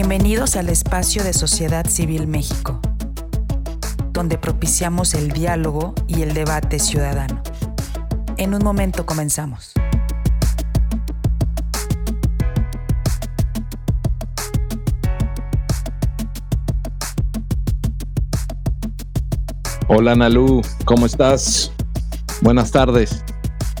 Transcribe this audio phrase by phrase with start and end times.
[0.00, 2.80] Bienvenidos al espacio de Sociedad Civil México,
[4.12, 7.42] donde propiciamos el diálogo y el debate ciudadano.
[8.36, 9.72] En un momento comenzamos.
[19.88, 21.72] Hola Nalu, ¿cómo estás?
[22.40, 23.24] Buenas tardes.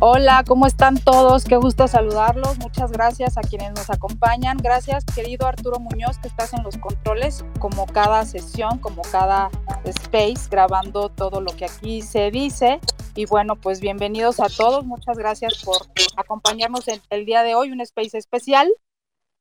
[0.00, 1.44] Hola, ¿cómo están todos?
[1.44, 2.56] Qué gusto saludarlos.
[2.58, 4.56] Muchas gracias a quienes nos acompañan.
[4.56, 9.50] Gracias, querido Arturo Muñoz, que estás en los controles, como cada sesión, como cada
[9.84, 12.78] space, grabando todo lo que aquí se dice.
[13.16, 14.86] Y bueno, pues bienvenidos a todos.
[14.86, 15.78] Muchas gracias por
[16.16, 18.72] acompañarnos el, el día de hoy, un space especial.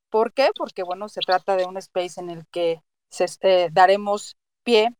[0.10, 0.49] ¿Por qué?
[0.58, 4.96] Porque bueno, se trata de un space en el que se, eh, daremos pie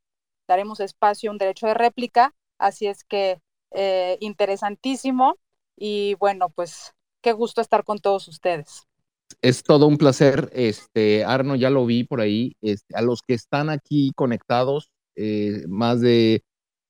[0.48, 5.36] daremos espacio un derecho de réplica, así es que eh, interesantísimo
[5.78, 8.88] y bueno, pues qué gusto estar con todos ustedes.
[9.42, 13.34] Es todo un placer, este Arno, ya lo vi por ahí, este, a los que
[13.34, 16.44] están aquí conectados, eh, más de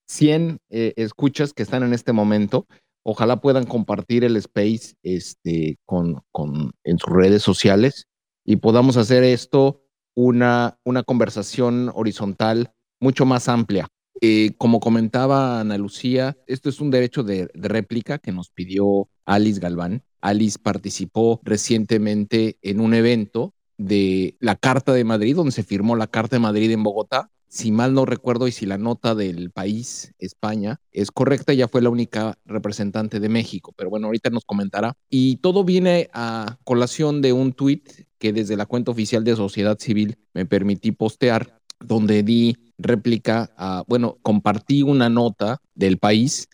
[0.07, 2.67] 100 eh, escuchas que están en este momento,
[3.03, 8.07] ojalá puedan compartir el space este, con, con, en sus redes sociales
[8.45, 9.81] y podamos hacer esto
[10.15, 13.87] una, una conversación horizontal mucho más amplia.
[14.21, 19.09] Eh, como comentaba Ana Lucía, esto es un derecho de, de, réplica que nos pidió
[19.25, 20.03] Alice Galván.
[20.21, 26.07] Alice participó recientemente en un evento de la Carta de Madrid, donde se firmó la
[26.07, 27.29] Carta de Madrid en Bogotá.
[27.47, 31.81] Si mal no recuerdo y si la nota del país, España, es correcta, ya fue
[31.81, 34.95] la única representante de México, pero bueno, ahorita nos comentará.
[35.09, 37.87] Y todo viene a colación de un tuit
[38.19, 43.83] que desde la cuenta oficial de Sociedad Civil me permití postear, donde di réplica a,
[43.87, 46.47] bueno, compartí una nota del país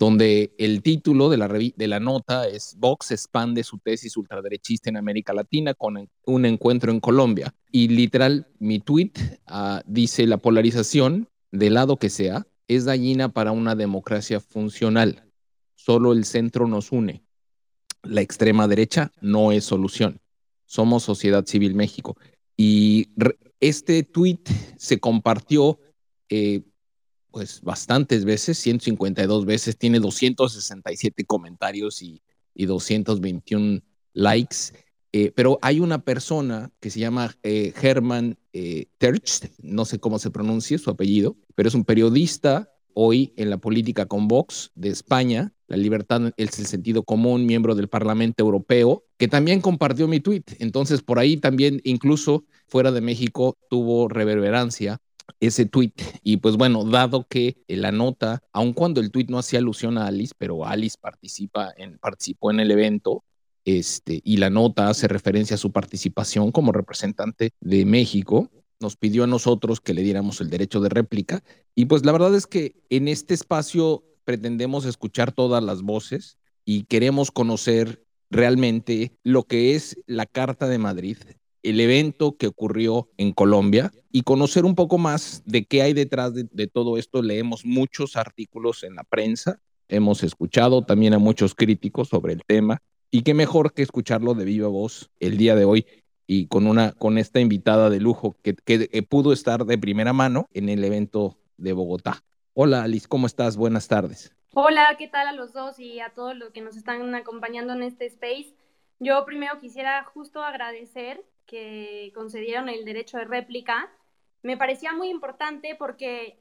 [0.00, 5.74] donde el título de la, nota es Vox expande su tesis ultraderechista en América Latina
[5.74, 7.54] con un encuentro en Colombia.
[7.70, 9.12] Y literal, mi tweet
[9.50, 15.24] uh, dice la polarización, del lado que sea, es dañina para una democracia funcional.
[15.74, 17.22] Solo el centro nos une.
[18.02, 20.20] La extrema derecha no es solución.
[20.64, 22.16] Somos Sociedad Civil México.
[22.56, 23.08] Y
[23.60, 24.40] este tweet
[24.76, 25.78] se compartió
[26.28, 26.62] eh,
[27.30, 32.22] pues bastantes veces, 152 veces, tiene 267 comentarios y,
[32.54, 33.80] y 221
[34.12, 34.72] likes,
[35.12, 40.18] eh, pero hay una persona que se llama eh, Herman eh, Terch, no sé cómo
[40.18, 44.90] se pronuncia su apellido, pero es un periodista hoy en la política con Vox de
[44.90, 50.18] España, la libertad es el sentido común, miembro del Parlamento Europeo, que también compartió mi
[50.18, 50.44] tweet.
[50.60, 54.98] Entonces, por ahí también, incluso fuera de México, tuvo reverberancia
[55.40, 55.92] ese tweet.
[56.22, 60.06] Y pues bueno, dado que la nota, aun cuando el tweet no hacía alusión a
[60.06, 63.22] Alice, pero Alice participa en, participó en el evento,
[63.66, 68.48] este, y la nota hace referencia a su participación como representante de México,
[68.80, 71.44] nos pidió a nosotros que le diéramos el derecho de réplica.
[71.74, 76.84] Y pues la verdad es que en este espacio pretendemos escuchar todas las voces y
[76.84, 81.18] queremos conocer realmente lo que es la Carta de Madrid,
[81.62, 86.32] el evento que ocurrió en Colombia y conocer un poco más de qué hay detrás
[86.34, 87.22] de, todo esto.
[87.22, 92.80] Leemos muchos artículos en la prensa, hemos escuchado también a muchos críticos sobre el tema
[93.10, 95.86] y qué mejor que escucharlo de viva voz el día de hoy
[96.26, 100.12] y con una con esta invitada de lujo que, que, que pudo estar de primera
[100.12, 102.22] mano en el evento de Bogotá.
[102.54, 103.56] Hola Alice, ¿cómo estás?
[103.56, 104.32] Buenas tardes.
[104.52, 107.82] Hola, ¿qué tal a los dos y a todos los que nos están acompañando en
[107.82, 108.52] este space?
[108.98, 113.90] Yo primero quisiera justo agradecer que concedieron el derecho de réplica,
[114.42, 116.38] me parecía muy importante porque,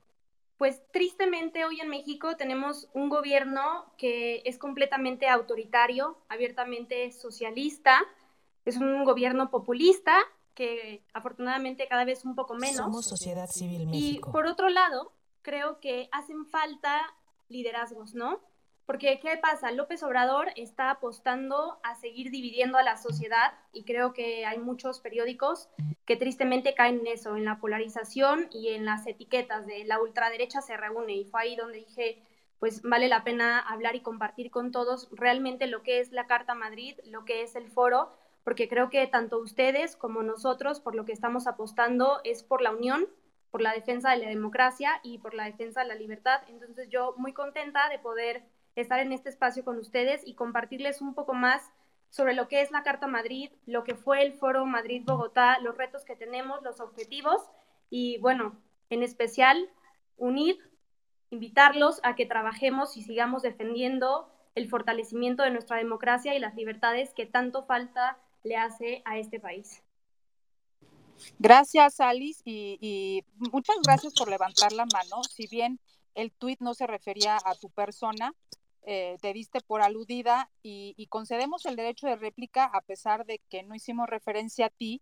[0.58, 8.00] pues tristemente hoy en México tenemos un gobierno que es completamente autoritario, abiertamente socialista,
[8.66, 10.18] es un gobierno populista
[10.56, 12.78] que afortunadamente cada vez un poco menos.
[12.78, 14.30] Somos sociedad civil México.
[14.30, 17.16] Y por otro lado, creo que hacen falta
[17.50, 18.42] liderazgos, ¿no?
[18.86, 19.72] Porque, ¿qué pasa?
[19.72, 25.00] López Obrador está apostando a seguir dividiendo a la sociedad y creo que hay muchos
[25.00, 25.70] periódicos
[26.08, 30.62] que tristemente caen en eso, en la polarización y en las etiquetas de la ultraderecha
[30.62, 31.14] se reúne.
[31.14, 32.24] Y fue ahí donde dije,
[32.58, 36.56] pues vale la pena hablar y compartir con todos realmente lo que es la Carta
[36.56, 38.12] Madrid, lo que es el foro,
[38.44, 42.72] porque creo que tanto ustedes como nosotros, por lo que estamos apostando, es por la
[42.72, 43.08] unión,
[43.52, 46.42] por la defensa de la democracia y por la defensa de la libertad.
[46.48, 48.44] Entonces yo muy contenta de poder
[48.76, 51.72] estar en este espacio con ustedes y compartirles un poco más
[52.10, 56.06] sobre lo que es la Carta Madrid, lo que fue el Foro Madrid-Bogotá, los retos
[56.06, 57.42] que tenemos, los objetivos
[57.90, 58.58] y bueno,
[58.90, 59.70] en especial
[60.18, 60.58] unir,
[61.30, 67.14] invitarlos a que trabajemos y sigamos defendiendo el fortalecimiento de nuestra democracia y las libertades
[67.14, 69.84] que tanto falta le hace a este país.
[71.38, 75.24] Gracias, Alice, y, muchas gracias por levantar la mano.
[75.24, 75.80] Si bien
[76.16, 78.34] el tuit no se refería a tu persona,
[78.84, 83.64] eh, te diste por aludida y, concedemos el derecho de réplica a pesar de que
[83.64, 85.02] no hicimos referencia a ti.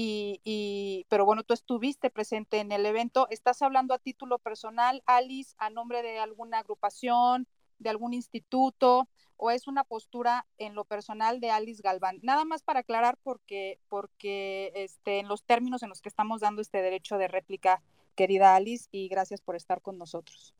[0.00, 3.26] Y, pero bueno, tú estuviste presente en el evento.
[3.30, 9.08] ¿Estás hablando a título personal, Alice, a nombre de alguna agrupación, de algún instituto?
[9.38, 12.18] o es una postura en lo personal de Alice Galván.
[12.22, 16.60] Nada más para aclarar porque, porque este, en los términos en los que estamos dando
[16.60, 17.80] este derecho de réplica,
[18.16, 20.54] querida Alice, y gracias por estar con nosotros.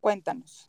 [0.00, 0.68] Cuéntanos.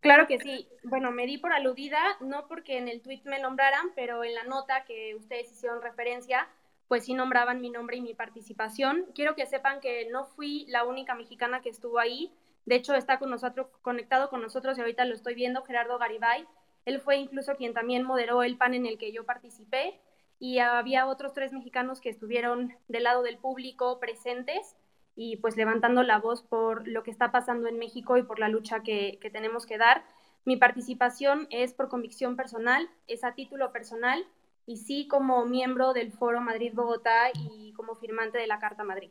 [0.00, 0.66] Claro que sí.
[0.84, 4.44] Bueno, me di por aludida, no porque en el tweet me nombraran, pero en la
[4.44, 6.48] nota que ustedes hicieron referencia,
[6.88, 9.04] pues sí nombraban mi nombre y mi participación.
[9.14, 12.32] Quiero que sepan que no fui la única mexicana que estuvo ahí.
[12.66, 16.46] De hecho, está con nosotros, conectado con nosotros y ahorita lo estoy viendo, Gerardo Garibay.
[16.84, 20.00] Él fue incluso quien también moderó el pan en el que yo participé
[20.38, 24.76] y había otros tres mexicanos que estuvieron del lado del público presentes
[25.14, 28.48] y pues levantando la voz por lo que está pasando en México y por la
[28.48, 30.02] lucha que, que tenemos que dar.
[30.46, 34.24] Mi participación es por convicción personal, es a título personal
[34.64, 39.10] y sí como miembro del Foro Madrid-Bogotá y como firmante de la Carta Madrid.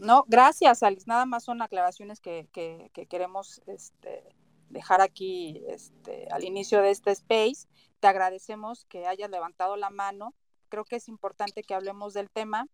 [0.00, 1.04] No, gracias, Alice.
[1.06, 2.48] Nada más son aclaraciones que,
[3.10, 4.34] queremos este,
[4.70, 7.68] dejar aquí este, al inicio de este space.
[8.00, 10.34] Te agradecemos que hayas levantado la mano.
[10.70, 12.66] Creo que es importante que hablemos del tema.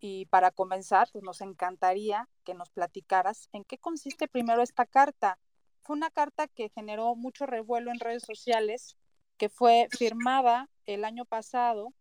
[0.00, 5.38] Y para comenzar, pues nos encantaría que nos platicaras en qué consiste primero esta carta.
[5.82, 8.96] Fue una carta que generó mucho revuelo en redes sociales,
[9.36, 11.92] que fue firmada el año pasado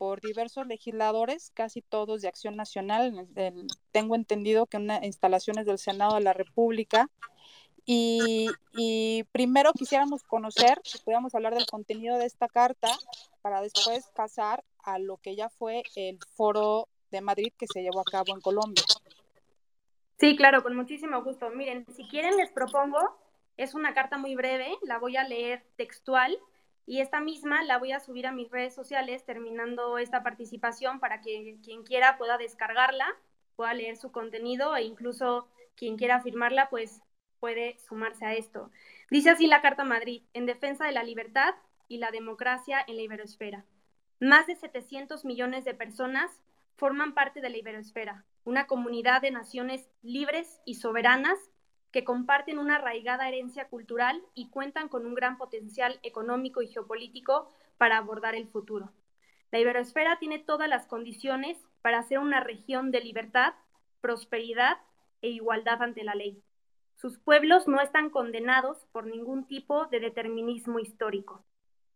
[0.00, 3.28] por diversos legisladores, casi todos de Acción Nacional.
[3.92, 7.10] tengo entendido que una instalaciones del Senado de la República.
[7.84, 8.48] Y,
[9.30, 12.88] primero quisiéramos conocer, si pudiéramos hablar del contenido de esta carta,
[13.42, 18.00] para después pasar a lo que ya fue el foro de Madrid que se llevó
[18.00, 18.84] a cabo en Colombia.
[20.18, 21.50] Sí, claro, con muchísimo gusto.
[21.50, 23.18] Miren, si quieren les propongo,
[23.58, 26.38] es una carta muy breve, la voy a leer textual
[26.86, 31.20] y esta misma la voy a subir a mis redes sociales terminando esta participación para
[31.20, 33.06] que quien quiera pueda descargarla,
[33.56, 37.02] pueda leer su contenido e incluso quien quiera firmarla pues
[37.38, 38.70] puede sumarse a esto.
[39.10, 41.54] Dice así la Carta Madrid, en defensa de la libertad
[41.88, 43.64] y la democracia en la iberoesfera.
[44.20, 46.30] Más de 700 millones de personas
[46.76, 51.38] forman parte de la iberoesfera, una comunidad de naciones libres y soberanas
[51.92, 57.48] que comparten una arraigada herencia cultural y cuentan con un gran potencial económico y geopolítico
[57.78, 58.92] para abordar el futuro.
[59.50, 63.54] La iberoesfera tiene todas las condiciones para ser una región de libertad,
[64.00, 64.78] prosperidad
[65.22, 66.42] e igualdad ante la ley.
[66.94, 71.44] Sus pueblos no están condenados por ningún tipo de determinismo histórico.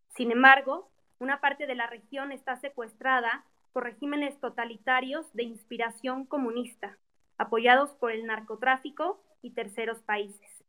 [0.08, 6.96] Sin embargo, una parte de la región está secuestrada por regímenes totalitarios de inspiración comunista,
[7.38, 10.64] apoyados por el narcotráfico y terceros países.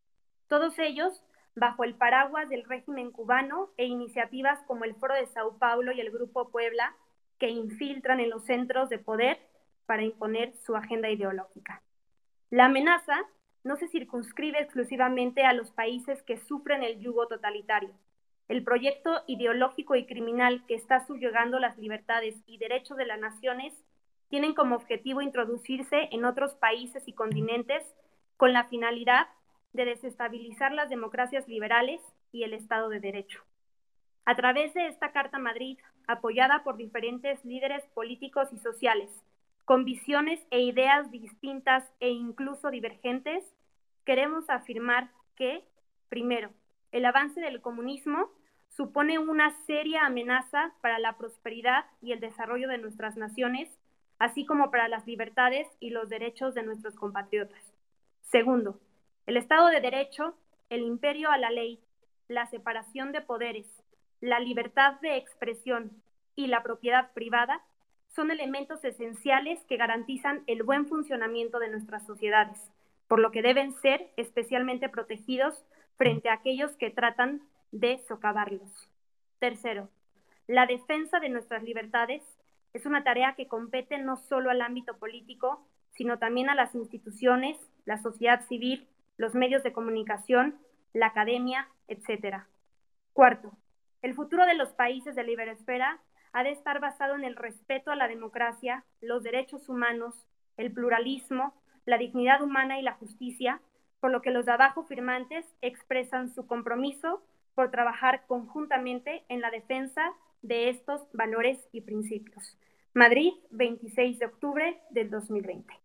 [0.47, 1.23] Todos ellos
[1.55, 6.01] bajo el paraguas del régimen cubano e iniciativas como el Foro de Sao Paulo y
[6.01, 6.95] el Grupo Puebla,
[7.39, 9.39] que infiltran en los centros de poder
[9.85, 11.81] para imponer su agenda ideológica.
[12.49, 13.17] La amenaza
[13.63, 17.91] no se circunscribe exclusivamente a los países que sufren el yugo totalitario.
[18.47, 23.73] El proyecto ideológico y criminal que está subyugando las libertades y derechos de las naciones
[24.29, 27.83] tienen como objetivo introducirse en otros países y continentes
[28.37, 29.27] con la finalidad
[29.73, 32.01] de desestabilizar las democracias liberales
[32.31, 33.43] y el Estado de Derecho.
[34.25, 35.77] A través de esta Carta Madrid,
[36.07, 39.09] apoyada por diferentes líderes políticos y sociales,
[39.65, 43.43] con visiones e ideas distintas e incluso divergentes,
[44.05, 45.63] queremos afirmar que,
[46.09, 46.51] primero,
[46.91, 48.29] el avance del comunismo
[48.69, 53.69] supone una seria amenaza para la prosperidad y el desarrollo de nuestras naciones,
[54.19, 57.74] así como para las libertades y los derechos de nuestros compatriotas.
[58.31, 58.79] Segundo,
[59.27, 60.35] el Estado de Derecho,
[60.69, 61.79] el imperio a la ley,
[62.27, 63.67] la separación de poderes,
[64.19, 65.91] la libertad de expresión
[66.35, 67.61] y la propiedad privada
[68.07, 72.59] son elementos esenciales que garantizan el buen funcionamiento de nuestras sociedades,
[73.07, 75.63] por lo que deben ser especialmente protegidos
[75.97, 77.41] frente a aquellos que tratan
[77.71, 78.89] de socavarlos.
[79.39, 79.89] Tercero,
[80.47, 82.23] la defensa de nuestras libertades
[82.73, 87.57] es una tarea que compete no solo al ámbito político, sino también a las instituciones,
[87.85, 88.87] la sociedad civil,
[89.17, 90.57] los medios de comunicación,
[90.93, 92.43] la academia, etc.
[93.13, 93.51] Cuarto,
[94.01, 95.99] el futuro de los países de la iberoesfera
[96.33, 100.25] ha de estar basado en el respeto a la democracia, los derechos humanos,
[100.57, 101.53] el pluralismo,
[101.85, 103.61] la dignidad humana y la justicia,
[103.99, 107.23] por lo que los de abajo firmantes expresan su compromiso
[107.55, 112.57] por trabajar conjuntamente en la defensa de estos valores y principios.
[112.93, 115.84] Madrid, 26 de octubre del 2020.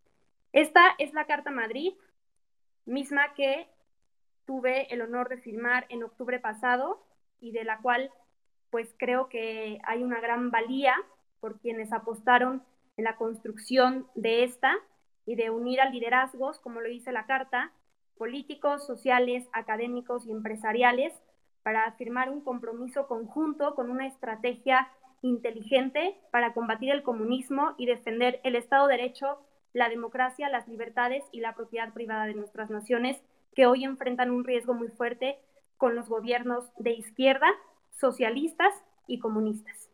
[0.52, 1.94] Esta es la Carta Madrid,
[2.84, 3.68] misma que
[4.46, 7.06] tuve el honor de firmar en octubre pasado
[7.40, 8.10] y de la cual
[8.70, 10.94] pues creo que hay una gran valía
[11.40, 12.64] por quienes apostaron
[12.96, 14.76] en la construcción de esta
[15.24, 17.72] y de unir a liderazgos, como lo dice la Carta,
[18.18, 21.12] políticos, sociales, académicos y empresariales
[21.62, 24.88] para firmar un compromiso conjunto con una estrategia
[25.22, 29.38] inteligente para combatir el comunismo y defender el Estado de Derecho,
[29.72, 33.18] la democracia, las libertades y la propiedad privada de nuestras naciones,
[33.54, 35.38] que hoy enfrentan un riesgo muy fuerte
[35.76, 37.48] con los gobiernos de izquierda,
[37.98, 38.72] socialistas
[39.06, 39.90] y comunistas.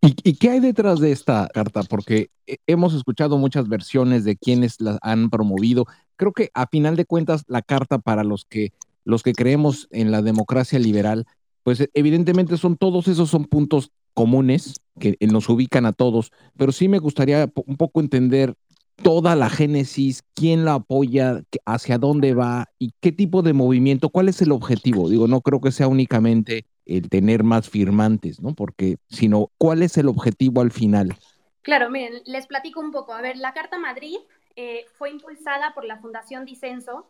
[0.00, 1.82] ¿Y, qué hay detrás de esta carta?
[1.82, 2.30] Porque
[2.66, 5.86] hemos escuchado muchas versiones de quienes la han promovido.
[6.16, 8.72] Creo que a final de cuentas la carta para los que
[9.04, 11.26] los que creemos en la democracia liberal,
[11.62, 16.88] pues evidentemente son todos esos son puntos comunes que nos ubican a todos, pero sí
[16.88, 18.56] me gustaría un poco entender
[19.02, 24.28] toda la génesis, quién la apoya, hacia dónde va y qué tipo de movimiento, cuál
[24.28, 25.08] es el objetivo.
[25.08, 28.54] Digo, no creo que sea únicamente el tener más firmantes, ¿no?
[28.54, 31.16] Porque, sino, ¿cuál es el objetivo al final?
[31.62, 33.12] Claro, miren, les platico un poco.
[33.12, 34.16] A ver, la Carta Madrid
[34.54, 37.06] eh, fue impulsada por la Fundación Disenso,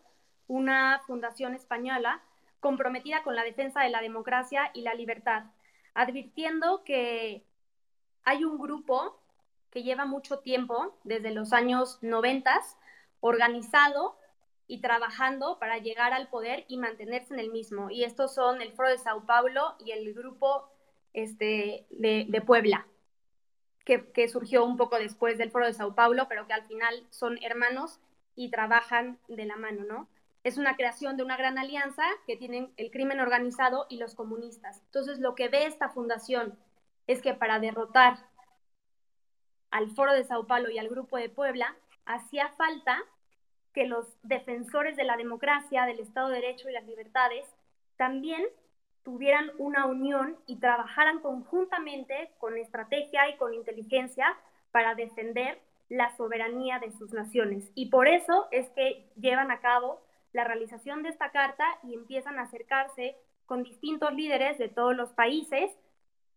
[0.49, 2.23] una fundación española
[2.61, 5.45] comprometida con la defensa de la democracia y la libertad
[5.97, 7.43] advirtiendo que
[8.23, 9.19] hay un grupo
[9.71, 12.61] que lleva mucho tiempo, desde los años 90,
[13.21, 14.17] organizado
[14.67, 17.91] y trabajando para llegar al poder y mantenerse en el mismo.
[17.91, 20.69] Y estos son el Foro de Sao Paulo y el grupo
[21.13, 22.87] este, de, Puebla,
[23.85, 27.07] que, que, surgió un poco después del Foro de Sao Paulo, pero que al final
[27.11, 28.01] son hermanos
[28.35, 30.09] y trabajan de la mano, ¿no?
[30.47, 34.81] es una creación de una gran alianza que tienen el crimen organizado y los comunistas.
[34.85, 36.57] Entonces, lo que ve esta fundación
[37.09, 38.26] es que para derrotar
[39.77, 42.99] al Foro de Sao Paulo y al Grupo de Puebla, hacía falta
[43.75, 47.45] que los defensores de la democracia, del Estado de Derecho y las libertades
[47.99, 48.43] también
[49.03, 54.35] tuvieran una unión y trabajaran conjuntamente con estrategia y con inteligencia
[54.71, 57.71] para defender la soberanía de sus naciones.
[57.75, 60.01] Y por eso es que llevan a cabo
[60.33, 63.15] la realización de esta carta y empiezan a acercarse
[63.45, 65.71] con distintos líderes de todos los países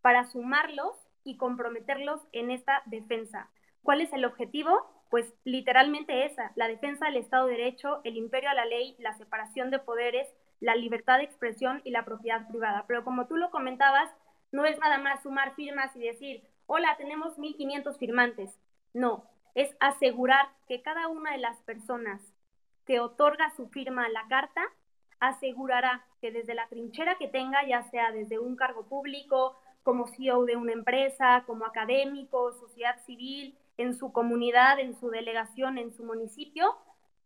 [0.01, 3.49] para sumarlos y comprometerlos en esta defensa.
[3.83, 4.71] ¿Cuál es el objetivo?
[5.09, 9.17] Pues literalmente esa, la defensa del Estado de Derecho, el imperio a la ley, la
[9.17, 10.27] separación de poderes,
[10.59, 12.85] la libertad de expresión y la propiedad privada.
[12.87, 14.09] Pero como tú lo comentabas,
[14.51, 18.59] no es nada más sumar firmas y decir, hola, tenemos 1.500 firmantes.
[18.93, 22.21] No, es asegurar que cada una de las personas
[22.85, 24.61] que otorga su firma a la carta
[25.19, 30.45] asegurará que desde la trinchera que tenga, ya sea desde un cargo público, como CEO
[30.45, 36.03] de una empresa, como académico, sociedad civil, en su comunidad, en su delegación, en su
[36.03, 36.75] municipio,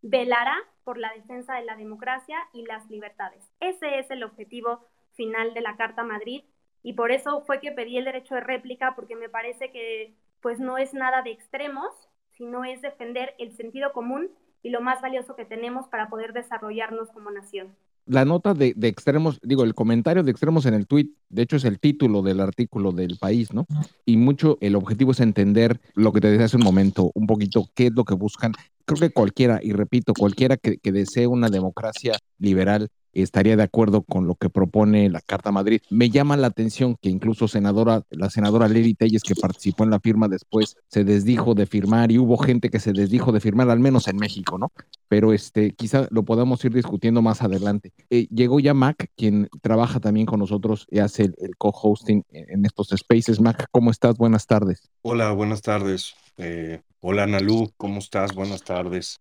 [0.02, 3.50] velará por la defensa de la democracia y las libertades.
[3.60, 6.44] Ese es el objetivo final de la Carta Madrid
[6.84, 10.60] y por eso fue que pedí el derecho de réplica porque me parece que pues
[10.60, 14.30] no es nada de extremos, sino es defender el sentido común
[14.62, 17.76] y lo más valioso que tenemos para poder desarrollarnos como nación.
[18.06, 21.64] La nota de, extremos, digo, el comentario de extremos en el tweet, de hecho es
[21.64, 23.66] el título del artículo del país, ¿no?
[24.06, 27.70] Y mucho el objetivo es entender lo que te decía hace un momento, un poquito
[27.74, 28.54] qué es lo que buscan.
[28.86, 34.02] Creo que cualquiera, y repito, cualquiera que, que desee una democracia liberal estaría de acuerdo
[34.02, 35.82] con lo que propone la Carta Madrid.
[35.90, 40.00] Me llama la atención que incluso senadora, la senadora Lely Telles, que participó en la
[40.00, 43.80] firma después, se desdijo de firmar y hubo gente que se desdijo de firmar, al
[43.80, 44.72] menos en México, ¿no?
[45.08, 47.94] Pero este, quizá lo podamos ir discutiendo más adelante.
[48.10, 52.90] Eh, llegó ya Mac, quien trabaja también con nosotros y hace el, co-hosting en estos
[52.90, 53.40] spaces.
[53.40, 54.18] Mac, ¿cómo estás?
[54.18, 54.90] Buenas tardes.
[55.02, 56.16] Hola, buenas tardes.
[56.38, 58.34] Eh, hola, Nalu, ¿cómo estás?
[58.34, 59.20] Buenas tardes.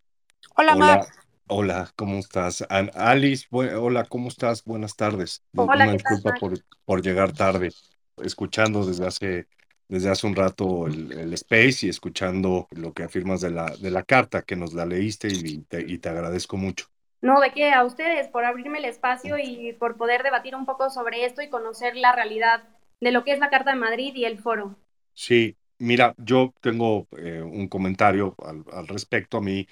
[0.57, 0.87] Hola, hola.
[0.97, 1.22] Mac.
[1.49, 2.65] Hola, ¿cómo estás?
[2.95, 4.65] Alice, hola, ¿cómo estás?
[4.65, 5.43] Buenas tardes.
[5.57, 7.75] Hola, Una disculpa por, por llegar tarde,
[8.17, 9.49] escuchando desde hace,
[9.89, 14.03] desde hace un rato el, space y escuchando lo que afirmas de la, de la
[14.03, 16.87] carta que nos la leíste y te, y te agradezco mucho.
[17.23, 20.91] No, de qué, a ustedes por abrirme el espacio y por poder debatir un poco
[20.91, 22.65] sobre esto y conocer la realidad
[23.01, 24.77] de lo que es la Carta de Madrid y el foro.
[25.15, 29.39] Sí, mira, yo tengo eh, un comentario al, al respecto.
[29.39, 29.67] A mí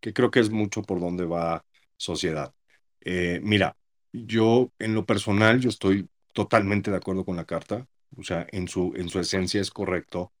[0.00, 1.64] que creo que es mucho por donde va
[1.96, 2.54] sociedad.
[3.00, 3.76] Eh, mira,
[4.12, 8.68] yo en lo personal, yo estoy totalmente de acuerdo con la carta, o sea, en
[8.68, 10.32] su, en su esencia es correcto.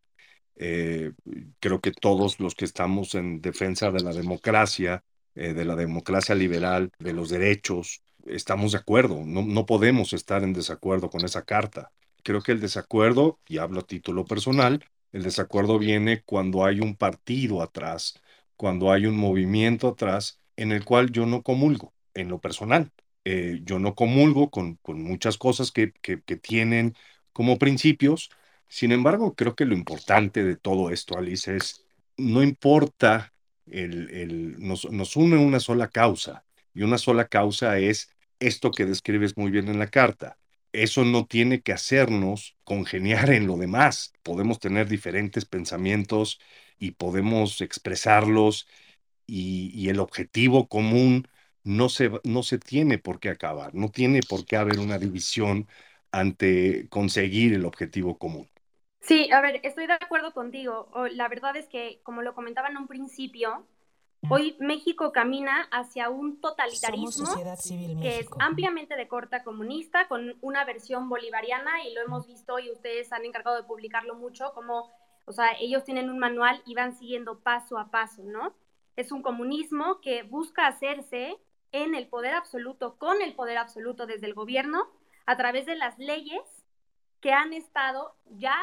[0.56, 1.12] Eh,
[1.60, 6.34] creo que todos los que estamos en defensa de la democracia, eh, de la democracia
[6.34, 11.44] liberal, de los derechos, estamos de acuerdo, no, no podemos estar en desacuerdo con esa
[11.44, 11.92] carta.
[12.22, 16.96] Creo que el desacuerdo, y hablo a título personal, El desacuerdo viene cuando hay un
[16.96, 18.20] partido atrás,
[18.60, 22.92] cuando hay un movimiento atrás en el cual yo no comulgo, en lo personal.
[23.24, 26.94] Eh, yo no comulgo con, con muchas cosas que, que, tienen
[27.32, 28.28] como principios.
[28.68, 31.86] Sin embargo, creo que lo importante de todo esto, Alice, es
[32.18, 33.32] no importa,
[33.66, 38.84] el, el, nos, nos une una sola causa y una sola causa es esto que
[38.84, 40.36] describes muy bien en la carta.
[40.72, 44.12] Eso no tiene que hacernos congeniar en lo demás.
[44.22, 46.40] Podemos tener diferentes pensamientos
[46.78, 48.68] y podemos expresarlos
[49.26, 51.28] y, el objetivo común
[51.62, 55.68] no se, no se tiene por qué acabar, no tiene por qué haber una división
[56.10, 58.48] ante conseguir el objetivo común.
[59.00, 60.90] Sí, a ver, estoy de acuerdo contigo.
[61.12, 63.66] La verdad es que, como lo comentaba en un principio,
[64.28, 67.34] hoy México camina hacia un totalitarismo
[68.00, 72.70] que es ampliamente de corta comunista, con una versión bolivariana, y lo hemos visto y
[72.70, 74.90] ustedes han encargado de publicarlo mucho, como,
[75.24, 78.54] o sea, ellos tienen un manual y van siguiendo paso a paso, ¿no?
[78.96, 81.38] Es un comunismo que busca hacerse
[81.72, 84.88] en el poder absoluto, con el poder absoluto desde el gobierno,
[85.26, 86.42] a través de las leyes
[87.20, 88.56] que han estado ya,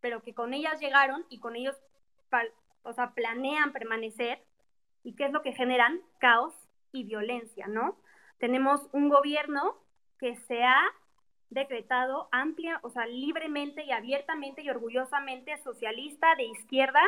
[0.00, 1.76] pero que con ellas llegaron y con ellos,
[2.82, 4.42] o sea, planean permanecer.
[5.04, 6.00] ¿Y qué es lo que generan?
[6.18, 6.54] Caos
[6.90, 7.96] y violencia, ¿no?
[8.38, 9.76] Tenemos un gobierno
[10.18, 10.82] que se ha
[11.50, 17.00] decretado amplia, o sea, libremente y abiertamente y orgullosamente socialista de izquierda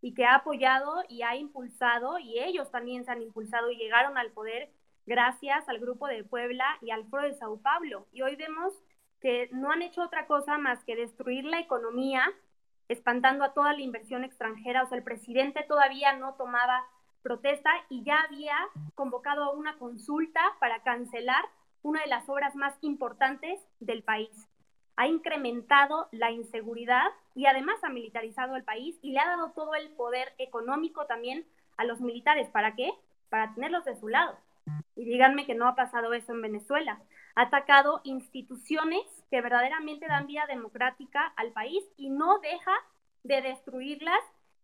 [0.00, 4.16] y que ha apoyado y ha impulsado, y ellos también se han impulsado y llegaron
[4.16, 4.70] al poder
[5.06, 8.06] gracias al Grupo de Puebla y al Foro de Sao Paulo.
[8.12, 8.72] Y hoy vemos
[9.20, 12.24] que no han hecho otra cosa más que destruir la economía,
[12.88, 14.82] espantando a toda la inversión extranjera.
[14.84, 16.82] O sea, el presidente todavía no tomaba
[17.22, 18.56] protesta y ya había
[18.94, 21.44] convocado a una consulta para cancelar
[21.82, 24.48] una de las obras más importantes del país
[25.00, 29.74] ha incrementado la inseguridad y además ha militarizado el país y le ha dado todo
[29.74, 31.46] el poder económico también
[31.78, 32.50] a los militares.
[32.50, 32.92] ¿Para qué?
[33.30, 34.36] Para tenerlos de su lado.
[34.96, 37.00] Y díganme que no ha pasado eso en Venezuela.
[37.34, 42.74] Ha atacado instituciones que verdaderamente dan vida democrática al país y no deja
[43.22, 44.20] de destruirlas.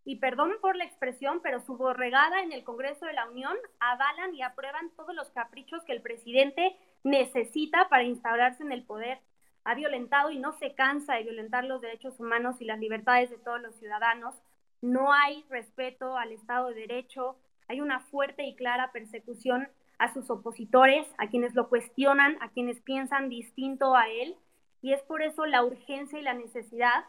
[0.07, 4.33] Y perdón por la expresión, pero su borregada en el Congreso de la Unión avalan
[4.33, 9.19] y aprueban todos los caprichos que el presidente necesita para instaurarse en el poder
[9.67, 13.37] ha violentado y no se cansa de violentar los derechos humanos y las libertades de
[13.37, 14.33] todos los ciudadanos.
[14.81, 17.35] No hay respeto al Estado de Derecho,
[17.67, 19.67] hay una fuerte y clara persecución
[19.97, 24.37] a sus opositores, a quienes lo cuestionan, a quienes piensan distinto a él.
[24.81, 27.03] Y es por eso la urgencia y la necesidad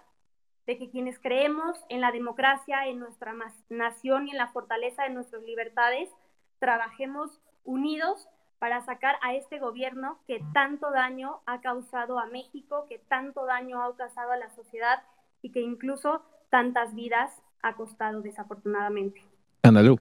[0.69, 3.35] de que quienes creemos en la democracia, en nuestra
[3.71, 6.11] nación y en la fortaleza de nuestras libertades,
[6.59, 8.29] trabajemos unidos
[8.59, 13.83] para sacar a este gobierno que tanto daño ha causado a México, que tanto daño
[13.83, 15.03] ha causado a la sociedad
[15.41, 19.23] y que incluso tantas vidas ha costado desafortunadamente.
[19.63, 19.97] Analu.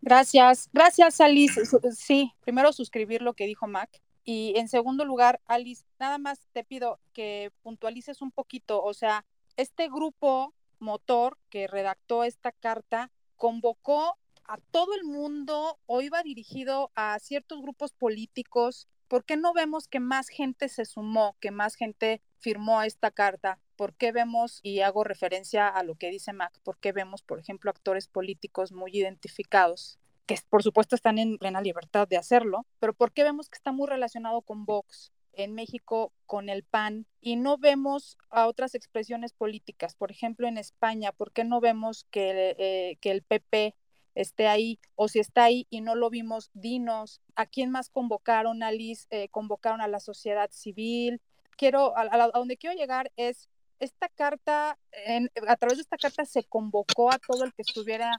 [0.00, 1.62] Gracias, gracias Alice.
[1.94, 3.88] Sí, primero suscribir lo que dijo Mac
[4.24, 9.24] y en segundo lugar, Alice, nada más te pido que puntualices un poquito, o sea,
[9.58, 16.92] este grupo motor que redactó esta carta convocó a todo el mundo o iba dirigido
[16.94, 18.86] a ciertos grupos políticos?
[19.08, 23.58] ¿Por qué no vemos que más gente se sumó, que más gente firmó esta carta?
[23.74, 27.40] ¿Por qué vemos, y hago referencia a lo que dice Mac, por qué vemos, por
[27.40, 32.94] ejemplo, actores políticos muy identificados, que por supuesto están en plena libertad de hacerlo, pero
[32.94, 35.10] por qué vemos que está muy relacionado con Vox?
[35.38, 39.94] En México con el PAN y no vemos a otras expresiones políticas.
[39.94, 43.74] Por ejemplo, en España, ¿por qué no vemos que, eh, que el PP
[44.14, 48.64] esté ahí, o si está ahí y no lo vimos, dinos, ¿a quién más convocaron,
[48.64, 49.06] Alice?
[49.10, 51.20] Eh, convocaron a la sociedad civil.
[51.56, 53.48] Quiero, a, donde quiero llegar es,
[53.78, 54.76] esta carta,
[55.46, 58.18] a través de esta carta se convocó a todo el que estuviera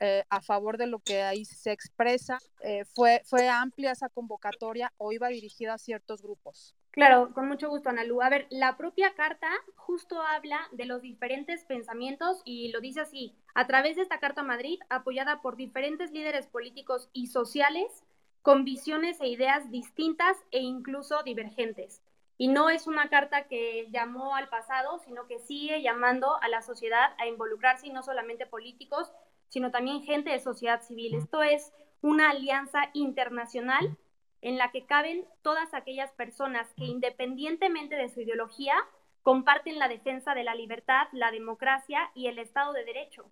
[0.00, 2.38] eh, a favor de lo que ahí se expresa.
[2.60, 6.74] Eh, fue, fue amplia esa convocatoria o iba dirigida a ciertos grupos.
[6.90, 8.22] Claro, con mucho gusto, Analu.
[8.22, 13.36] A ver, la propia carta justo habla de los diferentes pensamientos y lo dice así,
[13.54, 18.04] a través de esta Carta Madrid, apoyada por diferentes líderes políticos y sociales,
[18.42, 22.02] con visiones e ideas distintas e incluso divergentes.
[22.36, 26.62] Y no es una carta que llamó al pasado, sino que sigue llamando a la
[26.62, 29.12] sociedad a involucrarse y no solamente políticos,
[29.48, 31.14] sino también gente de sociedad civil.
[31.14, 33.96] Esto es una alianza internacional
[34.40, 38.74] en la que caben todas aquellas personas que independientemente de su ideología
[39.22, 43.30] comparten la defensa de la libertad, la democracia y el Estado de Derecho.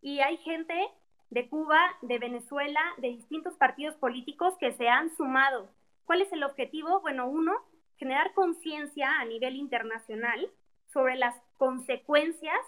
[0.00, 0.74] Y hay gente
[1.30, 5.68] de Cuba, de Venezuela, de distintos partidos políticos que se han sumado.
[6.04, 7.00] ¿Cuál es el objetivo?
[7.00, 7.52] Bueno, uno,
[7.96, 10.50] generar conciencia a nivel internacional
[10.86, 12.58] sobre las consecuencias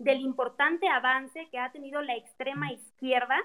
[0.00, 3.36] del importante avance que ha tenido la extrema izquierda,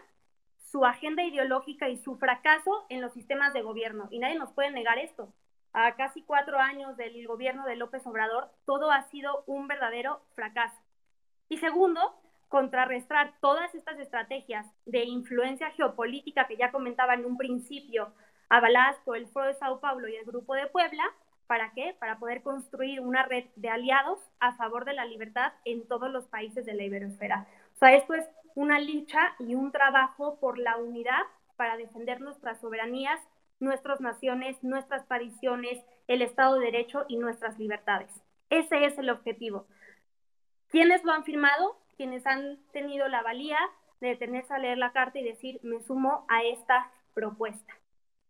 [0.58, 4.08] su agenda ideológica y su fracaso en los sistemas de gobierno.
[4.10, 5.34] Y nadie nos puede negar esto.
[5.74, 10.80] A casi cuatro años del gobierno de López Obrador, todo ha sido un verdadero fracaso.
[11.50, 12.16] Y segundo,
[12.48, 18.14] contrarrestar todas estas estrategias de influencia geopolítica que ya comentaba en un principio,
[18.48, 21.04] avaladas por el Foro de Sao Paulo y el Grupo de Puebla,
[21.48, 21.96] ¿Para qué?
[22.00, 26.26] Para poder construir una red de aliados a favor de la libertad en todos los
[26.28, 27.48] países de la iberosfera.
[27.76, 31.22] O sea, esto es una lucha y un trabajo por la unidad
[31.56, 33.20] para defender nuestras soberanías,
[33.60, 38.10] nuestras naciones, nuestras tradiciones, el Estado de Derecho y nuestras libertades.
[38.50, 39.68] Ese es el objetivo.
[40.70, 41.78] ¿Quiénes lo han firmado?
[41.96, 43.58] Quienes han tenido la valía
[44.02, 47.74] de detenerse a leer la carta y decir, me sumo a esta propuesta.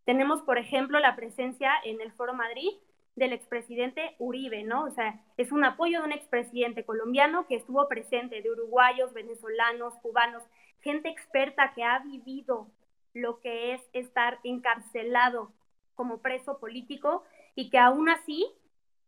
[0.05, 2.69] Tenemos, por ejemplo, la presencia en el Foro Madrid
[3.15, 4.85] del expresidente Uribe, ¿no?
[4.85, 9.93] O sea, es un apoyo de un expresidente colombiano que estuvo presente, de uruguayos, venezolanos,
[10.01, 10.43] cubanos,
[10.81, 12.67] gente experta que ha vivido
[13.13, 15.51] lo que es estar encarcelado
[15.95, 17.23] como preso político
[17.55, 18.45] y que aún así,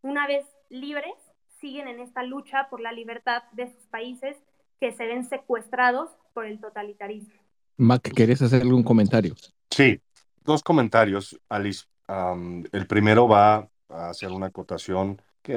[0.02, 1.14] una vez libres,
[1.60, 4.38] siguen en esta lucha por la libertad de sus países
[4.80, 7.34] que se ven secuestrados por el totalitarismo.
[7.76, 9.36] Mac, ¿querés hacer algún comentario?
[9.70, 10.00] Sí,
[10.44, 11.86] dos comentarios, Alice.
[12.08, 15.56] el primero va a hacer una acotación que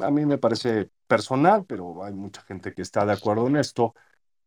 [0.00, 3.94] a mí me parece personal, pero hay mucha gente que está de acuerdo en esto,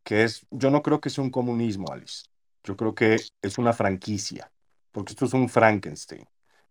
[0.04, 2.26] que es, yo no creo que sea un comunismo, Alice.
[2.64, 4.52] Yo creo que es una franquicia,
[4.92, 6.28] porque esto es un Frankenstein.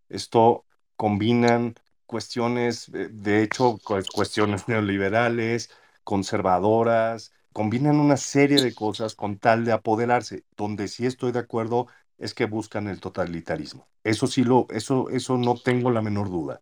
[0.09, 0.65] Esto
[0.97, 1.75] combinan
[2.07, 3.79] cuestiones, de hecho,
[4.15, 5.71] cuestiones neoliberales,
[6.05, 10.45] conservadoras, combinan una serie de cosas con tal de apoderarse.
[10.57, 13.89] Donde sí estoy de acuerdo es que buscan el totalitarismo.
[14.05, 16.61] Eso sí lo, eso, eso no tengo la menor duda.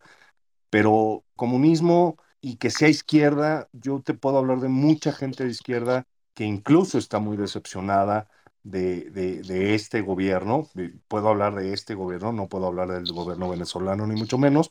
[0.71, 6.07] Pero comunismo y que sea izquierda, yo te puedo hablar de mucha gente de izquierda
[6.35, 8.29] que incluso está muy decepcionada
[8.63, 10.69] de, de, este gobierno.
[11.09, 14.71] Puedo hablar de este gobierno, no puedo hablar del gobierno venezolano ni mucho menos,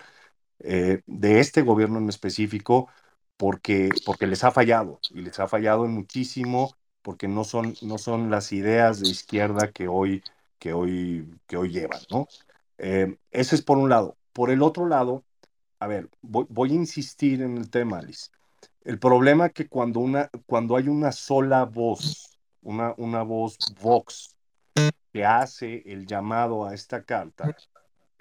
[0.60, 2.90] eh, de este gobierno en específico,
[3.38, 8.30] porque, porque les ha fallado y les ha fallado muchísimo, porque no son, no son
[8.32, 10.24] las ideas de izquierda que hoy
[10.62, 12.28] que hoy, que hoy llevan, ¿no?
[12.78, 14.16] Eh, ese es por un lado.
[14.32, 15.24] Por el otro lado,
[15.80, 18.30] a ver, voy, a insistir en el tema, Alice.
[18.84, 24.36] El problema es que cuando, una, cuando hay una sola voz, una, una voz Vox,
[25.12, 27.58] que hace el llamado a esta carta,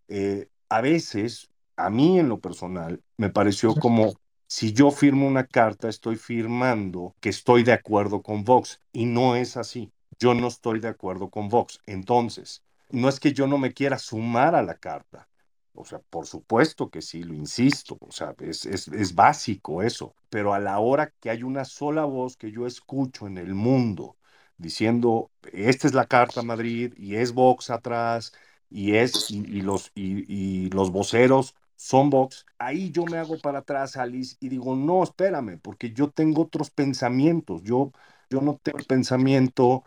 [0.08, 4.14] eh, a veces, a mí en lo personal, me pareció como
[4.46, 9.36] si yo firmo una carta, estoy firmando que estoy de acuerdo con Vox, y no
[9.36, 11.80] es así yo no estoy de acuerdo con Vox.
[11.86, 15.28] Entonces, no es que yo no me quiera sumar a la carta.
[15.74, 20.52] O sea, por supuesto que sí, lo insisto, o sea, es, es, básico eso, pero
[20.52, 24.16] a la hora que hay una sola voz que yo escucho en el mundo
[24.58, 28.32] diciendo, esta es la carta Madrid y es Vox atrás
[28.68, 30.24] y, es, y, los, y,
[30.66, 35.02] y los voceros son Vox, ahí yo me hago para atrás, Alice, y digo, no,
[35.02, 37.92] espérame, porque yo tengo otros pensamientos, yo,
[38.28, 39.84] yo no tengo el pensamiento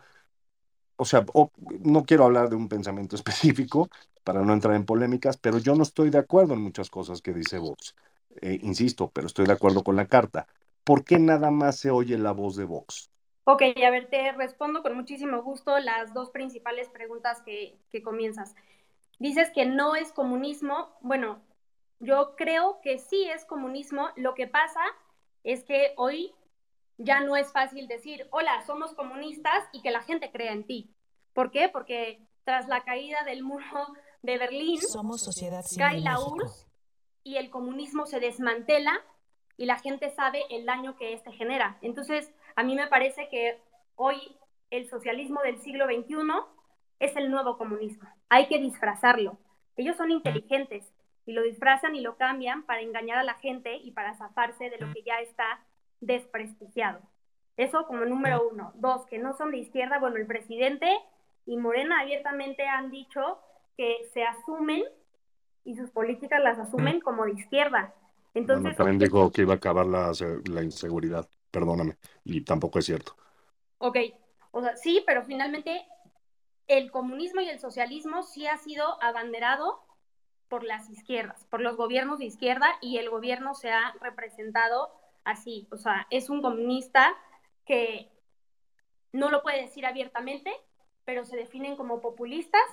[0.96, 1.24] o sea,
[1.80, 3.88] no quiero hablar de un pensamiento específico
[4.22, 7.32] para no entrar en polémicas, pero yo no estoy de acuerdo en muchas cosas que
[7.32, 7.94] dice Vox.
[8.40, 10.46] Eh, insisto, pero estoy de acuerdo con la carta.
[10.82, 13.10] ¿Por qué nada más se oye la voz de Vox?
[13.44, 18.54] Ok, a ver, te respondo con muchísimo gusto las dos principales preguntas que, que comienzas.
[19.18, 20.96] Dices que no es comunismo.
[21.00, 21.40] Bueno,
[22.00, 24.08] yo creo que sí es comunismo.
[24.16, 24.80] Lo que pasa
[25.44, 26.32] es que hoy
[26.98, 30.90] ya no es fácil decir, hola, somos comunistas y que la gente crea en ti.
[31.32, 31.68] ¿Por qué?
[31.68, 33.64] Porque tras la caída del muro
[34.22, 36.66] de Berlín, somos sociedad cae la URSS
[37.24, 38.92] y el comunismo se desmantela
[39.56, 41.78] y la gente sabe el daño que este genera.
[41.80, 43.60] Entonces, a mí me parece que
[43.96, 44.16] hoy
[44.70, 46.16] el socialismo del siglo XXI
[47.00, 48.08] es el nuevo comunismo.
[48.28, 49.38] Hay que disfrazarlo.
[49.76, 50.92] Ellos son inteligentes
[51.26, 54.78] y lo disfrazan y lo cambian para engañar a la gente y para zafarse de
[54.78, 55.64] lo que ya está
[56.06, 57.00] desprestigiado.
[57.56, 58.72] Eso como número uno.
[58.76, 59.98] Dos, que no son de izquierda.
[59.98, 60.88] Bueno, el presidente
[61.46, 63.38] y Morena abiertamente han dicho
[63.76, 64.84] que se asumen
[65.64, 67.94] y sus políticas las asumen como de izquierda.
[68.34, 70.12] Entonces, también dijo que iba a acabar la,
[70.50, 73.14] la inseguridad, perdóname, y tampoco es cierto.
[73.78, 73.96] Ok,
[74.50, 75.86] o sea, sí, pero finalmente
[76.66, 79.80] el comunismo y el socialismo sí ha sido abanderado
[80.48, 84.90] por las izquierdas, por los gobiernos de izquierda y el gobierno se ha representado
[85.24, 87.16] así, o sea, es un comunista
[87.66, 88.10] que
[89.12, 90.52] no lo puede decir abiertamente,
[91.04, 92.64] pero se definen como populistas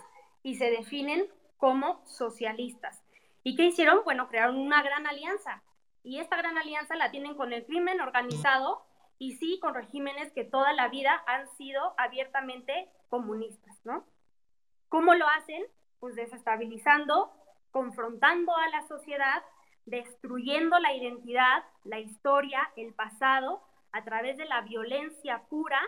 [0.44, 3.04] y se definen como socialistas.
[3.44, 4.04] ¿Y qué hicieron?
[4.04, 5.64] Bueno, crearon una gran alianza.
[6.04, 8.84] Y esta gran alianza la tienen con el crimen organizado
[9.20, 14.04] y sí con regímenes que toda la vida han sido abiertamente comunistas, ¿no?
[14.90, 15.64] ¿Cómo lo hacen?
[16.00, 17.32] Pues desestabilizando,
[17.70, 19.44] confrontando a la sociedad,
[19.86, 25.82] destruyendo la identidad, la historia, el pasado, a través de la violencia pura,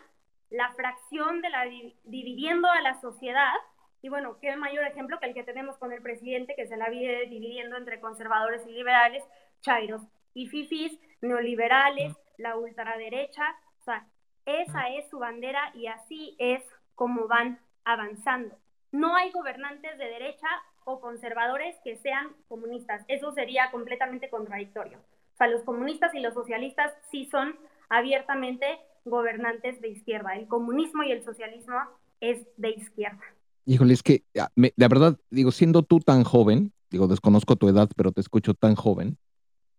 [0.49, 1.65] la fracción de la
[2.03, 3.53] dividiendo a la sociedad.
[4.01, 6.89] Y bueno, qué mayor ejemplo que el que tenemos con el presidente que se la
[6.89, 9.23] vive dividiendo entre conservadores y liberales,
[9.61, 10.01] chairos
[10.33, 14.07] y fifis, neoliberales, la ultraderecha, o sea,
[14.45, 16.63] esa es su bandera y así es
[16.95, 18.57] como van avanzando.
[18.91, 20.47] No hay gobernantes de derecha
[20.85, 23.03] o conservadores que sean comunistas.
[23.07, 24.97] Eso sería completamente contradictorio.
[24.97, 27.55] O sea, los comunistas y los socialistas sí son
[27.89, 30.35] abiertamente gobernantes de izquierda.
[30.35, 31.75] El comunismo y el socialismo
[32.19, 33.21] es de izquierda.
[33.65, 37.89] Híjole, es que ah, la verdad, digo, siendo tú tan joven, digo, desconozco tu edad,
[37.95, 39.17] pero te escucho tan joven,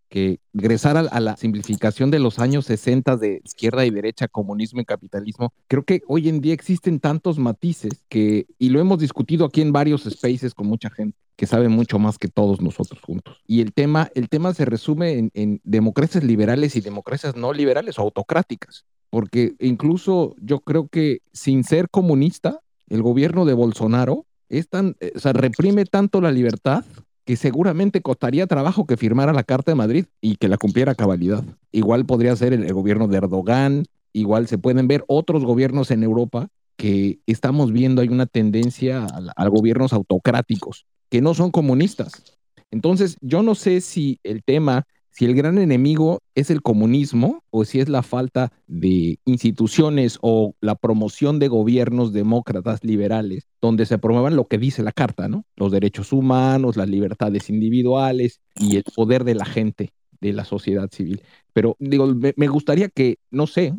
[0.08, 4.84] que regresar a, la simplificación de los años 60 de izquierda y derecha, comunismo y
[4.84, 9.60] capitalismo, creo que hoy en día existen tantos matices que, y lo hemos discutido aquí
[9.60, 13.42] en varios spaces con mucha gente que sabe mucho más que todos nosotros juntos.
[13.46, 18.02] Y el tema, el tema se resume en, democracias liberales y democracias no liberales o
[18.02, 25.32] autocráticas, porque incluso yo creo que sin ser comunista, el gobierno de Bolsonaro es eh,
[25.32, 26.84] reprime tanto la libertad
[27.24, 30.94] que seguramente costaría trabajo que firmara la Carta de Madrid y que la cumpliera a
[30.94, 31.44] cabalidad.
[31.72, 36.48] Igual podría ser el, gobierno de Erdogan, igual se pueden ver otros gobiernos en Europa
[36.76, 39.06] que estamos viendo hay una tendencia
[39.36, 42.36] a, gobiernos autocráticos que no son comunistas.
[42.70, 47.64] Entonces, yo no sé si el tema si el gran enemigo es el comunismo o
[47.64, 53.98] si es la falta de instituciones o la promoción de gobiernos demócratas liberales, donde se
[53.98, 55.44] promuevan lo que dice la carta, ¿no?
[55.54, 60.90] Los derechos humanos, las libertades individuales y el poder de la gente, de la sociedad
[60.90, 61.22] civil.
[61.52, 63.72] Pero digo, me, gustaría que, no sé,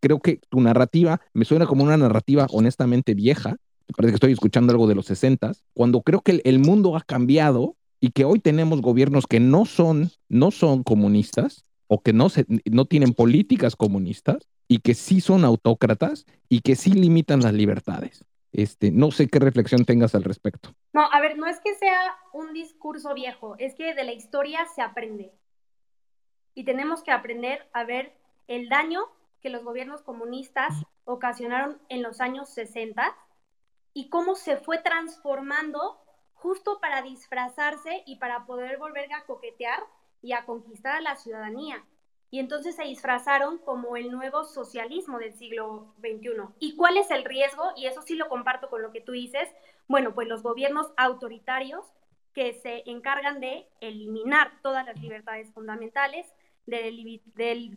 [0.00, 3.56] creo que tu narrativa me suena como una narrativa honestamente vieja,
[3.96, 7.74] parece que estoy escuchando algo de los 60, cuando creo que el mundo ha cambiado
[8.00, 12.46] y que hoy tenemos gobiernos que no son, no son comunistas o que no, se,
[12.70, 18.24] no tienen políticas comunistas y que sí son autócratas y que sí limitan las libertades.
[18.52, 20.74] Este, no sé qué reflexión tengas al respecto.
[20.92, 24.66] No, a ver, no es que sea un discurso viejo, es que de la historia
[24.74, 25.32] se aprende.
[26.54, 28.14] Y tenemos que aprender a ver
[28.46, 29.00] el daño
[29.40, 33.14] que los gobiernos comunistas ocasionaron en los años 60
[33.94, 36.00] y cómo se fue transformando
[36.40, 39.82] justo para disfrazarse y para poder volver a coquetear
[40.22, 41.84] y a conquistar a la ciudadanía.
[42.30, 46.54] Y entonces se disfrazaron como el nuevo socialismo del siglo XXI.
[46.58, 47.72] ¿Y cuál es el riesgo?
[47.76, 49.48] Y eso sí lo comparto con lo que tú dices.
[49.86, 51.86] Bueno, pues los gobiernos autoritarios
[52.34, 56.26] que se encargan de eliminar todas las libertades fundamentales,
[56.66, 57.20] de,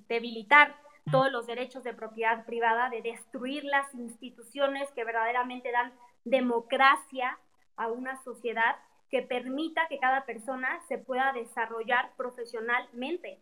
[0.10, 0.76] debilitar
[1.10, 5.94] todos los derechos de propiedad privada, de destruir las instituciones que verdaderamente dan
[6.26, 7.40] democracia
[7.76, 8.76] a una sociedad
[9.10, 13.42] que permita que cada persona se pueda desarrollar profesionalmente.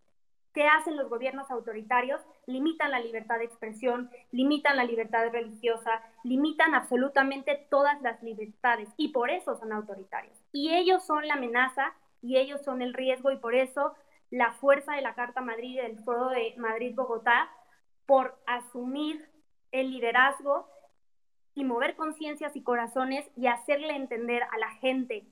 [0.53, 2.21] ¿Qué hacen los gobiernos autoritarios?
[2.47, 9.09] Limitan la libertad de expresión, limitan la libertad religiosa, limitan absolutamente todas las libertades y
[9.09, 10.35] por eso son autoritarios.
[10.51, 13.93] Y ellos son la amenaza y ellos son el riesgo y por eso
[14.31, 17.49] la fuerza de la Carta Madrid y del Foro de Madrid-Bogotá
[18.07, 19.29] por asumir
[19.71, 20.67] el liderazgo
[21.55, 25.25] y mover conciencias y corazones y hacerle entender a la gente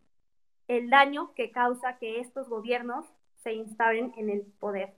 [0.67, 3.05] el daño que causa que estos gobiernos
[3.43, 4.93] se instalen en el poder,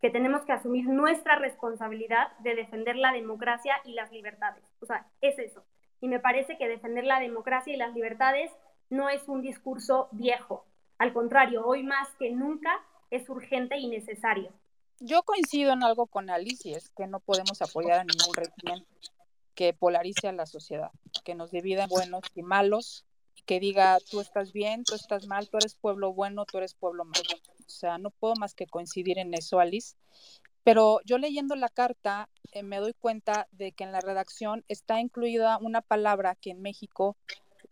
[0.00, 4.62] que tenemos que asumir nuestra responsabilidad de defender la democracia y las libertades.
[4.80, 5.64] O sea, es eso.
[6.00, 8.52] Y me parece que defender la democracia y las libertades
[8.90, 10.64] no es un discurso viejo.
[10.98, 12.70] Al contrario, hoy más que nunca
[13.10, 14.52] es urgente y necesario.
[15.00, 18.84] Yo coincido en algo con Alicia, es que no podemos apoyar a ningún régimen
[19.58, 20.92] que polarice a la sociedad,
[21.24, 23.04] que nos divida en buenos y malos,
[23.44, 27.04] que diga tú estás bien, tú estás mal, tú eres pueblo bueno, tú eres pueblo
[27.04, 27.40] malo.
[27.66, 29.96] O sea, no puedo más que coincidir en eso, Alice.
[30.62, 35.00] Pero yo leyendo la carta eh, me doy cuenta de que en la redacción está
[35.00, 37.16] incluida una palabra que en México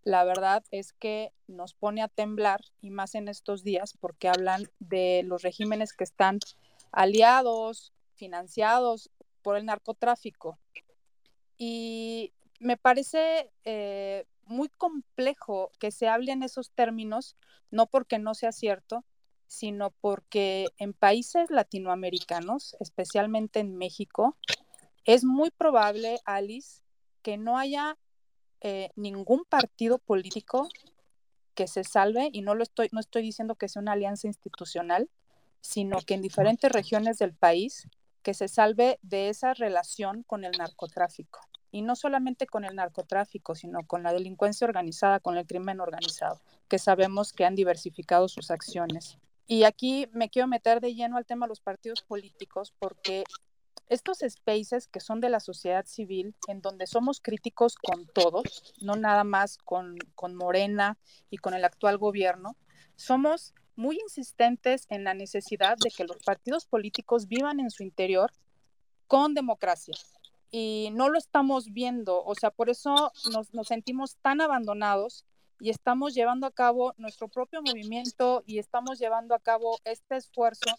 [0.03, 4.69] la verdad es que nos pone a temblar y más en estos días porque hablan
[4.79, 6.39] de los regímenes que están
[6.91, 9.09] aliados, financiados
[9.41, 10.57] por el narcotráfico.
[11.57, 17.35] Y me parece eh, muy complejo que se hable en esos términos,
[17.71, 19.03] no porque no sea cierto,
[19.47, 24.37] sino porque en países latinoamericanos, especialmente en México,
[25.05, 26.81] es muy probable, Alice,
[27.21, 27.97] que no haya
[28.61, 30.67] eh, ningún partido político
[31.55, 35.09] que se salve, y no lo estoy, no estoy diciendo que sea una alianza institucional,
[35.61, 37.87] sino que en diferentes regiones del país
[38.27, 41.39] que se salve de esa relación con el narcotráfico.
[41.71, 46.41] Y no solamente con el narcotráfico, sino con la delincuencia organizada, con el crimen organizado,
[46.67, 49.17] que sabemos que han diversificado sus acciones.
[49.45, 53.23] Y aquí me quiero meter de lleno al tema de los partidos políticos, porque
[53.87, 58.97] estos spaces que son de la sociedad civil, en donde somos críticos con todos, no
[58.97, 60.97] nada más con, con Morena
[61.29, 62.57] y con el actual gobierno,
[62.97, 68.31] somos muy insistentes en la necesidad de que los partidos políticos vivan en su interior
[69.07, 69.95] con democracia.
[70.49, 75.25] Y no lo estamos viendo, o sea, por eso nos, nos sentimos tan abandonados
[75.59, 80.69] y estamos llevando a cabo nuestro propio movimiento y estamos llevando a cabo este esfuerzo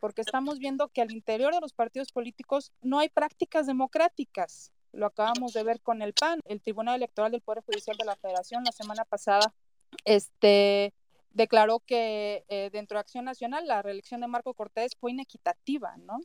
[0.00, 4.70] porque estamos viendo que al interior de los partidos políticos no hay prácticas democráticas.
[4.92, 8.16] Lo acabamos de ver con el PAN, el Tribunal Electoral del Poder Judicial de la
[8.16, 9.52] Federación la semana pasada,
[10.04, 10.94] este,
[11.36, 16.20] declaró que eh, dentro de Acción Nacional la reelección de Marco Cortés fue inequitativa, ¿no?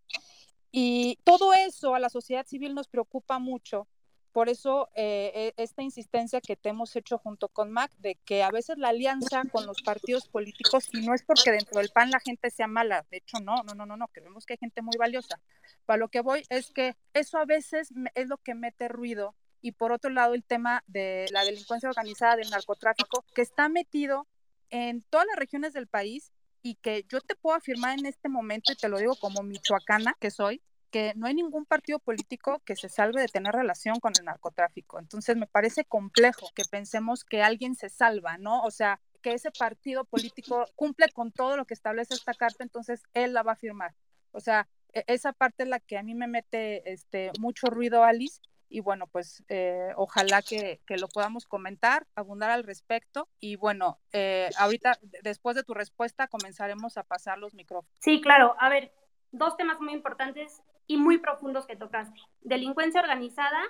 [0.71, 3.87] Y todo eso a la sociedad civil nos preocupa mucho
[4.31, 8.43] por eso, eh, e, esta insistencia que te hemos hecho junto con Mac de que
[8.43, 12.11] a veces la alianza con los partidos políticos, y no es porque dentro del PAN
[12.11, 14.81] la gente sea mala, de hecho no, no, no, no, no, creemos que hay gente
[14.81, 15.39] muy valiosa.
[15.85, 19.35] Para lo que voy es que eso a veces es lo que mete ruido.
[19.63, 24.25] Y por otro lado, el tema de la delincuencia organizada, del narcotráfico, que está metido
[24.71, 26.31] en todas las regiones del país
[26.63, 30.15] y que yo te puedo afirmar en este momento, y te lo digo como michoacana
[30.19, 34.11] que soy, que no hay ningún partido político que se salve de tener relación con
[34.19, 34.99] el narcotráfico.
[34.99, 38.61] Entonces me parece complejo que pensemos que alguien se salva, ¿no?
[38.63, 43.03] O sea, que ese partido político cumple con todo lo que establece esta carta, entonces
[43.13, 43.95] él la va a firmar.
[44.31, 48.03] O sea, e, esa parte es la que a mí me mete este, mucho ruido,
[48.03, 48.41] Alice.
[48.71, 53.27] Y bueno, pues eh, ojalá que, que, lo podamos comentar, abundar al respecto.
[53.41, 57.93] Y bueno, eh, ahorita, después de tu respuesta, comenzaremos a pasar los micrófonos.
[57.99, 58.55] Sí, claro.
[58.59, 58.93] A ver,
[59.31, 62.17] dos temas muy importantes y muy profundos que tocaste.
[62.39, 63.61] Delincuencia organizada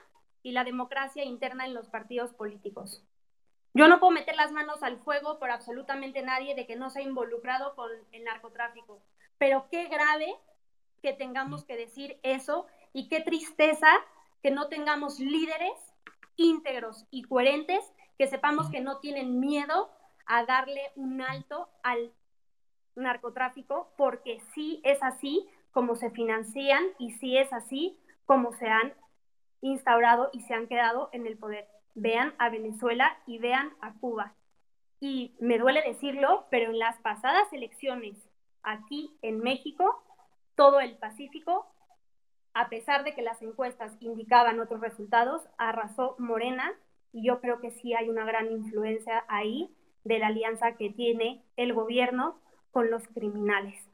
[0.43, 3.03] y la democracia interna en los partidos políticos.
[3.73, 6.99] Yo no puedo meter las manos al fuego por absolutamente nadie de que no se
[6.99, 9.01] ha involucrado con el narcotráfico,
[9.37, 10.35] pero qué grave
[11.01, 13.87] que tengamos que decir eso y qué tristeza
[14.41, 15.73] que no tengamos líderes
[16.35, 17.83] íntegros y coherentes
[18.17, 19.89] que sepamos que no tienen miedo
[20.25, 22.11] a darle un alto al
[22.95, 28.93] narcotráfico, porque sí es así como se financian y sí es así como se han
[29.61, 31.67] instaurado y se han quedado en el poder.
[31.95, 34.33] Vean a Venezuela y vean a Cuba.
[34.99, 38.17] Y me duele decirlo, pero en las pasadas elecciones
[38.63, 40.03] aquí en México,
[40.55, 41.67] todo el Pacífico,
[42.53, 46.73] a pesar de que las encuestas indicaban otros resultados, arrasó Morena
[47.13, 51.43] y yo creo que sí hay una gran influencia ahí de la alianza que tiene
[51.57, 52.39] el gobierno
[52.71, 53.87] con los criminales.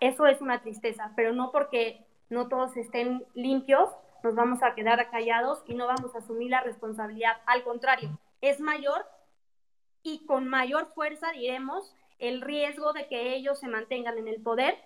[0.00, 3.88] Eso es una tristeza, pero no porque no todos estén limpios,
[4.22, 7.36] nos vamos a quedar callados y no vamos a asumir la responsabilidad.
[7.46, 9.06] Al contrario, es mayor
[10.02, 14.76] y con mayor fuerza diremos el riesgo de que ellos se mantengan en el poder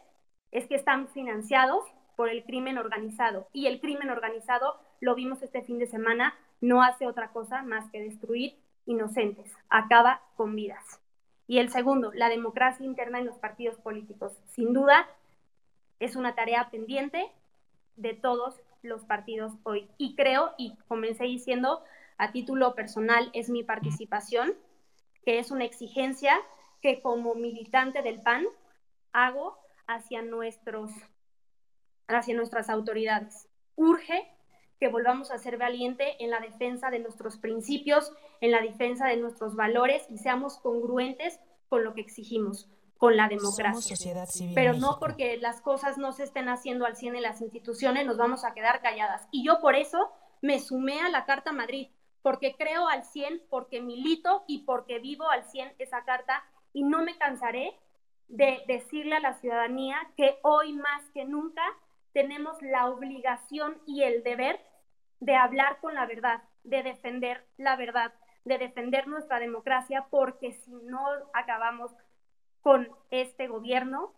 [0.51, 1.85] es que están financiados
[2.19, 3.47] por el crimen organizado.
[3.53, 7.89] Y el crimen organizado, lo vimos este fin de semana, no hace otra cosa más
[7.93, 11.01] que destruir inocentes, acaba con vidas.
[11.47, 14.33] Y el segundo, la democracia interna en los partidos políticos.
[14.49, 15.07] Sin duda,
[16.01, 17.31] es una tarea pendiente
[17.95, 19.89] de todos los partidos hoy.
[19.97, 21.85] Y creo, y comencé diciendo,
[22.17, 24.55] a título personal, es mi participación,
[25.25, 26.37] que es una exigencia
[26.83, 28.45] que como militante del PAN
[29.13, 30.91] hago hacia, nuestros,
[32.17, 33.49] hacia nuestras autoridades.
[33.77, 34.29] Urge
[34.81, 39.17] que volvamos a ser valiente en la defensa de nuestros principios, en la defensa de
[39.17, 43.97] nuestros valores y seamos congruentes con lo que exigimos, con la democracia.
[44.55, 48.17] Pero no porque las cosas no se estén haciendo al 100 en las instituciones nos
[48.17, 49.27] vamos a quedar calladas.
[49.33, 51.89] Y yo por eso me sumé a la Carta Madrid,
[52.23, 57.03] porque creo al 100, porque milito y porque vivo al 100 esa carta y no
[57.03, 57.77] me cansaré
[58.29, 61.63] de decirle a la ciudadanía que hoy más que nunca
[62.13, 64.61] tenemos la obligación y el deber
[65.21, 68.13] de hablar con la verdad, de defender la verdad,
[68.45, 71.05] de defender nuestra democracia, porque si no
[71.35, 71.93] acabamos
[72.63, 74.13] con este gobierno,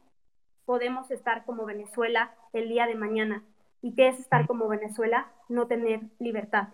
[0.64, 3.44] podemos estar como Venezuela el día de mañana.
[3.82, 5.32] ¿Y qué es estar como Venezuela?
[5.48, 6.68] No tener libertad.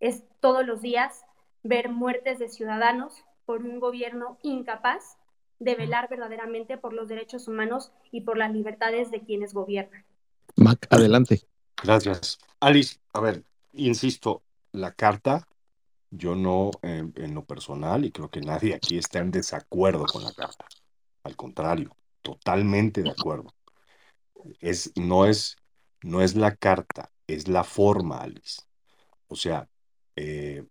[0.00, 1.24] Es todos los días
[1.62, 5.18] ver muertes de ciudadanos por un gobierno incapaz
[5.58, 10.04] de velar verdaderamente por los derechos humanos y por las libertades de quienes gobiernan.
[10.56, 11.42] Mac, adelante.
[11.82, 12.38] Gracias.
[12.60, 14.42] Alice, a ver, insisto,
[14.72, 15.48] la carta,
[16.10, 20.32] yo no, en, lo personal, y creo que nadie aquí está en desacuerdo con la
[20.32, 20.66] carta.
[21.24, 23.54] Al contrario, totalmente de acuerdo.
[24.60, 25.56] Es, no es
[26.02, 28.62] no es la carta, es la forma, Alice.
[29.28, 29.68] O sea,
[30.16, 30.64] eh,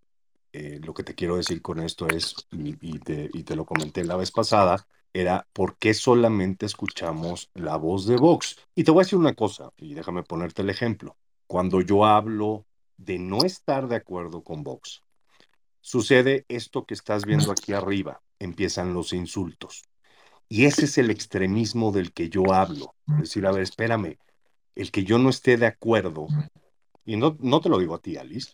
[0.53, 4.03] eh, lo que te quiero decir con esto es, y, te, y te lo comenté
[4.03, 8.57] la vez pasada, era por qué solamente escuchamos la voz de Vox.
[8.75, 11.17] Y te voy a decir una cosa, y déjame ponerte el ejemplo.
[11.47, 12.65] Cuando yo hablo
[12.97, 15.03] de no estar de acuerdo con Vox,
[15.81, 19.83] sucede esto que estás viendo aquí arriba, empiezan los insultos.
[20.47, 22.93] Y ese es el extremismo del que yo hablo.
[23.07, 24.17] Es decir, a ver, espérame,
[24.75, 26.27] el que yo no esté de acuerdo,
[27.05, 28.51] y no, no te lo digo a ti, Alice,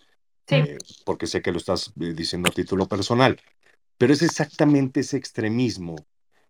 [0.49, 3.39] eh, porque sé que lo estás eh, diciendo a título personal,
[3.97, 5.95] pero es exactamente ese extremismo,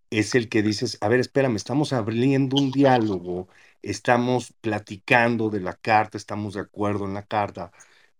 [0.09, 3.47] es el que dices, a ver, espérame, estamos abriendo un diálogo,
[3.81, 7.71] estamos platicando de la carta, estamos de acuerdo en la carta,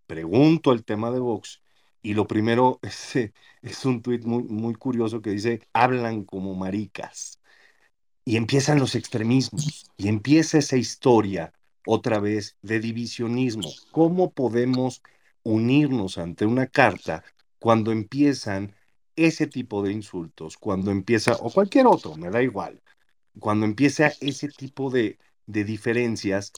[0.07, 1.61] pregunto el tema de Vox,
[2.01, 3.31] y lo primero es,
[3.61, 7.39] es un tuit muy, muy curioso que dice, hablan como maricas.
[8.25, 11.53] Y empiezan los extremismos, y empieza esa historia
[11.85, 13.69] otra vez de divisionismo.
[13.91, 15.01] ¿Cómo podemos
[15.43, 17.23] unirnos ante una carta
[17.59, 18.75] cuando empiezan
[19.17, 22.81] ese tipo de insultos, cuando empieza, o cualquier otro, me da igual,
[23.39, 26.53] cuando empieza ese tipo de, de diferencias,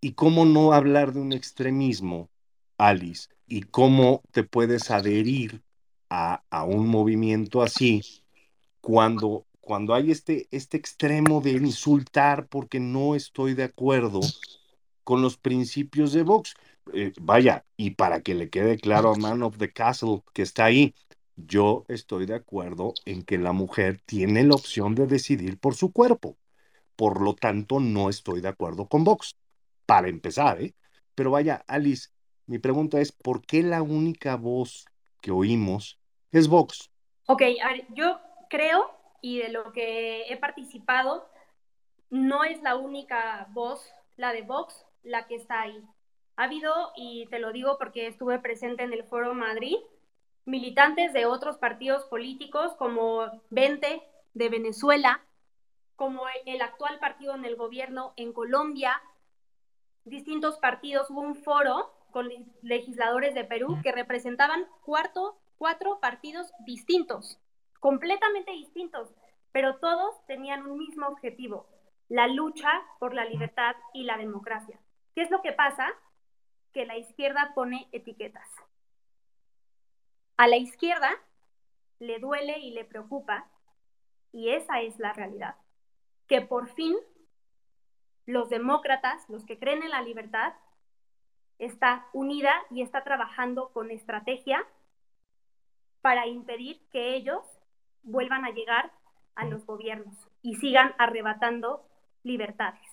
[0.00, 2.30] y cómo no hablar de un extremismo,
[2.78, 5.62] Alice, y cómo te puedes adherir
[6.08, 8.02] a, a un movimiento así
[8.80, 14.20] cuando, cuando hay este, este extremo de insultar porque no estoy de acuerdo
[15.02, 16.54] con los principios de Vox.
[16.92, 20.66] Eh, vaya, y para que le quede claro a Man of the Castle que está
[20.66, 20.94] ahí,
[21.36, 25.92] yo estoy de acuerdo en que la mujer tiene la opción de decidir por su
[25.92, 26.36] cuerpo.
[26.96, 29.36] Por lo tanto, no estoy de acuerdo con Vox.
[29.84, 30.74] Para empezar, ¿eh?
[31.14, 32.08] Pero vaya, Alice,
[32.46, 34.86] mi pregunta es, ¿por qué la única voz
[35.20, 35.98] que oímos
[36.32, 36.90] es Vox?
[37.26, 37.42] Ok,
[37.94, 41.28] yo creo, y de lo que he participado,
[42.10, 45.82] no es la única voz, la de Vox, la que está ahí.
[46.36, 49.76] Ha habido, y te lo digo porque estuve presente en el Foro Madrid,
[50.46, 55.20] militantes de otros partidos políticos como 20 de Venezuela,
[55.96, 59.02] como el actual partido en el gobierno en Colombia,
[60.04, 62.28] distintos partidos, hubo un foro con
[62.62, 67.38] legisladores de Perú que representaban cuarto, cuatro partidos distintos,
[67.80, 69.10] completamente distintos,
[69.52, 71.66] pero todos tenían un mismo objetivo,
[72.08, 72.70] la lucha
[73.00, 74.78] por la libertad y la democracia.
[75.14, 75.88] ¿Qué es lo que pasa?
[76.72, 78.48] Que la izquierda pone etiquetas.
[80.36, 81.10] A la izquierda
[81.98, 83.48] le duele y le preocupa,
[84.32, 85.56] y esa es la realidad,
[86.26, 86.94] que por fin
[88.26, 90.52] los demócratas, los que creen en la libertad,
[91.58, 94.62] está unida y está trabajando con estrategia
[96.02, 97.42] para impedir que ellos
[98.02, 98.92] vuelvan a llegar
[99.36, 101.88] a los gobiernos y sigan arrebatando
[102.22, 102.86] libertades.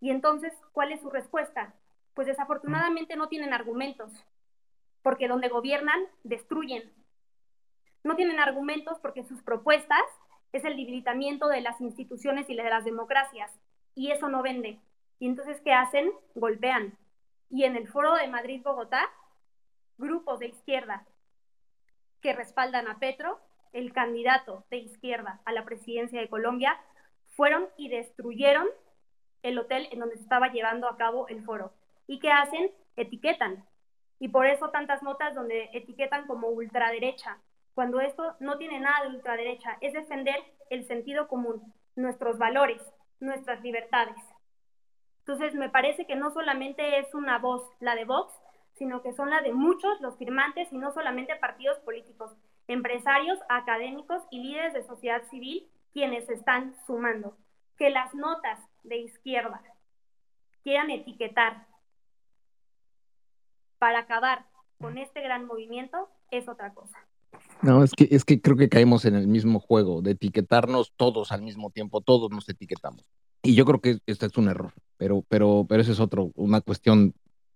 [0.00, 1.74] Y entonces, ¿cuál es su respuesta?
[2.14, 4.12] Pues desafortunadamente no tienen argumentos,
[5.02, 6.92] porque donde gobiernan, destruyen.
[8.04, 10.02] No tienen argumentos porque sus propuestas
[10.52, 13.58] es el debilitamiento de las instituciones y de las democracias,
[13.94, 14.78] y eso no vende.
[15.18, 16.10] Y entonces, ¿qué hacen?
[16.34, 16.98] Golpean.
[17.48, 19.10] Y en el foro de Madrid-Bogotá,
[19.98, 21.06] grupos de izquierda
[22.20, 23.40] que respaldan a Petro,
[23.72, 26.78] el candidato de izquierda a la presidencia de Colombia,
[27.28, 28.66] fueron y destruyeron
[29.42, 31.72] el hotel en donde se estaba llevando a cabo el foro.
[32.06, 32.70] ¿Y qué hacen?
[32.96, 33.64] Etiquetan.
[34.22, 37.38] Y por eso tantas notas donde etiquetan como ultraderecha,
[37.74, 40.36] cuando esto no tiene nada de ultraderecha, es defender
[40.70, 42.80] el sentido común, nuestros valores,
[43.18, 44.14] nuestras libertades.
[45.18, 48.32] Entonces, me parece que no solamente es una voz la de Vox,
[48.74, 52.30] sino que son la de muchos los firmantes y no solamente partidos políticos,
[52.68, 57.36] empresarios, académicos y líderes de sociedad civil quienes están sumando.
[57.76, 59.60] Que las notas de izquierda
[60.62, 61.71] quieran etiquetar
[63.82, 64.46] para acabar
[64.78, 66.96] con este gran movimiento es otra cosa.
[67.62, 71.32] No, es que, es que creo que caemos en el mismo juego, de etiquetarnos todos
[71.32, 73.04] al mismo tiempo, todos nos etiquetamos.
[73.42, 76.60] Y yo creo que este es un error, pero, pero, pero eso es otro, una
[76.60, 77.12] cuestión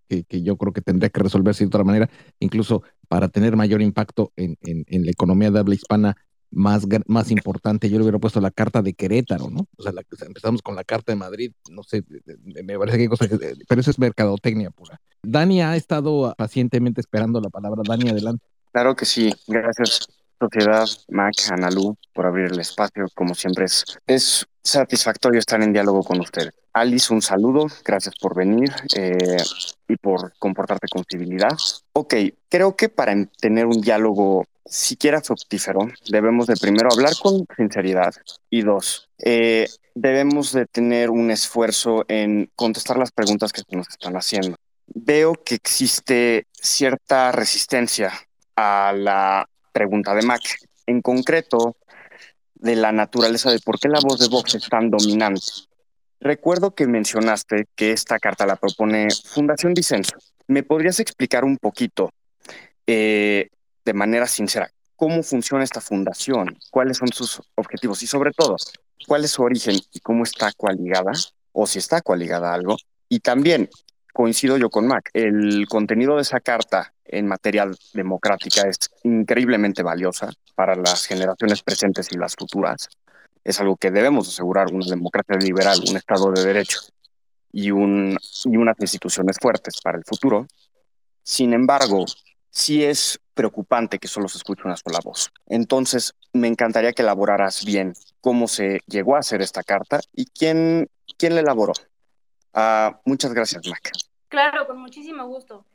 [0.08, 2.10] que, que, yo creo que tendría que resolverse de otra manera,
[2.40, 6.16] incluso para tener mayor impacto en, en, en la economía de habla hispana,
[6.50, 9.66] más, más importante, yo le hubiera puesto la carta de Querétaro, ¿no?
[9.76, 9.92] O sea,
[10.26, 12.04] empezamos con la carta de Madrid, no sé,
[12.44, 15.00] me parece que hay cosas que, pero eso es mercadotecnia pura.
[15.22, 17.82] Dani ha estado pacientemente esperando la palabra.
[17.86, 18.44] Dani, adelante.
[18.72, 24.46] Claro que sí, gracias Sociedad, Mac, Analu, por abrir el espacio, como siempre es, es
[24.62, 26.52] satisfactorio estar en diálogo con ustedes.
[26.74, 29.38] Alice, un saludo, gracias por venir eh,
[29.88, 31.56] y por comportarte con civilidad.
[31.94, 32.14] Ok,
[32.50, 38.14] creo que para tener un diálogo siquiera fructífero, debemos de primero hablar con sinceridad
[38.50, 44.16] y dos, eh, debemos de tener un esfuerzo en contestar las preguntas que nos están
[44.16, 44.56] haciendo.
[44.86, 48.12] Veo que existe cierta resistencia
[48.54, 50.42] a la pregunta de Mac,
[50.86, 51.76] en concreto
[52.54, 55.42] de la naturaleza de por qué la voz de Vox es tan dominante.
[56.20, 60.16] Recuerdo que mencionaste que esta carta la propone Fundación Disenso.
[60.46, 62.10] ¿Me podrías explicar un poquito
[62.86, 63.50] eh,
[63.86, 68.56] de manera sincera cómo funciona esta fundación, cuáles son sus objetivos y sobre todo,
[69.06, 71.12] cuál es su origen y cómo está coaligada
[71.52, 72.76] o si está coaligada a algo.
[73.08, 73.68] Y también
[74.12, 80.30] coincido yo con Mac, el contenido de esa carta en materia democrática es increíblemente valiosa
[80.54, 82.88] para las generaciones presentes y las futuras.
[83.44, 86.80] Es algo que debemos asegurar, una democracia liberal, un Estado de Derecho
[87.52, 90.46] y, un, y unas instituciones fuertes para el futuro.
[91.22, 92.06] Sin embargo,
[92.50, 95.30] sí es preocupante que solo se escuche una sola voz.
[95.46, 100.88] Entonces, me encantaría que elaboraras bien cómo se llegó a hacer esta carta y quién,
[101.18, 101.72] quién la elaboró.
[102.54, 103.92] Uh, muchas gracias, Mac.
[104.28, 105.66] Claro, con muchísimo gusto.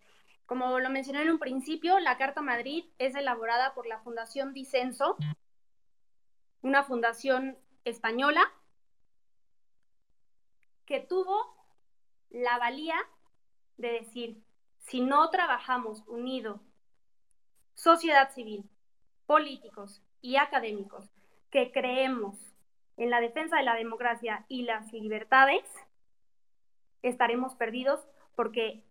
[0.45, 5.15] Como lo mencioné en un principio, la Carta Madrid es elaborada por la Fundación Disenso,
[6.61, 8.41] una fundación española
[10.85, 11.55] que tuvo
[12.29, 12.95] la valía
[13.77, 14.43] de decir,
[14.81, 16.61] si no trabajamos unidos
[17.73, 18.69] sociedad civil,
[19.25, 21.09] políticos y académicos
[21.49, 22.37] que creemos
[22.97, 25.63] en la defensa de la democracia y las libertades,
[27.01, 28.83] estaremos perdidos porque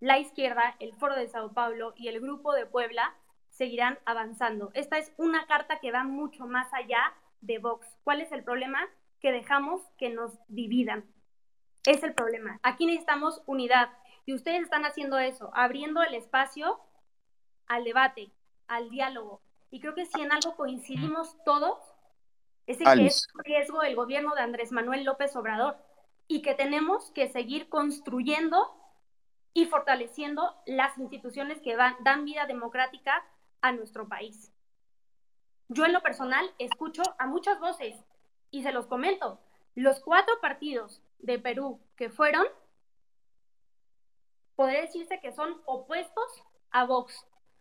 [0.00, 3.14] la izquierda, el Foro de Sao Paulo y el Grupo de Puebla
[3.50, 4.70] seguirán avanzando.
[4.74, 7.86] Esta es una carta que va mucho más allá de Vox.
[8.04, 8.80] ¿Cuál es el problema?
[9.20, 11.04] Que dejamos que nos dividan.
[11.84, 12.58] Es el problema.
[12.62, 13.90] Aquí necesitamos unidad.
[14.28, 16.78] Y ustedes están haciendo eso, abriendo el espacio
[17.66, 18.30] al debate,
[18.66, 19.40] al diálogo.
[19.70, 21.78] Y creo que si en algo coincidimos todos,
[22.66, 25.78] que es un riesgo el gobierno de Andrés Manuel López Obrador
[26.26, 28.70] y que tenemos que seguir construyendo
[29.54, 33.24] y fortaleciendo las instituciones que dan vida democrática
[33.62, 34.52] a nuestro país.
[35.68, 37.96] Yo en lo personal escucho a muchas voces
[38.50, 39.40] y se los comento.
[39.74, 42.46] Los cuatro partidos de Perú que fueron,
[44.58, 46.24] podría decirse que son opuestos
[46.72, 47.14] a Vox,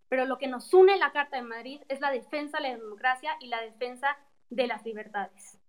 [0.09, 2.75] pero lo que nos une en la Carta de Madrid es la defensa de la
[2.75, 4.17] democracia y la defensa
[4.49, 5.59] de las libertades.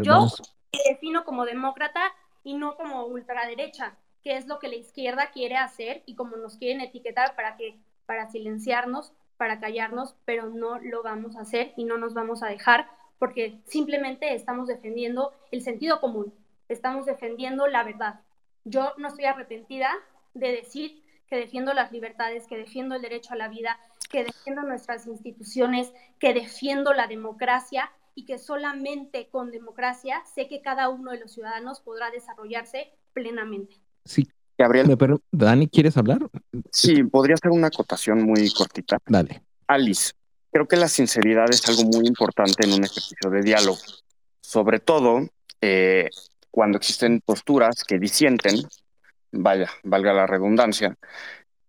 [0.00, 0.26] Yo
[0.72, 2.00] me defino como demócrata
[2.44, 6.56] y no como ultraderecha, que es lo que la izquierda quiere hacer y como nos
[6.56, 11.84] quieren etiquetar para que para silenciarnos, para callarnos, pero no lo vamos a hacer y
[11.84, 12.88] no nos vamos a dejar
[13.18, 16.32] porque simplemente estamos defendiendo el sentido común,
[16.70, 18.20] estamos defendiendo la verdad.
[18.64, 19.94] Yo no estoy arrepentida
[20.34, 23.78] de decir que defiendo las libertades, que defiendo el derecho a la vida,
[24.10, 30.60] que defiendo nuestras instituciones, que defiendo la democracia y que solamente con democracia sé que
[30.60, 33.76] cada uno de los ciudadanos podrá desarrollarse plenamente.
[34.04, 34.28] Sí.
[34.56, 34.96] Gabriel.
[34.96, 36.28] Pero, Dani, ¿quieres hablar?
[36.70, 38.98] Sí, podría ser una acotación muy cortita.
[39.06, 39.42] Dale.
[39.66, 40.12] Alice,
[40.52, 43.78] creo que la sinceridad es algo muy importante en un ejercicio de diálogo,
[44.40, 45.26] sobre todo
[45.60, 46.08] eh,
[46.50, 48.56] cuando existen posturas que disienten
[49.34, 50.96] vaya, valga la redundancia,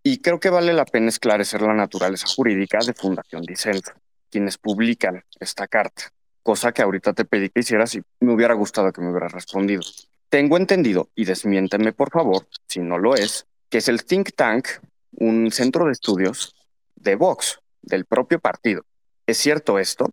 [0.03, 3.91] y creo que vale la pena esclarecer la naturaleza jurídica de Fundación Disenso,
[4.29, 6.03] quienes publican esta carta,
[6.43, 9.81] cosa que ahorita te pedí que hicieras y me hubiera gustado que me hubieras respondido.
[10.29, 14.67] Tengo entendido, y desmiénteme por favor, si no lo es, que es el think tank,
[15.11, 16.55] un centro de estudios
[16.95, 18.85] de Vox, del propio partido.
[19.25, 20.11] ¿Es cierto esto?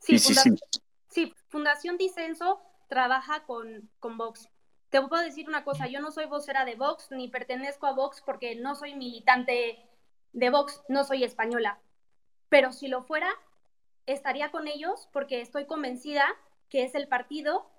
[0.00, 0.56] Sí, sí, sí.
[1.08, 4.49] sí, Fundación Disenso trabaja con, con Vox.
[4.90, 8.22] Te puedo decir una cosa, yo no soy vocera de Vox ni pertenezco a Vox
[8.26, 9.78] porque no soy militante
[10.32, 11.78] de Vox, no soy española.
[12.48, 13.30] Pero si lo fuera,
[14.06, 16.24] estaría con ellos porque estoy convencida
[16.68, 17.70] que es el partido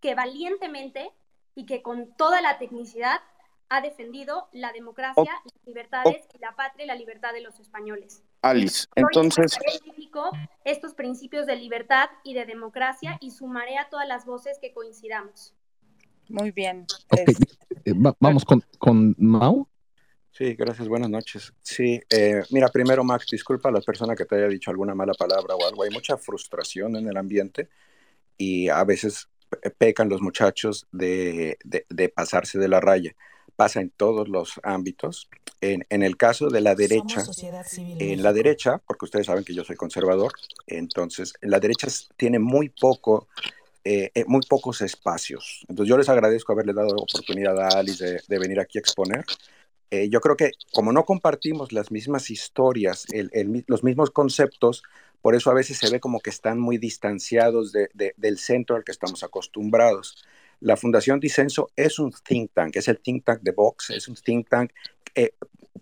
[0.00, 1.12] que valientemente
[1.54, 3.20] y que con toda la tecnicidad
[3.68, 8.22] ha defendido la democracia, las libertades y la patria y la libertad de los españoles.
[8.42, 9.58] Alice, entonces...
[10.64, 15.55] estos principios de libertad y de democracia y sumaré a todas las voces que coincidamos.
[16.28, 16.86] Muy bien.
[17.16, 19.68] Eh, vamos con, con Mau.
[20.32, 21.52] Sí, gracias, buenas noches.
[21.62, 25.14] Sí, eh, mira, primero Max, disculpa a la persona que te haya dicho alguna mala
[25.14, 25.82] palabra o algo.
[25.82, 27.70] Hay mucha frustración en el ambiente
[28.36, 29.28] y a veces
[29.78, 33.14] pecan los muchachos de, de, pasarse de la raya.
[33.54, 35.30] Pasa en todos los ámbitos.
[35.62, 37.24] En, en el caso de la derecha,
[37.78, 40.32] en la derecha, porque ustedes saben que yo soy conservador,
[40.66, 43.28] entonces la derecha tiene muy poco
[43.88, 45.64] eh, eh, muy pocos espacios.
[45.68, 49.24] Entonces yo les agradezco haberle dado la oportunidad a Alice de, venir aquí a exponer,
[49.92, 53.06] eh, yo creo que como no compartimos las mismas historias,
[53.68, 54.82] los mismos conceptos,
[55.22, 58.90] por eso a veces se ve como que están muy distanciados del centro al que
[58.90, 60.16] estamos acostumbrados.
[60.58, 64.16] La Fundación Disenso es un think tank, es el think tank de Vox, es un
[64.16, 64.72] think tank
[65.14, 65.32] eh,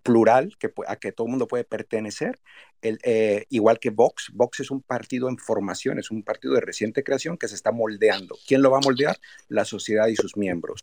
[0.03, 2.39] plural que, a que todo el mundo puede pertenecer,
[2.83, 4.31] eh, igual que Vox.
[4.33, 7.73] Vox es un partido en formación, es un partido de reciente creación que se está
[7.73, 8.37] moldeando.
[8.47, 9.19] ¿Quién lo va a moldear?
[9.49, 10.83] La sociedad y sus miembros.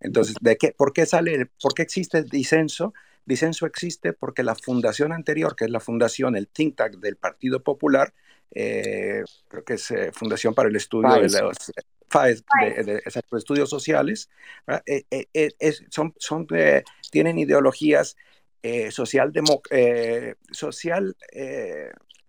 [0.00, 2.94] Entonces, ¿de qué, ¿por qué sale, por qué existe el disenso?
[3.24, 7.62] Disenso existe porque la fundación anterior, que es la fundación, el think tank del Partido
[7.62, 8.12] Popular,
[8.54, 11.56] eh, creo que es Fundación para el Estudio de los
[12.86, 13.02] de,
[13.38, 14.28] estudios sociales,
[14.86, 16.46] eh, eh, eh, son, son
[17.10, 18.16] tienen ideologías
[18.90, 19.32] social,
[20.50, 21.16] social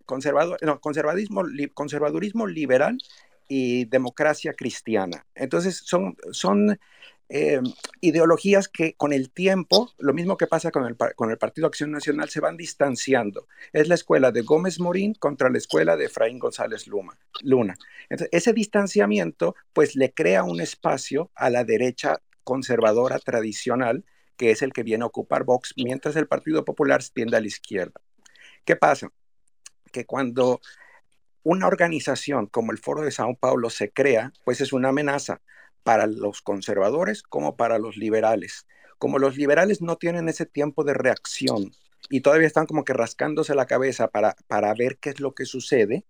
[0.05, 2.97] conservador, no, conservadismo, conservadurismo liberal
[3.47, 5.25] y democracia cristiana.
[5.35, 6.79] Entonces, son, son
[7.29, 7.61] eh,
[8.01, 11.91] ideologías que con el tiempo, lo mismo que pasa con el, con el Partido Acción
[11.91, 13.47] Nacional, se van distanciando.
[13.71, 17.77] Es la escuela de Gómez Morín contra la escuela de Efraín González Luna.
[18.31, 24.03] Ese distanciamiento, pues le crea un espacio a la derecha conservadora tradicional,
[24.37, 27.47] que es el que viene a ocupar Vox, mientras el Partido Popular tiende a la
[27.47, 28.01] izquierda.
[28.65, 29.11] ¿Qué pasa?
[29.91, 30.61] Que cuando
[31.43, 35.41] una organización como el Foro de Sao Paulo se crea, pues es una amenaza
[35.83, 38.65] para los conservadores como para los liberales.
[38.97, 41.71] Como los liberales no tienen ese tiempo de reacción
[42.09, 45.45] y todavía están como que rascándose la cabeza para, para ver qué es lo que
[45.45, 46.05] sucede,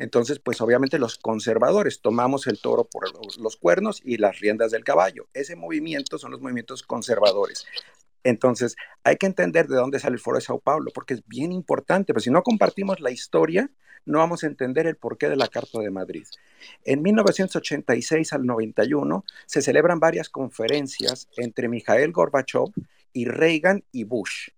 [0.00, 3.04] entonces, pues obviamente los conservadores tomamos el toro por
[3.38, 5.28] los, cuernos y las riendas del caballo.
[5.34, 7.66] Ese movimiento son los movimientos conservadores.
[8.24, 11.52] Entonces, hay que entender de dónde sale el Foro de Sao Paulo, porque es bien
[11.52, 13.70] importante, pero pues, si no compartimos la historia,
[14.06, 16.26] no vamos a entender el porqué de la Carta de Madrid.
[16.86, 22.72] En 1986 al 91 se celebran varias conferencias entre Mikhail Gorbachev
[23.12, 24.48] y Reagan y Bush.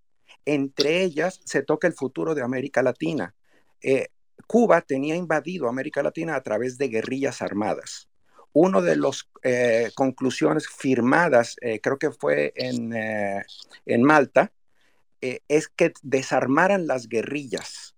[0.45, 3.35] Entre ellas se toca el futuro de América Latina.
[3.81, 4.07] Eh,
[4.47, 8.09] Cuba tenía invadido América Latina a través de guerrillas armadas.
[8.53, 12.95] Una de las eh, conclusiones firmadas, eh, creo que fue en,
[13.87, 14.53] en Malta,
[15.21, 17.93] es que desarmaran las guerrillas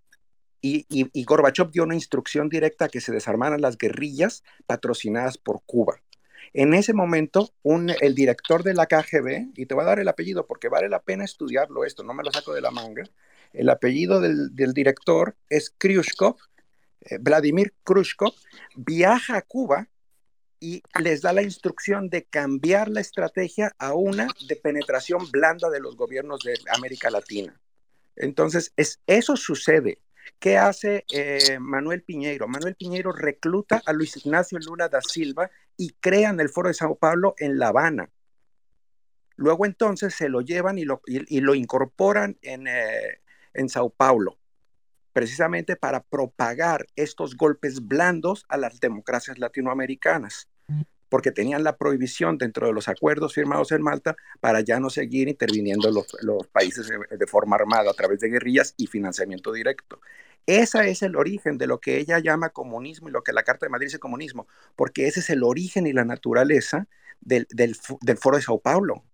[0.67, 6.01] y, Gorbachev dio una instrucción directa a que se desarmaran las guerrillas patrocinadas por Cuba.
[6.55, 7.51] En ese momento,
[8.01, 11.03] el director de la KGB, y te voy a dar el apellido porque vale la
[11.03, 13.05] pena estudiarlo esto, no me lo saco de la manga,
[13.55, 16.35] el apellido del, director es Khrushchev,
[17.03, 18.33] eh, Vladimir Khrushchev,
[18.75, 19.89] viaja a Cuba
[20.59, 25.81] y les da la instrucción de cambiar la estrategia a una de penetración blanda de
[25.81, 27.59] los gobiernos de América Latina.
[28.17, 30.01] Entonces, es, eso sucede.
[30.39, 32.49] ¿Qué hace eh, Manuel Piñeiro?
[32.49, 36.97] Manuel Piñeiro recluta a Luis Ignacio Lula da Silva y crean el Foro de Sao
[36.97, 38.11] Paulo en La Habana.
[39.37, 43.21] Luego entonces se lo llevan y lo, incorporan en, eh,
[43.55, 44.39] en Sao Paulo,
[45.13, 50.49] precisamente para propagar estos golpes blandos a las democracias latinoamericanas
[51.15, 55.29] porque tenían la prohibición dentro de los acuerdos firmados en Malta para ya no seguir
[55.29, 60.01] interviniendo los, países de, forma armada a través de guerrillas y financiamiento directo.
[60.45, 63.65] Ese es el origen de lo que ella llama comunismo y lo que la Carta
[63.67, 66.89] de Madrid dice comunismo, porque ese es el origen y la naturaleza
[67.21, 69.05] del, del, Foro de Sao Paulo.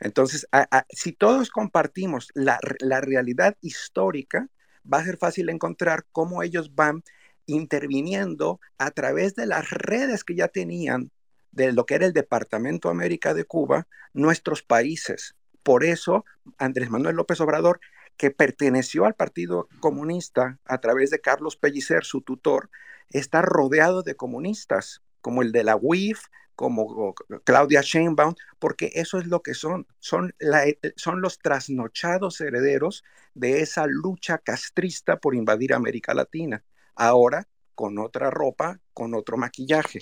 [0.00, 0.46] Entonces,
[0.90, 4.48] si todos compartimos la, la realidad histórica,
[4.90, 7.02] va a ser fácil encontrar cómo ellos van
[7.46, 11.10] interviniendo a través de las redes que ya tenían
[11.50, 15.34] de lo que era el Departamento América de Cuba, nuestros países.
[15.62, 16.24] Por eso,
[16.58, 17.80] Andrés Manuel López Obrador,
[18.16, 22.70] que perteneció al Partido Comunista a través de Carlos Pellicer, su tutor,
[23.10, 26.20] está rodeado de comunistas, como el de la UIF,
[26.58, 30.34] como Claudia Sheinbaum, porque eso es lo que son, son,
[30.96, 33.04] son los trasnochados herederos
[33.34, 36.64] de esa lucha castrista por invadir América Latina
[36.96, 37.46] ahora
[37.76, 40.00] con otra ropa, con otro maquillaje.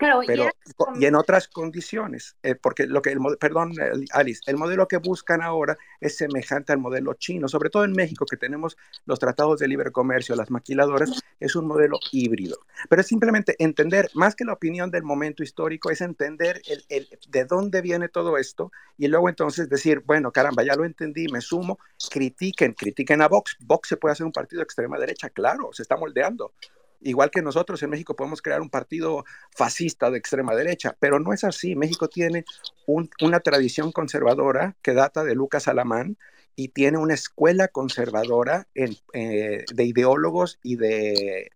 [0.00, 0.48] Claro, pero,
[0.94, 3.74] y, en otras condiciones, eh, porque lo que el perdón,
[4.12, 8.24] Alice, el modelo que buscan ahora es semejante al modelo chino, sobre todo en México,
[8.24, 12.56] que tenemos los tratados de libre comercio, las maquiladoras, es un modelo híbrido.
[12.88, 17.06] Pero es simplemente entender, más que la opinión del momento histórico, es entender el, el,
[17.28, 21.42] de dónde viene todo esto y luego entonces decir, bueno, caramba, ya lo entendí, me
[21.42, 21.78] sumo,
[22.10, 23.58] critiquen, critiquen a Vox.
[23.60, 26.54] Vox se puede hacer un partido de extrema derecha, claro, se está moldeando
[27.00, 31.32] igual que nosotros en México podemos crear un partido fascista de extrema derecha, pero no
[31.32, 31.76] es así.
[31.76, 32.44] México tiene
[32.86, 36.16] una tradición conservadora que data de Lucas Alamán
[36.56, 41.50] y tiene una escuela conservadora eh, de ideólogos y de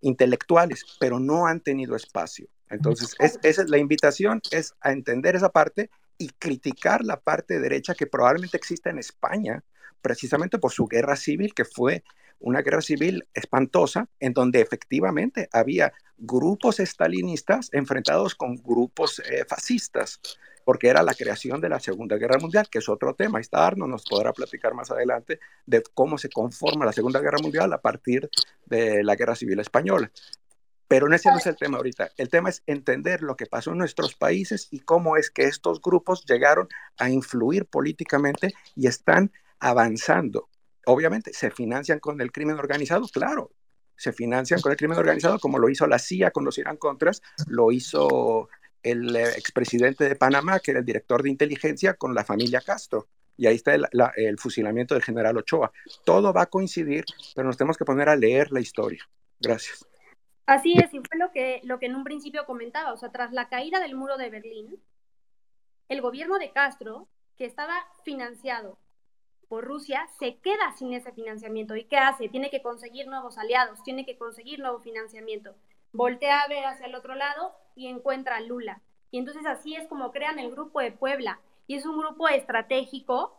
[0.00, 2.46] intelectuales, pero no han tenido espacio.
[2.70, 8.06] Entonces, es, la invitación es a entender esa parte y criticar la parte derecha que
[8.06, 9.64] probablemente exista en España,
[10.02, 12.04] precisamente por su guerra civil, que fue
[12.40, 20.20] una guerra civil espantosa, en donde efectivamente había grupos estalinistas enfrentados con grupos eh, fascistas,
[20.64, 23.40] porque era la creación de la Segunda Guerra Mundial, que es otro tema.
[23.40, 27.72] Está Arno nos podrá platicar más adelante de cómo se conforma la Segunda Guerra Mundial
[27.72, 28.28] a partir
[28.66, 30.10] de la Guerra Civil Española.
[30.88, 32.10] Pero ese no es el tema ahorita.
[32.16, 35.80] El tema es entender lo que pasó en nuestros países y cómo es que estos
[35.80, 36.68] grupos llegaron
[36.98, 40.48] a influir políticamente y están avanzando.
[40.86, 43.06] Obviamente, ¿se financian con el crimen organizado?
[43.08, 43.50] Claro,
[43.96, 47.22] se financian con el crimen organizado como lo hizo la CIA con los Irán Contras,
[47.46, 48.48] lo hizo
[48.82, 53.08] el eh, expresidente de Panamá, que era el director de inteligencia, con la familia Castro.
[53.36, 55.72] Y ahí está el, el, fusilamiento del general Ochoa.
[56.04, 57.04] Todo va a coincidir,
[57.34, 59.02] pero nos tenemos que poner a leer la historia.
[59.40, 59.84] Gracias.
[60.46, 62.92] Así es, y fue lo que, lo que en un principio comentaba.
[62.92, 64.78] O sea, tras la caída del muro de Berlín,
[65.88, 67.74] el gobierno de Castro, que estaba
[68.04, 68.78] financiado
[69.48, 71.76] por Rusia, se queda sin ese financiamiento.
[71.76, 72.28] ¿Y qué hace?
[72.28, 75.54] Tiene que conseguir nuevos aliados, tiene que conseguir nuevo financiamiento.
[75.92, 78.80] Voltea a ver hacia el otro lado y encuentra a Lula.
[79.10, 81.40] Y entonces así es como crean el grupo de Puebla.
[81.66, 83.38] Y es un grupo estratégico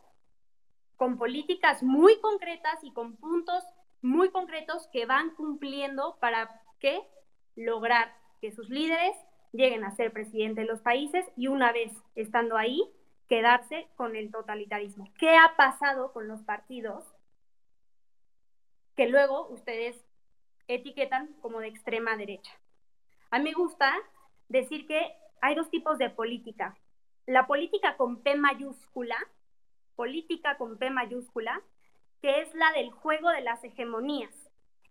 [0.95, 3.63] con políticas muy concretas y con puntos
[4.01, 7.01] muy concretos que van cumpliendo para que
[7.55, 9.15] lograr que sus líderes
[9.51, 12.83] lleguen a ser presidente de los países y una vez estando ahí,
[13.27, 15.11] quedarse con el totalitarismo.
[15.17, 17.05] ¿Qué ha pasado con los partidos
[18.95, 19.95] que luego ustedes
[20.67, 22.51] etiquetan como de extrema derecha?
[23.31, 23.93] A mí me gusta
[24.47, 26.77] decir que hay dos tipos de política.
[27.25, 29.17] La política con P mayúscula,
[29.95, 31.61] política con P mayúscula,
[32.21, 34.33] que es la del juego de las hegemonías.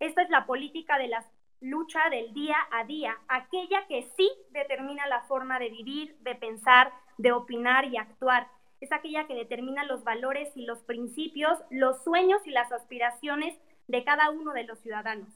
[0.00, 1.24] Esta es la política de la
[1.64, 6.92] lucha del día a día, aquella que sí determina la forma de vivir, de pensar,
[7.16, 8.48] de opinar y actuar.
[8.80, 13.58] Es aquella que determina los valores y los principios, los sueños y las aspiraciones
[13.88, 15.30] de cada uno de los ciudadanos.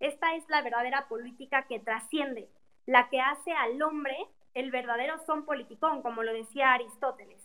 [0.00, 2.48] Esta es la verdadera política que trasciende,
[2.86, 4.16] la que hace al hombre
[4.54, 7.42] el verdadero son politicón, como lo decía Aristóteles.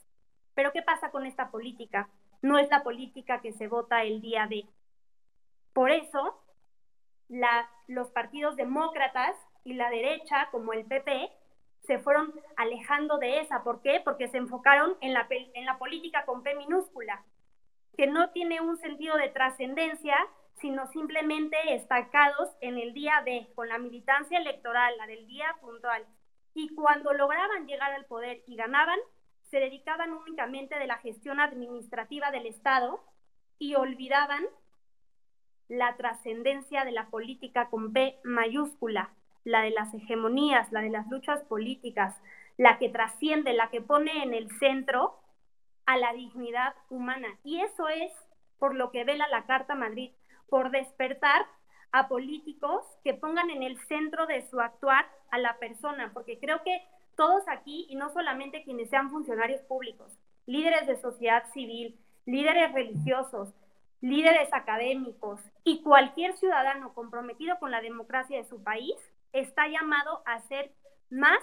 [0.54, 2.10] Pero ¿qué pasa con esta política?
[2.42, 4.66] No es la política que se vota el día de.
[5.74, 6.42] Por eso,
[7.88, 11.30] los partidos demócratas y la derecha, como el PP,
[11.86, 13.64] se fueron alejando de esa.
[13.64, 14.02] ¿Por qué?
[14.04, 17.24] Porque se enfocaron en la, en la política con P minúscula,
[17.98, 20.16] que no tiene un sentido de trascendencia,
[20.56, 26.06] sino simplemente estacados en el día de, con la militancia electoral, la del día puntual.
[26.54, 29.00] Y cuando lograban llegar al poder y ganaban,
[29.50, 33.04] se dedicaban únicamente de la gestión administrativa del Estado
[33.58, 34.46] y olvidaban
[35.70, 39.12] la trascendencia de la política con P mayúscula,
[39.44, 42.16] la de las hegemonías, la de las luchas políticas,
[42.58, 45.20] la que trasciende, la que pone en el centro
[45.86, 47.28] a la dignidad humana.
[47.44, 48.12] Y eso es
[48.58, 50.12] por lo que vela la Carta Madrid,
[50.50, 51.46] por despertar
[51.92, 56.62] a políticos que pongan en el centro de su actuar a la persona, porque creo
[56.64, 56.84] que
[57.16, 60.12] todos aquí, y no solamente quienes sean funcionarios públicos,
[60.46, 63.54] líderes de sociedad civil, líderes religiosos,
[64.02, 68.96] líderes académicos y cualquier ciudadano comprometido con la democracia de su país
[69.34, 70.72] está llamado a hacer
[71.10, 71.42] más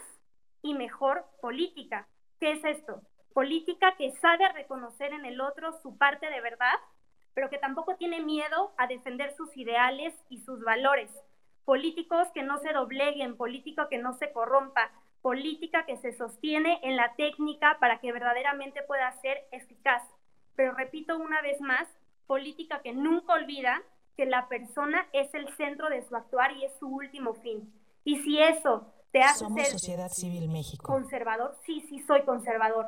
[0.63, 2.09] y mejor política.
[2.41, 3.03] ¿Qué es esto?
[3.35, 6.75] Política que sabe reconocer en el otro su parte de verdad,
[7.35, 11.11] pero que tampoco tiene miedo a defender sus ideales y sus valores.
[11.65, 14.91] Políticos que no se dobleguen, política que no se corrompa,
[15.21, 20.03] política que se sostiene en la técnica para que verdaderamente pueda ser eficaz.
[20.55, 21.87] Pero repito una vez más,
[22.27, 23.83] política que nunca olvida
[24.17, 27.73] que la persona es el centro de su actuar y es su último fin.
[28.05, 30.87] Y si eso te hace Somos ser Sociedad Civil México.
[30.87, 32.87] conservador, sí, sí soy conservador,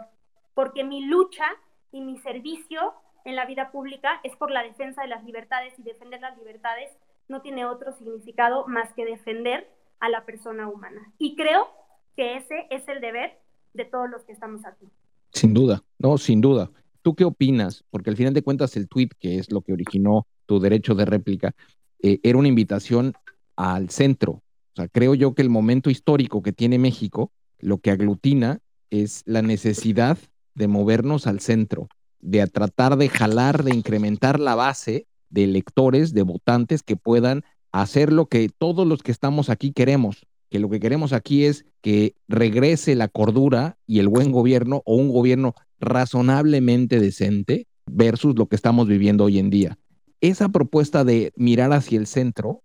[0.55, 1.45] porque mi lucha
[1.93, 5.83] y mi servicio en la vida pública es por la defensa de las libertades y
[5.83, 6.91] defender las libertades
[7.29, 9.69] no tiene otro significado más que defender
[10.01, 11.13] a la persona humana.
[11.19, 11.69] Y creo
[12.17, 13.39] que ese es el deber
[13.75, 14.89] de todos los que estamos aquí.
[15.31, 16.71] Sin duda, no, sin duda.
[17.03, 17.85] ¿Tú qué opinas?
[17.91, 21.05] Porque al final de cuentas el tweet, que es lo que originó tu derecho de
[21.05, 21.55] réplica,
[22.03, 23.15] eh, era una invitación
[23.57, 24.33] al centro.
[24.33, 29.23] O sea, creo yo que el momento histórico que tiene México, lo que aglutina es
[29.27, 30.19] la necesidad
[30.55, 31.89] de movernos al centro,
[32.21, 38.13] de tratar de jalar, de incrementar la base de electores, de votantes que puedan hacer
[38.13, 42.15] lo que todos los que estamos aquí queremos, que lo que queremos aquí es que
[42.27, 48.57] regrese la cordura y el buen gobierno o un gobierno razonablemente decente versus lo que
[48.57, 49.79] estamos viviendo hoy en día.
[50.21, 52.63] Esa propuesta de mirar hacia el centro,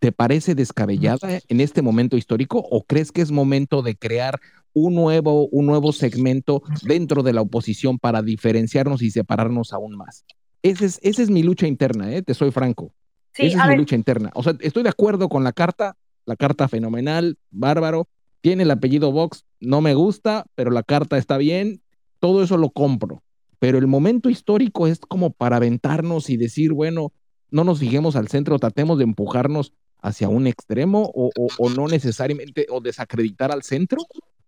[0.00, 4.40] ¿te parece descabellada en este momento histórico o crees que es momento de crear
[4.72, 10.24] un nuevo, un nuevo segmento dentro de la oposición para diferenciarnos y separarnos aún más.
[10.62, 12.22] Esa es, esa es mi lucha interna, ¿eh?
[12.22, 12.92] te soy franco.
[13.34, 14.30] esa es mi lucha interna.
[14.34, 15.96] O sea, estoy de acuerdo con la carta,
[16.26, 18.08] la carta fenomenal, bárbaro,
[18.40, 21.82] tiene el apellido Vox, no me gusta, pero la carta está bien,
[22.20, 23.22] todo eso lo compro.
[23.58, 27.12] Pero el momento histórico es como para aventarnos y decir, bueno,
[27.50, 31.30] no nos fijemos al centro, tratemos de empujarnos hacia un extremo o,
[31.70, 33.98] no necesariamente o desacreditar al centro,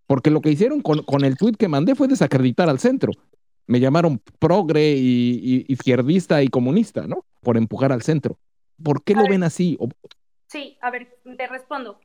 [0.06, 3.12] porque lo que hicieron con, con el tuit que mandé fue desacreditar al centro.
[3.66, 7.24] Me llamaron progre y, izquierdista y comunista, ¿no?
[7.40, 8.38] Por empujar al centro.
[8.82, 9.78] ¿Por qué lo ven así?
[10.46, 11.98] Sí, a ver, te respondo.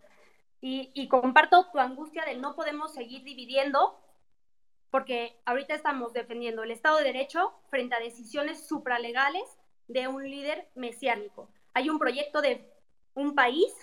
[0.61, 3.95] Y, y comparto tu angustia de no podemos seguir dividiendo
[4.96, 9.43] porque ahorita estamos defendiendo el Estado de Derecho frente a decisiones supralegales
[9.89, 11.50] de un líder mesiánico.
[11.74, 12.66] Hay un proyecto de
[13.14, 13.74] un país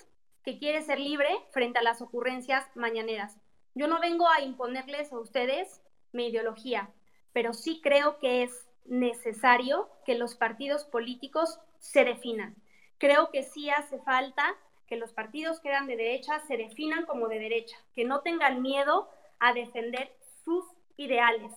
[0.43, 3.37] que quiere ser libre frente a las ocurrencias mañaneras.
[3.75, 5.83] Yo no vengo a imponerles a ustedes
[6.13, 6.89] mi ideología,
[7.31, 12.55] pero sí creo que es necesario que los partidos políticos se definan.
[12.97, 14.55] Creo que sí hace falta
[14.87, 18.63] que los partidos que eran de derecha se definan como de derecha, que no tengan
[18.63, 20.11] miedo a defender
[20.43, 21.51] sus ideales.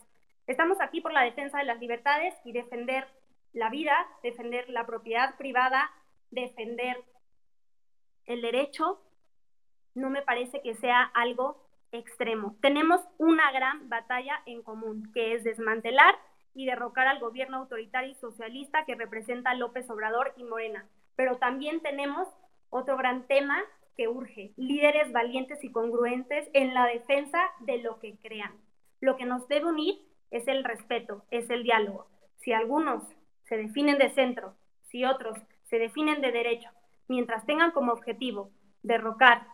[0.47, 3.07] Estamos aquí por la defensa de las libertades y defender
[3.53, 5.91] la vida, defender la propiedad privada,
[6.31, 7.03] defender
[8.27, 9.01] el derecho,
[9.95, 12.57] no me parece que sea algo extremo.
[12.61, 16.15] Tenemos una gran batalla en común, que es desmantelar
[16.55, 20.87] y derrocar al gobierno autoritario y socialista que representa López Obrador y Morena.
[21.17, 22.29] Pero también tenemos
[22.71, 23.63] otro gran tema
[23.97, 28.53] que urge, líderes valientes y congruentes en la defensa de lo que crean.
[29.01, 29.99] Lo que nos debe unir
[30.31, 32.09] es el respeto, es el diálogo.
[32.39, 33.03] Si algunos
[33.45, 36.71] se definen de centro, si otros se definen de derecho,
[37.09, 38.51] mientras tengan como objetivo
[38.83, 39.47] derrocar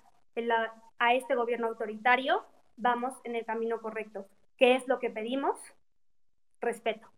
[0.99, 2.45] a este gobierno autoritario,
[2.77, 4.27] vamos en el camino correcto.
[4.57, 5.59] ¿Qué es lo que pedimos?
[6.61, 7.09] Respeto.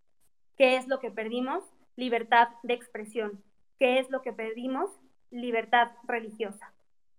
[0.57, 1.65] ¿Qué es lo que pedimos?
[1.97, 3.43] Libertad de expresión.
[3.79, 4.91] ¿Qué es lo que pedimos?
[5.31, 6.73] Libertad religiosa.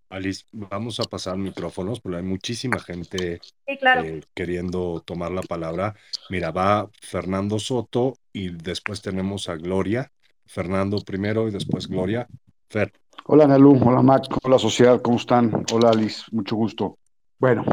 [0.10, 5.96] Alice, vamos a pasar micrófonos porque hay muchísima gente eh, queriendo tomar la palabra.
[6.30, 10.12] Mira, va Fernando Soto y después tenemos a Gloria.
[10.46, 12.28] Fernando primero y después Gloria.
[12.70, 12.94] Fer.
[13.26, 15.66] Hola Nalu, hola Mac, hola sociedad, ¿cómo están?
[15.74, 16.98] Hola Alice, mucho gusto.
[17.40, 17.64] Bueno,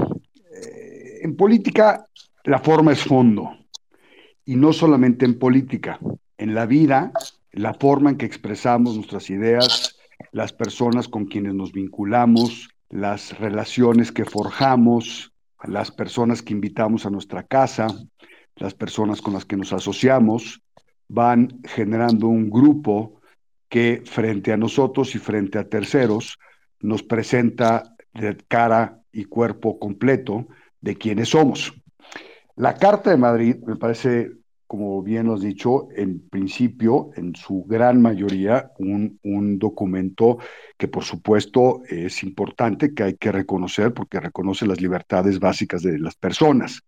[0.54, 2.06] eh, en política
[2.44, 3.50] la forma es fondo
[4.44, 5.98] y no solamente en política,
[6.38, 7.12] en la vida,
[7.52, 9.91] la forma en que expresamos nuestras ideas,
[10.30, 15.32] las personas con quienes nos vinculamos, las relaciones que forjamos,
[15.64, 17.88] las personas que invitamos a nuestra casa,
[18.56, 20.62] las personas con las que nos asociamos,
[21.08, 23.20] van generando un grupo
[23.68, 26.38] que frente a nosotros y frente a terceros
[26.80, 30.46] nos presenta de cara y cuerpo completo
[30.80, 31.72] de quiénes somos.
[32.56, 34.32] La Carta de Madrid me parece
[34.72, 40.38] como bien lo has dicho, en principio, en su gran mayoría, un, un, documento
[40.78, 45.98] que por supuesto es importante, que hay que reconocer porque reconoce las libertades básicas de
[45.98, 46.80] las personas.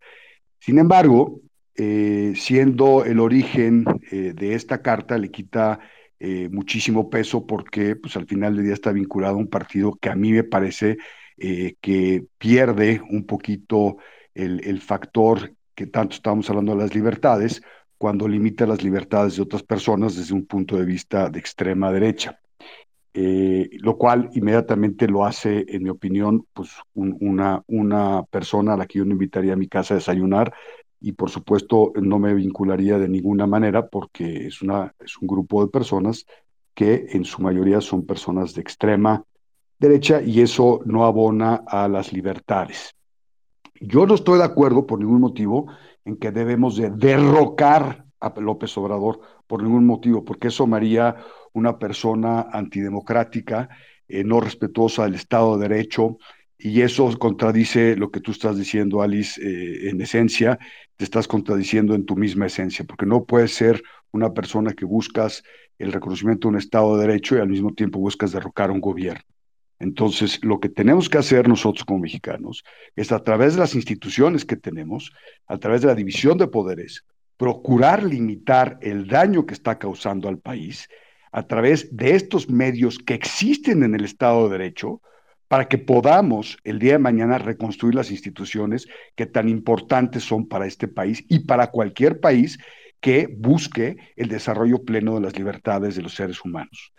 [0.58, 1.42] Sin embargo,
[1.76, 5.78] eh, siendo el origen eh, de esta carta, le quita
[6.18, 10.08] eh, muchísimo peso porque pues, al final del día está vinculado a un partido que
[10.08, 10.96] a mí me parece
[11.36, 13.98] que pierde un poquito
[14.32, 17.62] el, el factor que tanto estamos hablando de las libertades,
[17.98, 22.38] cuando limita las libertades de otras personas desde un punto de vista de extrema derecha.
[23.16, 28.86] Eh, lo cual inmediatamente lo hace, en mi opinión, pues una, una persona a la
[28.86, 30.52] que yo no invitaría a mi casa a desayunar
[31.00, 35.64] y por supuesto no me vincularía de ninguna manera porque es, una, es un grupo
[35.64, 36.26] de personas
[36.74, 39.24] que en su mayoría son personas de extrema
[39.78, 42.94] derecha y eso no abona a las libertades.
[43.86, 45.66] Yo no estoy de acuerdo por ningún motivo
[46.04, 51.16] en que debemos de derrocar a López Obrador por ningún motivo, porque eso haría
[51.52, 53.68] una persona antidemocrática,
[54.08, 56.16] eh, no respetuosa del Estado de Derecho,
[56.56, 60.58] y eso contradice lo que tú estás diciendo, Alice, eh, en esencia,
[60.96, 63.82] te estás contradiciendo en tu misma esencia, porque no puedes ser
[64.12, 65.42] una persona que buscas
[65.78, 69.33] el reconocimiento de un Estado de Derecho y al mismo tiempo buscas derrocar un gobierno.
[69.78, 72.64] Entonces, lo que tenemos que hacer nosotros como mexicanos
[72.96, 75.12] es a través de las instituciones que tenemos,
[75.46, 77.04] a través de la división de poderes,
[77.36, 80.88] procurar limitar el daño que está causando al país
[81.32, 85.02] a través de estos medios que existen en el Estado de Derecho
[85.48, 90.66] para que podamos el día de mañana reconstruir las instituciones que tan importantes son para
[90.66, 92.58] este país y para cualquier país
[93.00, 96.92] que busque el desarrollo pleno de las libertades de los seres humanos.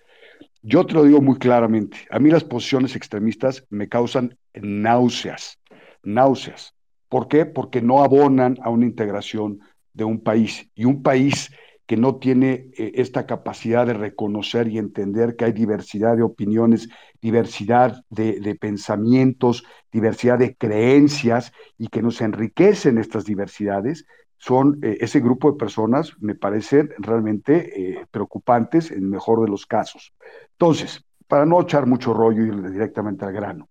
[0.67, 5.59] Yo te lo digo muy claramente, a mí las posiciones extremistas me causan náuseas,
[6.01, 6.73] náuseas.
[7.07, 7.45] ¿Por qué?
[7.45, 9.59] Porque no abonan a una integración
[9.93, 10.67] de un país.
[10.73, 11.51] Y un país
[11.85, 16.89] que no tiene eh, esta capacidad de reconocer y entender que hay diversidad de opiniones,
[17.21, 24.07] diversidad de, pensamientos, diversidad de creencias y que nos enriquecen estas diversidades,
[24.45, 29.49] son eh, ese grupo de personas, me parecen realmente eh, preocupantes en el mejor de
[29.49, 30.13] los casos.
[30.51, 33.69] Entonces, para no echar mucho rollo y ir directamente al grano,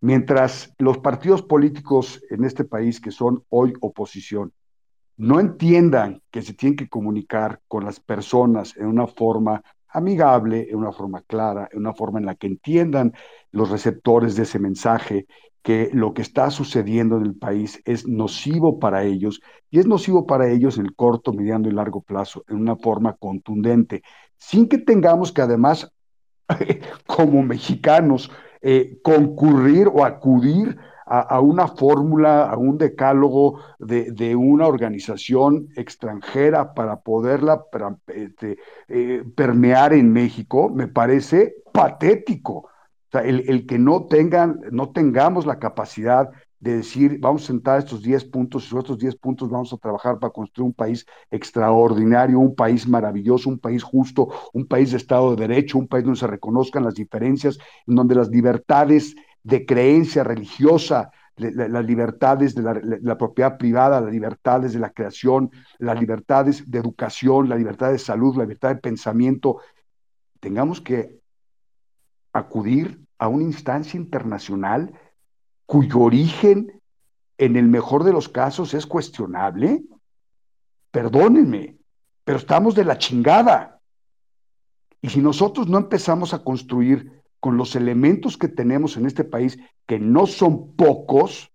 [0.00, 4.52] mientras los partidos políticos en este país que son hoy oposición
[5.16, 9.62] no entiendan que se tienen que comunicar con las personas en una forma
[9.92, 13.12] amigable, en una forma clara, en una forma en la que entiendan
[13.50, 15.26] los receptores de ese mensaje,
[15.62, 19.40] que lo que está sucediendo en el país es nocivo para ellos
[19.70, 23.14] y es nocivo para ellos en el corto, mediano y largo plazo, en una forma
[23.14, 24.02] contundente,
[24.36, 25.92] sin que tengamos que además,
[27.06, 28.30] como mexicanos,
[28.60, 30.76] eh, concurrir o acudir
[31.14, 37.66] a, una fórmula, a un decálogo de, una organización extranjera para poderla
[38.06, 38.56] este,
[38.88, 42.70] eh, permear en México, me parece patético.
[43.10, 48.02] Sea, el, que no, tengan, no tengamos la capacidad de decir, vamos a sentar estos
[48.02, 52.38] 10 puntos y sobre estos 10 puntos vamos a trabajar para construir un país extraordinario,
[52.38, 56.20] un país maravilloso, un país justo, un país de Estado de Derecho, un país donde
[56.20, 62.62] se reconozcan las diferencias, en donde las libertades de creencia religiosa, las libertades de
[63.02, 67.98] la, propiedad privada, las libertades de la creación, las libertades de educación, la libertad de
[67.98, 69.58] salud, la libertad de pensamiento,
[70.40, 71.20] tengamos que
[72.32, 74.92] acudir a una instancia internacional
[75.66, 76.80] cuyo origen,
[77.38, 79.82] en el mejor de los casos, es cuestionable.
[80.90, 81.76] Perdónenme,
[82.24, 83.80] pero estamos de la chingada.
[85.00, 89.58] Y si nosotros no empezamos a construir con los elementos que tenemos en este país,
[89.88, 91.50] que no son pocos,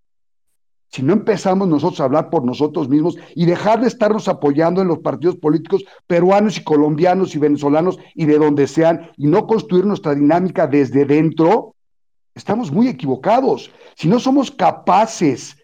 [0.90, 4.90] si no empezamos nosotros a hablar por nosotros mismos y dejar de estarnos apoyando en
[4.90, 9.86] los partidos políticos peruanos y colombianos y venezolanos y de donde sean, y no construir
[9.86, 11.74] nuestra dinámica desde dentro,
[12.36, 13.72] estamos muy equivocados.
[13.96, 15.56] Si no somos capaces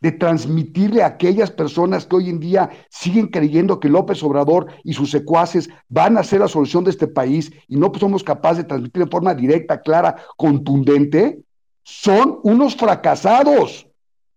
[0.00, 4.94] de transmitirle a aquellas personas que hoy en día siguen creyendo que López Obrador y
[4.94, 8.68] sus secuaces van a ser la solución de este país y no somos capaces de
[8.68, 11.42] transmitir de forma directa, clara, contundente,
[11.82, 13.86] son unos fracasados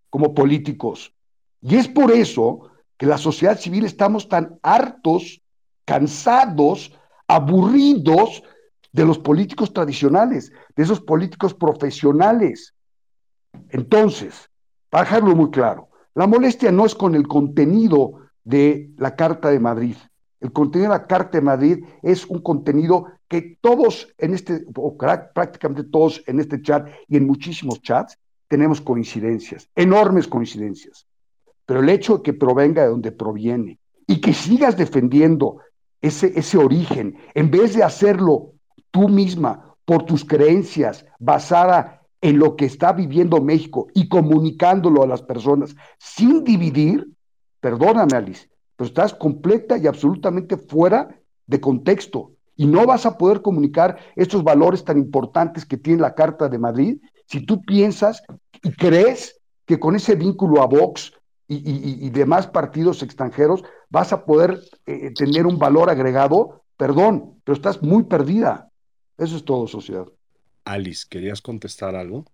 [0.09, 1.13] como políticos.
[1.61, 5.41] Y es por eso que la sociedad civil estamos tan hartos,
[5.85, 6.91] cansados,
[7.27, 8.43] aburridos
[8.91, 12.75] de los políticos tradicionales, de esos políticos profesionales.
[13.69, 14.49] Entonces,
[14.93, 19.59] para dejarlo muy claro, la molestia no es con el contenido de la Carta de
[19.59, 19.95] Madrid.
[20.39, 24.95] El contenido de la Carta de Madrid es un contenido que todos en este, o
[24.95, 31.07] prácticamente todos en este chat y en muchísimos chats, tenemos coincidencias, enormes coincidencias.
[31.65, 35.57] Pero el hecho de que provenga de donde proviene y que sigas defendiendo
[36.01, 38.51] ese, ese origen, en vez de hacerlo
[38.91, 45.07] tú misma por tus creencias, basada en lo que está viviendo México y comunicándolo a
[45.07, 47.05] las personas sin dividir,
[47.59, 48.47] perdóname Alice,
[48.77, 54.41] pero estás completa y absolutamente fuera de contexto y no vas a poder comunicar estos
[54.41, 58.23] valores tan importantes que tiene la Carta de Madrid si tú piensas
[58.63, 61.11] y crees que con ese vínculo a Vox
[61.49, 67.83] y, demás partidos extranjeros vas a poder eh, tener un valor agregado, perdón, pero estás
[67.83, 68.69] muy perdida.
[69.17, 70.07] Eso es todo, sociedad.
[70.65, 72.25] Alice, ¿querías contestar algo?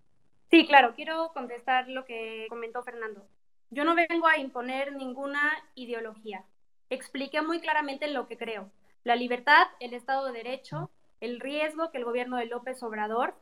[0.49, 3.25] Sí, claro, quiero contestar lo que comentó Fernando.
[3.69, 6.43] Yo no vengo a imponer ninguna ideología.
[6.89, 8.71] Expliqué muy claramente lo que creo.
[9.03, 10.89] La libertad, el Estado de Derecho,
[11.21, 13.35] el riesgo que el gobierno de López Obrador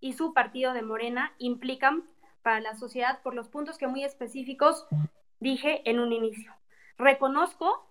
[0.00, 2.04] y su partido de Morena implican
[2.42, 4.86] para la sociedad por los puntos que muy específicos
[5.40, 6.54] dije en un inicio.
[6.96, 7.86] Reconozco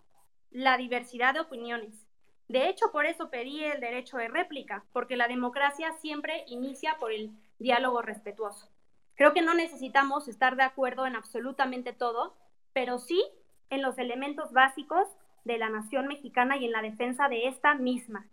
[0.49, 2.08] la diversidad de opiniones,
[2.49, 7.11] de hecho, por eso pedí el derecho de réplica, porque la democracia siempre inicia por
[7.11, 8.67] el diálogo respetuoso.
[9.13, 12.35] Creo que no necesitamos estar de acuerdo en absolutamente todo,
[12.73, 13.23] pero sí
[13.69, 15.07] en los elementos básicos
[15.43, 18.27] de la nación mexicana y en la defensa de esta misma.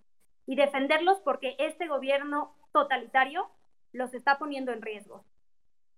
[0.47, 3.51] Y defenderlos porque este gobierno totalitario
[3.93, 5.27] los está poniendo en riesgo.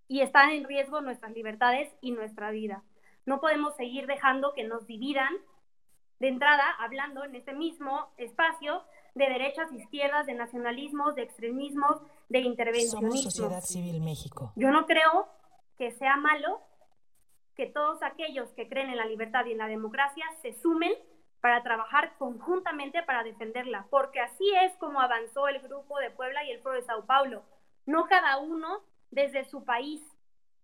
[0.08, 2.82] Y están en riesgo nuestras libertades y nuestra vida.
[3.26, 5.36] No podemos seguir dejando que nos dividan
[6.18, 8.82] de entrada hablando en este mismo espacio
[9.14, 13.30] de derechas, izquierdas, de nacionalismos, de extremismos, de intervencionismo.
[13.30, 14.52] Sociedad Civil México.
[14.56, 15.28] Yo no creo
[15.76, 16.60] que sea malo
[17.56, 20.92] que todos aquellos que creen en la libertad y en la democracia se sumen
[21.40, 26.50] para trabajar conjuntamente para defenderla, porque así es como avanzó el Grupo de Puebla y
[26.50, 27.42] el Foro de Sao Paulo,
[27.86, 30.02] no cada uno desde su país,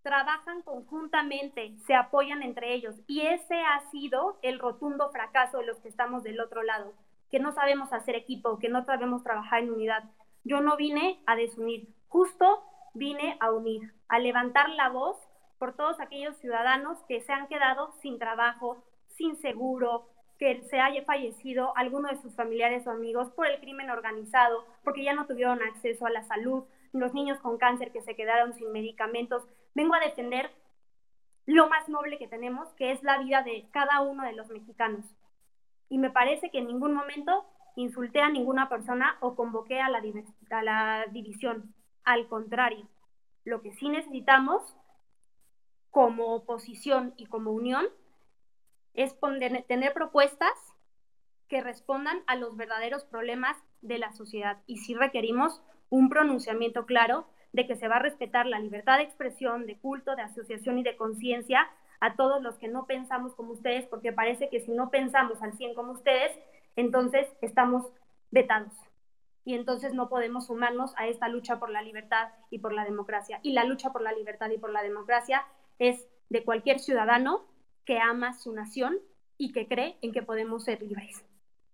[0.05, 2.95] trabajan conjuntamente, se apoyan entre ellos.
[3.09, 6.93] Y ese ha sido el rotundo fracaso de los que estamos del otro lado,
[7.31, 10.05] que no sabemos hacer equipo, que no sabemos trabajar en unidad.
[10.45, 15.17] Yo no vine a desunir, justo vine a unir, a levantar la voz
[15.59, 21.03] por todos aquellos ciudadanos que se han quedado sin trabajo, sin seguro, que se haya
[21.05, 25.63] fallecido alguno de sus familiares o amigos por el crimen organizado, porque ya no tuvieron
[25.63, 29.43] acceso a la salud, los niños con cáncer que se quedaron sin medicamentos.
[29.75, 30.51] Vengo a defender
[31.47, 35.05] lo más noble que tenemos, que es la vida de cada uno de los mexicanos.
[35.89, 37.45] Y me parece que en ningún momento
[37.77, 40.01] insulté a ninguna persona o convoqué a la,
[41.11, 41.75] división.
[42.05, 42.89] Al contrario,
[43.45, 44.77] lo que sí necesitamos
[45.91, 47.87] como oposición y como unión
[48.95, 49.17] es
[49.67, 50.53] tener propuestas
[51.49, 54.63] que respondan a los verdaderos problemas de la sociedad.
[54.67, 59.05] Y sí requerimos un pronunciamiento claro de que se va a respetar la libertad de
[59.05, 61.69] expresión, de culto, de asociación y de conciencia
[62.01, 65.57] a todos los que no pensamos como ustedes, porque parece que si no pensamos al
[65.57, 66.33] 100 como ustedes,
[66.75, 67.87] entonces estamos
[68.33, 68.73] vetados.
[69.45, 73.39] Y entonces no podemos sumarnos a esta lucha por la libertad y por la democracia.
[73.45, 75.45] Y la lucha por la libertad y por la democracia
[75.79, 77.47] es de cualquier ciudadano
[77.85, 78.99] que ama su nación
[79.39, 81.25] y que cree en que podemos ser libres.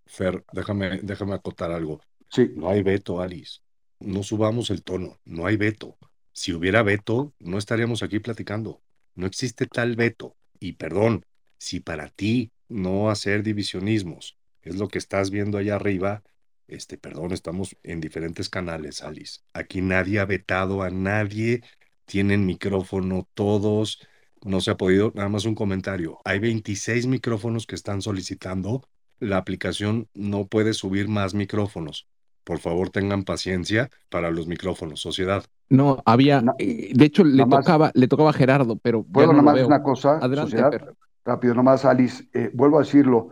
[0.05, 2.01] Fer, déjame, déjame acotar algo.
[2.29, 2.53] Sí.
[2.55, 3.61] No hay veto, Alice
[4.01, 5.97] no subamos el tono, no hay veto.
[6.33, 8.83] Si hubiera veto, no estaríamos aquí platicando.
[9.15, 10.37] No existe tal veto.
[10.59, 11.25] Y perdón,
[11.59, 16.23] si para ti no hacer divisionismos es lo que estás viendo allá arriba,
[16.69, 19.41] este, perdón, estamos en diferentes canales, Alice.
[19.53, 21.63] Aquí nadie ha vetado a nadie,
[22.05, 24.07] tienen micrófono todos,
[24.43, 26.19] no se ha podido, nada más un comentario.
[26.25, 28.87] Hay 26 micrófonos que están solicitando,
[29.19, 32.07] la aplicación no puede subir más micrófonos
[32.51, 35.45] por favor tengan paciencia para los micrófonos, sociedad.
[35.69, 39.63] No, había, eh, de hecho le tocaba, le tocaba a Gerardo, pero bueno, nada más
[39.63, 40.95] una cosa, Adelante, sociedad,
[41.25, 43.29] rápido, nomás Alice, eh, vuelvo a decirlo,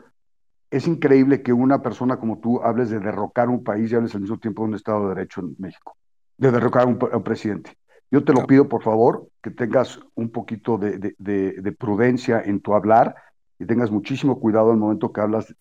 [0.70, 4.20] es increíble que una persona como tú hables de derrocar un país y hables al
[4.20, 5.96] mismo tiempo de un Estado de Derecho en México,
[6.36, 7.76] de derrocar a un, presidente.
[8.12, 12.72] Yo te lo pido, por favor, que tengas un poquito de, de, prudencia en tu
[12.72, 13.16] hablar
[13.58, 15.52] y tengas muchísimo cuidado al momento que hablas,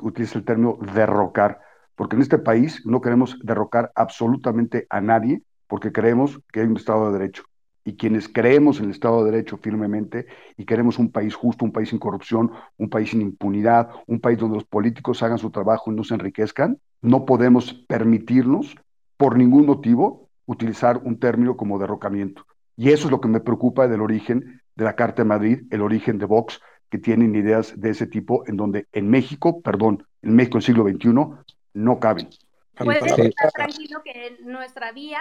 [0.00, 1.69] utilizas el término derrocar
[2.00, 6.78] porque en este país no queremos derrocar absolutamente a nadie, porque creemos que hay un
[6.78, 7.42] Estado de Derecho.
[7.84, 10.24] Y quienes creemos en el Estado de Derecho firmemente
[10.56, 14.38] y queremos un país justo, un país sin corrupción, un país sin impunidad, un país
[14.38, 18.74] donde los políticos hagan su trabajo y no se enriquezcan, no podemos permitirnos
[19.18, 22.46] por ningún motivo utilizar un término como derrocamiento.
[22.78, 25.82] Y eso es lo que me preocupa del origen de la Carta de Madrid, el
[25.82, 30.34] origen de Vox, que tienen ideas de ese tipo, en donde en México, perdón, en
[30.34, 32.28] México del siglo XXI, no caben.
[32.76, 35.20] Puedes estar tranquilo que nuestra vía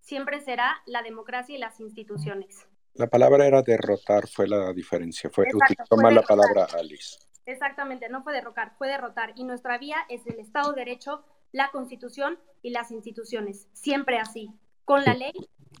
[0.00, 2.66] siempre será la democracia y las instituciones.
[2.94, 5.30] La palabra era derrotar, fue la diferencia.
[5.30, 7.18] Fue, utilizó mal la palabra Alice.
[7.44, 9.32] Exactamente, no fue derrocar, fue derrotar.
[9.36, 13.68] Y nuestra vía es el Estado de Derecho, la Constitución y las instituciones.
[13.72, 14.50] Siempre así,
[14.84, 15.32] con la ley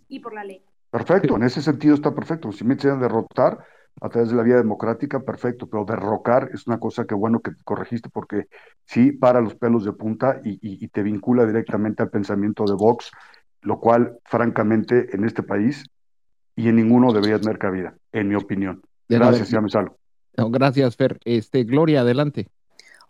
[0.08, 0.64] y por la ley.
[0.90, 2.52] Perfecto, en ese sentido está perfecto.
[2.52, 3.58] Si me quieren derrotar,
[4.00, 7.52] a través de la vía democrática, perfecto, pero derrocar es una cosa que bueno que
[7.64, 8.46] corregiste porque
[8.84, 13.10] sí para los pelos de punta y, te vincula directamente al pensamiento de Vox,
[13.62, 15.84] lo cual francamente en este país
[16.56, 18.82] y en ninguno debería tener cabida, en mi opinión.
[19.08, 19.96] Gracias, ya me salgo.
[20.34, 21.18] gracias, Fer.
[21.24, 22.48] Este, Gloria, adelante.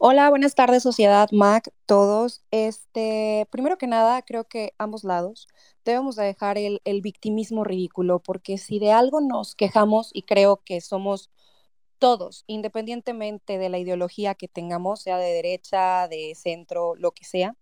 [0.00, 2.42] Hola, buenas tardes, sociedad, Mac, todos.
[2.52, 5.48] Este, primero que nada, creo que ambos lados
[5.84, 10.62] debemos de dejar el, el victimismo ridículo, porque si de algo nos quejamos, y creo
[10.64, 11.30] que somos
[11.98, 17.56] todos, independientemente de la ideología que tengamos, sea de derecha, de centro, lo que sea,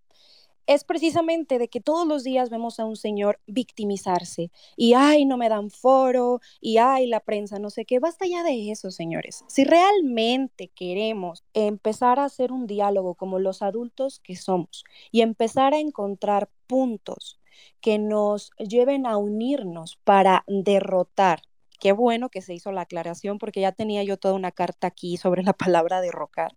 [0.66, 5.36] es precisamente de que todos los días vemos a un señor victimizarse y ay, no
[5.36, 9.44] me dan foro y ay, la prensa, no sé qué, basta ya de eso, señores.
[9.46, 15.74] Si realmente queremos empezar a hacer un diálogo como los adultos que somos y empezar
[15.74, 17.40] a encontrar puntos
[17.80, 21.42] que nos lleven a unirnos para derrotar.
[21.78, 25.16] Qué bueno que se hizo la aclaración porque ya tenía yo toda una carta aquí
[25.16, 26.56] sobre la palabra derrocar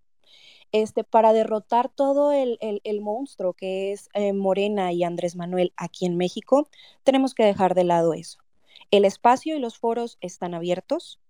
[0.72, 2.58] este, para derrotar todo el,
[3.00, 6.68] monstruo que es eh, Morena y Andrés Manuel aquí en México,
[7.02, 8.38] tenemos que dejar de lado eso.
[8.90, 11.20] El espacio y los foros están abiertos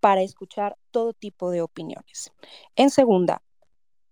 [0.00, 2.32] para escuchar todo tipo de opiniones.
[2.76, 3.42] En segunda,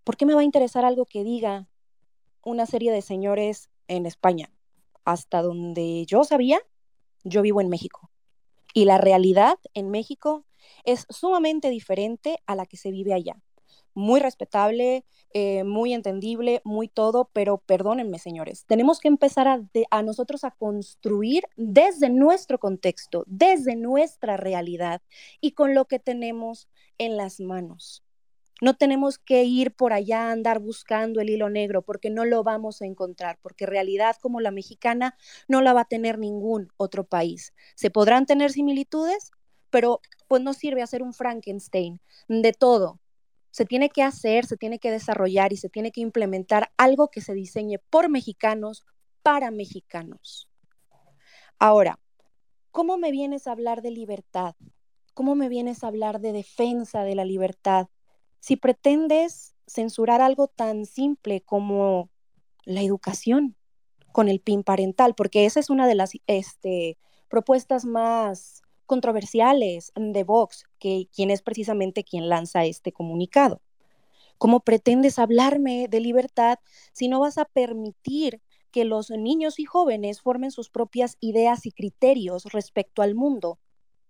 [0.02, 1.68] ¿por qué me va a interesar algo que diga
[2.42, 4.51] una serie de señores en España?
[5.05, 6.60] Hasta donde yo sabía,
[7.22, 8.10] yo vivo en México.
[8.72, 10.44] Y la realidad en México
[10.84, 13.36] es sumamente diferente a la que se vive allá
[13.94, 19.60] muy respetable, eh, muy entendible, muy todo, pero perdónenme, señores, tenemos que empezar a,
[19.90, 25.02] a nosotros a construir desde nuestro contexto, desde nuestra realidad
[25.40, 26.68] y con lo que tenemos
[26.98, 28.04] en las manos.
[28.60, 32.44] No tenemos que ir por allá a andar buscando el hilo negro porque no lo
[32.44, 35.16] vamos a encontrar, porque realidad como la mexicana
[35.48, 37.52] no la va a tener ningún otro país.
[37.74, 39.32] Se podrán tener similitudes,
[39.70, 43.00] pero pues no sirve hacer un Frankenstein de todo.
[43.55, 47.20] Se tiene que hacer, se tiene que desarrollar y se tiene que implementar algo que
[47.20, 48.85] se diseñe por mexicanos,
[49.22, 50.51] para mexicanos.
[51.60, 52.01] Ahora,
[52.72, 54.56] ¿cómo me vienes a hablar de libertad?
[55.14, 57.86] ¿Cómo me vienes a hablar de defensa de la libertad?
[58.40, 62.10] Si pretendes censurar algo tan simple como
[62.64, 63.55] la educación
[64.10, 66.98] con el PIN parental, porque esa es una de las este,
[67.28, 73.61] propuestas más controversiales de Vox, que quien es precisamente quien lanza este comunicado.
[74.39, 76.59] ¿Cómo pretendes hablarme de libertad
[76.93, 78.40] si no vas a permitir
[78.70, 83.59] que los niños y jóvenes formen sus propias ideas y criterios respecto al mundo?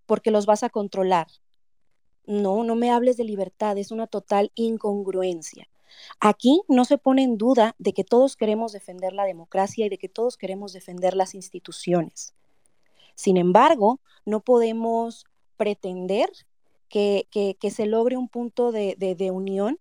[0.05, 1.27] Porque los vas a controlar.
[2.25, 5.69] No, no me hables de libertad, es una total incongruencia.
[6.19, 9.97] Aquí no se pone en duda de que todos queremos defender la democracia y de
[9.97, 12.33] que todos queremos defender las instituciones.
[13.15, 15.25] Sin embargo, no podemos
[15.57, 16.29] pretender
[16.89, 17.27] que,
[17.71, 19.79] se logre un punto de, de unión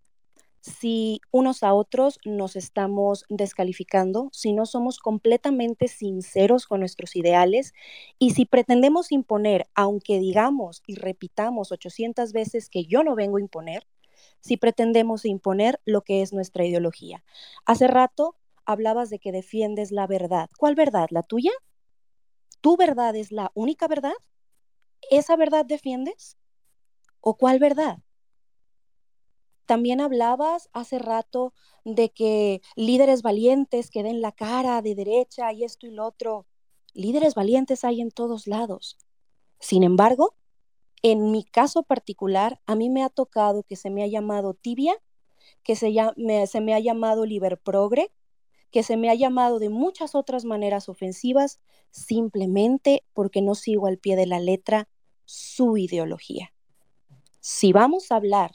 [0.65, 7.75] si unos a otros nos estamos descalificando, si no somos completamente sinceros con nuestros ideales
[8.19, 13.43] y si pretendemos imponer, aunque digamos y repitamos 800 veces que yo no vengo a
[13.43, 13.87] imponer,
[14.41, 17.23] si pretendemos imponer lo que es nuestra ideología.
[17.67, 18.35] Hace rato
[18.65, 20.49] hablabas de que defiendes la verdad.
[20.57, 21.09] ¿Cuál verdad?
[21.11, 21.53] ¿La tuya?
[22.65, 24.15] ¿Tu verdad es la única verdad?
[25.11, 26.39] ¿Esa verdad defiendes?
[27.21, 27.99] ¿O cuál verdad?
[29.67, 31.53] También hablabas hace rato
[31.85, 36.47] de que líderes valientes que den la cara de derecha y esto y lo otro.
[36.95, 38.97] Líderes valientes hay en todos lados.
[39.61, 40.35] Sin embargo,
[41.03, 44.97] en mi caso particular, a mí me ha tocado que se me ha llamado tibia,
[45.65, 48.11] que se, me, se me ha llamado liberprogre,
[48.75, 51.61] que se me ha llamado de muchas otras maneras ofensivas
[51.93, 54.89] simplemente porque no sigo al pie de la letra
[55.25, 56.53] su ideología.
[57.39, 58.51] Si vamos a hablar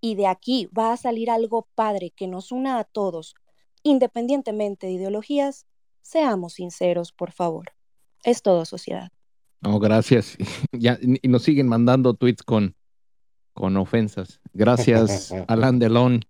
[0.00, 3.34] y de aquí va a salir algo padre que nos una a todos,
[3.82, 5.66] independientemente de ideologías,
[6.00, 7.72] seamos sinceros, por favor.
[8.22, 9.10] Es todo, sociedad.
[9.60, 10.36] No, gracias.
[10.70, 12.76] Ya, y nos siguen mandando tweets con,
[13.52, 14.38] con ofensas.
[14.52, 16.24] Gracias, Alan Delon.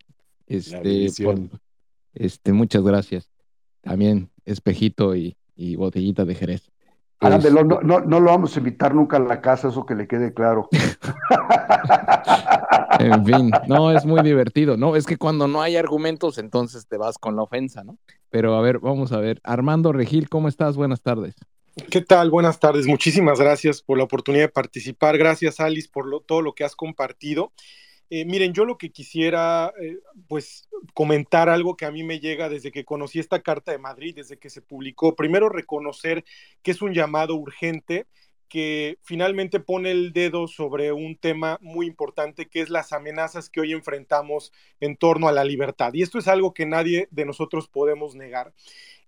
[0.47, 1.11] Este,
[2.17, 3.31] este, muchas gracias.
[3.83, 5.37] También espejito y,
[5.77, 6.71] botellita de Jerez.
[7.21, 9.95] Alan este no, no, no, lo vamos a invitar nunca a la casa, eso que
[9.95, 10.69] le quede claro.
[12.99, 14.77] en fin, no, es muy divertido.
[14.77, 17.97] No, es que cuando no hay argumentos, entonces te vas con la ofensa, ¿no?
[18.29, 19.41] Pero a ver, vamos a ver.
[19.45, 20.77] Armando Regil, ¿cómo estás?
[20.77, 21.35] Buenas tardes.
[21.91, 22.31] ¿Qué tal?
[22.31, 22.87] Buenas tardes.
[22.87, 25.19] Muchísimas gracias por la oportunidad de participar.
[25.19, 27.53] Gracias, Alice, por todo lo que has compartido.
[28.11, 32.49] Eh, miren, yo lo que quisiera, eh, pues, comentar algo que a mí me llega
[32.49, 35.17] desde que conocí esta Carta de Madrid, desde que se publicó.
[35.17, 36.25] Primero, reconocer
[36.63, 38.07] que es un llamado urgente
[38.49, 43.61] que finalmente pone el dedo sobre un tema muy importante que es las amenazas que
[43.61, 45.93] hoy enfrentamos en torno a la libertad.
[45.95, 48.53] Y esto es algo que nadie de nosotros podemos negar.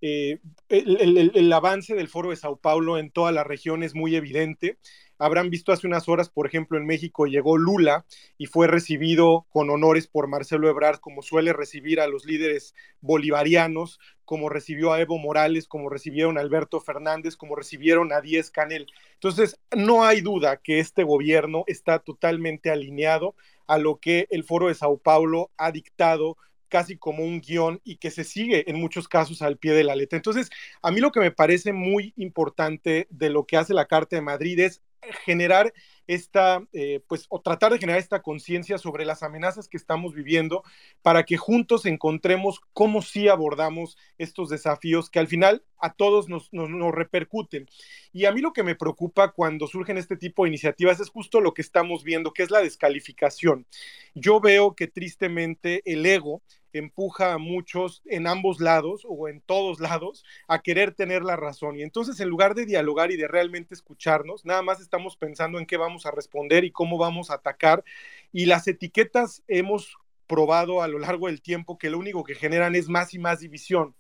[0.01, 0.39] Eh,
[0.69, 4.79] el, avance del foro de Sao Paulo en toda la región es muy evidente.
[5.19, 9.69] Habrán visto hace unas horas, por ejemplo, en México llegó Lula y fue recibido con
[9.71, 15.19] honores por Marcelo Ebrard, como suele recibir a los líderes bolivarianos, como recibió a Evo
[15.19, 18.87] Morales, como recibieron a Alberto Fernández, como recibieron a Díez Canel.
[19.15, 23.35] Entonces, no hay duda que este gobierno está totalmente alineado
[23.67, 26.37] a lo que el foro de Sao Paulo ha dictado
[26.69, 29.97] casi como un guion y que se sigue en muchos casos al pie de la
[29.97, 30.17] letra.
[30.17, 30.51] Entonces,
[30.83, 34.23] a mí lo que me parece muy importante de lo que hace la Carta de
[34.23, 34.83] Madrid es
[35.25, 35.73] generar
[36.07, 40.63] esta, eh, pues, o tratar de generar esta conciencia sobre las amenazas que estamos viviendo
[41.03, 46.53] para que juntos encontremos cómo sí abordamos estos desafíos que al final a todos nos,
[46.53, 47.69] nos, repercuten.
[48.13, 51.41] Y a mí lo que me preocupa cuando surgen este tipo de iniciativas es justo
[51.41, 53.67] lo que estamos viendo, que es la descalificación.
[54.15, 56.43] Yo veo que tristemente el ego
[56.73, 61.79] empuja a muchos en ambos lados o en todos lados a querer tener la razón.
[61.79, 65.67] Y entonces en lugar de dialogar y de realmente escucharnos, nada más estamos pensando en
[65.67, 67.85] qué vamos a responder y cómo vamos a atacar.
[68.33, 69.97] Y las etiquetas hemos
[70.27, 73.41] probado a lo largo del tiempo que lo único que generan es más y más
[73.41, 73.95] división.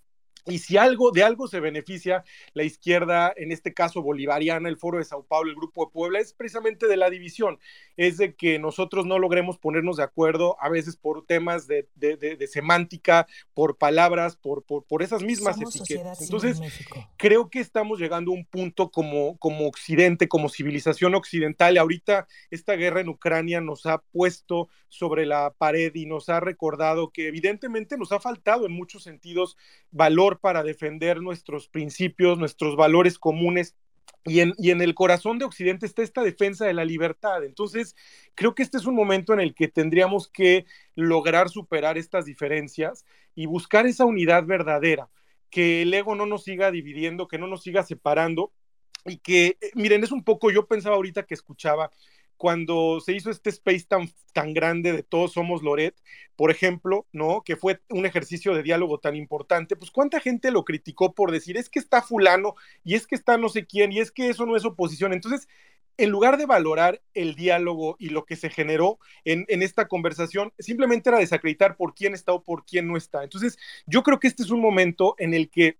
[0.48, 4.98] Y si algo, de algo se beneficia la izquierda, en este caso bolivariana, el Foro
[4.98, 7.58] de Sao Paulo, el Grupo de Puebla, es precisamente de la división,
[7.96, 11.86] es de que nosotros no logremos ponernos de acuerdo a veces por temas de,
[12.50, 16.22] semántica, por palabras, por, por, esas mismas etiquetas.
[16.22, 16.60] Entonces,
[17.16, 21.74] creo que estamos llegando a un punto como, como occidente, como civilización occidental.
[21.74, 26.40] Y ahorita esta guerra en Ucrania nos ha puesto sobre la pared y nos ha
[26.40, 29.56] recordado que evidentemente nos ha faltado en muchos sentidos
[29.90, 33.74] valor para defender nuestros principios, nuestros valores comunes.
[34.24, 37.44] Y en, y en, el corazón de Occidente está esta defensa de la libertad.
[37.44, 37.96] Entonces,
[38.34, 43.06] creo que este es un momento en el que tendríamos que lograr superar estas diferencias
[43.34, 45.08] y buscar esa unidad verdadera,
[45.50, 48.52] que el ego no nos siga dividiendo, que no nos siga separando
[49.04, 51.90] y que, eh, miren, es un poco, yo pensaba ahorita que escuchaba
[52.38, 55.94] cuando se hizo este space tan, tan grande de todos somos Loret,
[56.36, 57.42] por ejemplo, ¿no?
[57.44, 61.56] Que fue un ejercicio de diálogo tan importante, pues cuánta gente lo criticó por decir,
[61.56, 62.54] es que está fulano
[62.84, 65.12] y es que está no sé quién y es que eso no es oposición.
[65.12, 65.48] Entonces,
[65.98, 70.52] en lugar de valorar el diálogo y lo que se generó en, en, esta conversación,
[70.58, 73.24] simplemente era desacreditar por quién está o por quién no está.
[73.24, 75.76] Entonces, yo creo que este es un momento en el que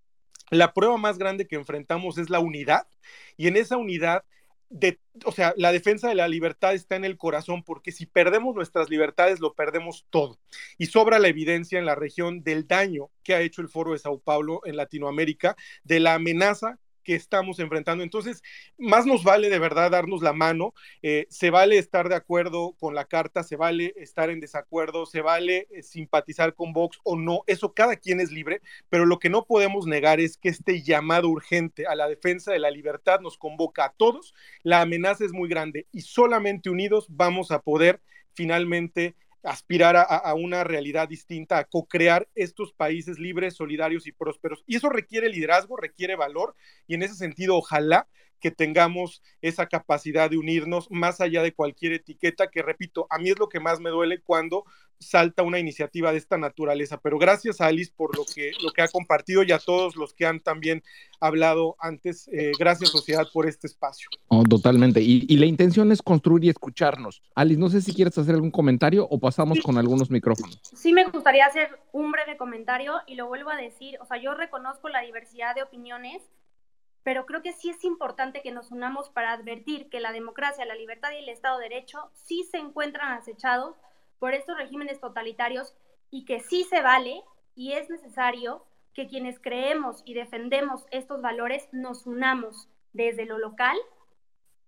[0.51, 2.89] la prueba más grande que enfrentamos es la unidad
[3.37, 4.25] y en esa unidad
[4.71, 8.55] de, o sea, la defensa de la libertad está en el corazón, porque si perdemos
[8.55, 10.39] nuestras libertades, lo perdemos todo.
[10.77, 13.99] Y sobra la evidencia en la región del daño que ha hecho el Foro de
[13.99, 16.79] Sao Paulo en Latinoamérica, de la amenaza
[17.09, 18.05] que estamos enfrentando.
[18.05, 18.43] Entonces,
[18.77, 22.95] más nos vale de verdad darnos la mano, eh, se vale estar de acuerdo con
[22.95, 27.45] la carta, se vale estar en desacuerdo, se vale eh, simpatizar con Vox o no,
[27.47, 28.61] eso cada quien es libre,
[28.91, 32.59] pero lo que no podemos negar es que este llamado urgente a la defensa de
[32.59, 37.51] la libertad nos convoca a todos, la amenaza es muy grande y solamente unidos vamos
[37.53, 38.03] a poder
[38.35, 44.65] finalmente aspirar a, una realidad distinta, a co-crear estos países libres, solidarios y prósperos.
[44.67, 46.55] Y eso requiere liderazgo, requiere valor,
[46.87, 48.09] y en ese sentido, ojalá
[48.41, 53.31] que tengamos esa capacidad de unirnos más allá de cualquier etiqueta, que repito, a mí
[53.31, 54.65] es lo que más me duele cuando
[55.01, 56.99] salta una iniciativa de esta naturaleza.
[57.01, 60.13] Pero gracias a Alice por lo que, lo que ha compartido y a todos los
[60.13, 60.83] que han también
[61.21, 62.29] hablado antes.
[62.33, 64.09] Eh, gracias, sociedad, por este espacio.
[64.29, 65.01] Oh, totalmente.
[65.01, 67.23] Y, y, la intención es construir y escucharnos.
[67.35, 70.61] Alice, no sé si quieres hacer algún comentario o pasamos con algunos micrófonos.
[70.63, 73.99] Sí, me gustaría hacer un breve comentario y lo vuelvo a decir.
[74.01, 76.23] O sea, yo reconozco la diversidad de opiniones
[77.03, 80.75] pero creo que sí es importante que nos unamos para advertir que la democracia, la
[80.75, 83.77] libertad y el Estado de Derecho sí se encuentran acechados
[84.19, 85.75] por estos regímenes totalitarios
[86.11, 87.23] y que sí se vale
[87.55, 88.65] y es necesario
[88.95, 93.77] que quienes creemos y defendemos estos valores nos unamos desde lo local,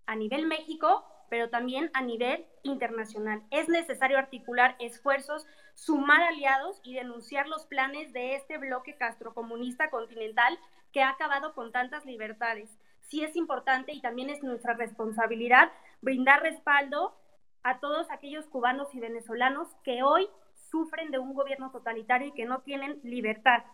[0.06, 3.42] a nivel México, pero también a nivel internacional.
[3.50, 10.58] Es necesario articular esfuerzos, sumar aliados y denunciar los planes de este bloque castrocomunista continental
[10.92, 12.70] que ha acabado con tantas libertades.
[13.08, 17.16] Sí es importante y también es nuestra responsabilidad brindar respaldo
[17.62, 20.28] a todos aquellos cubanos y venezolanos que hoy
[20.70, 23.64] sufren de un gobierno totalitario y que no tienen libertad.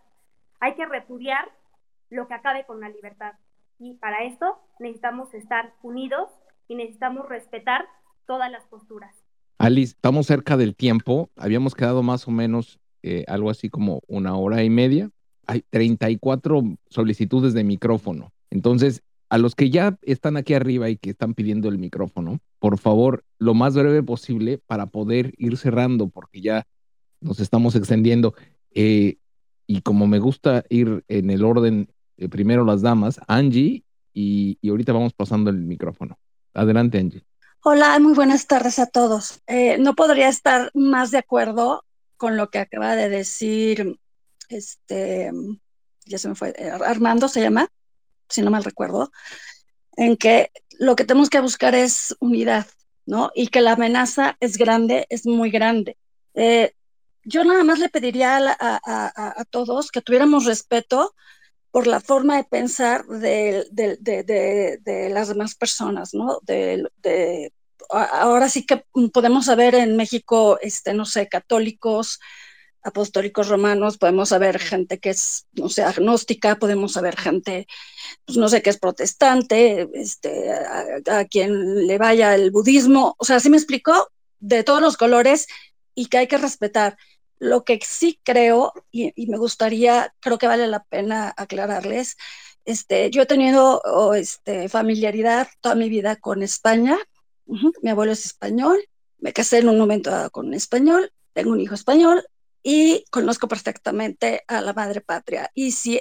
[0.60, 1.51] Hay que repudiar
[2.10, 3.34] lo que acabe con la libertad.
[3.78, 6.30] Y para esto necesitamos estar unidos
[6.68, 7.86] y necesitamos respetar
[8.26, 9.14] todas las posturas.
[9.59, 11.30] Alice, estamos cerca del tiempo.
[11.36, 15.10] Habíamos quedado más o menos eh, algo así como una hora y media
[15.47, 18.32] hay 34 solicitudes de micrófono.
[18.51, 22.78] Entonces, a los que ya están aquí arriba y que están pidiendo el micrófono, por
[22.78, 26.66] favor, lo más breve posible para poder ir cerrando, porque ya
[27.20, 28.35] nos estamos extendiendo.
[28.73, 29.16] Eh,
[29.66, 31.89] y como me gusta ir en el orden,
[32.31, 36.18] primero las damas, Angie, y, ahorita vamos pasando el micrófono.
[36.55, 37.23] Adelante, Angie.
[37.62, 39.43] Hola, muy buenas tardes a todos.
[39.47, 41.85] Eh, no podría estar más de acuerdo
[42.16, 43.98] con lo que acaba de decir
[44.48, 45.31] este,
[46.05, 47.68] ya se me fue, eh, Armando se llama,
[48.28, 49.10] si no mal recuerdo,
[49.97, 52.66] en que lo que tenemos que buscar es unidad,
[53.06, 53.31] ¿no?
[53.35, 55.97] Y que la amenaza es grande, es muy grande.
[56.35, 56.73] Eh,
[57.24, 61.14] yo nada más le pediría a, todos que tuviéramos respeto
[61.73, 66.40] por la forma de pensar de, de, las demás personas, ¿no?
[67.90, 72.20] ahora sí que podemos saber en México, este, no sé, católicos,
[72.86, 77.66] apostólicos romanos, podemos saber gente que es, no sé, agnóstica, podemos saber gente,
[78.24, 83.40] pues no sé, que es protestante, este, a, quien le vaya el budismo, o sea,
[83.40, 84.08] ¿sí me explicó?
[84.38, 85.48] De todos los colores
[85.96, 86.96] y que hay que respetar.
[87.40, 92.16] Lo que sí creo, y, me gustaría, creo que vale la pena aclararles,
[92.64, 93.82] este, yo he tenido
[94.14, 96.98] este, familiaridad toda mi vida con España,
[97.82, 98.78] mi abuelo es español,
[99.18, 102.24] me casé en un momento con un español, tengo un hijo español,
[102.68, 105.52] y conozco perfectamente a la madre patria.
[105.55, 106.01] Y si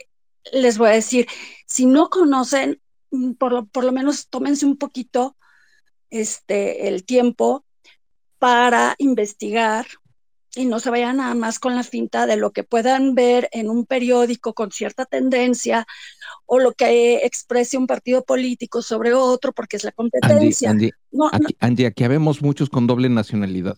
[0.51, 1.27] les voy a decir,
[1.67, 2.81] si no conocen,
[3.11, 5.37] mm, por lo, por lo menos tómense un poquito
[6.09, 7.67] este, el tiempo
[8.39, 9.85] para investigar
[10.55, 13.69] y no se vayan nada más con la finta de lo que puedan ver en
[13.69, 15.85] un periódico con cierta tendencia
[16.47, 20.71] o lo que exprese un partido político sobre otro porque es la competencia.
[20.71, 20.89] Andy,
[21.31, 23.77] aquí, Andy, aquí habemos muchos con doble nacionalidad.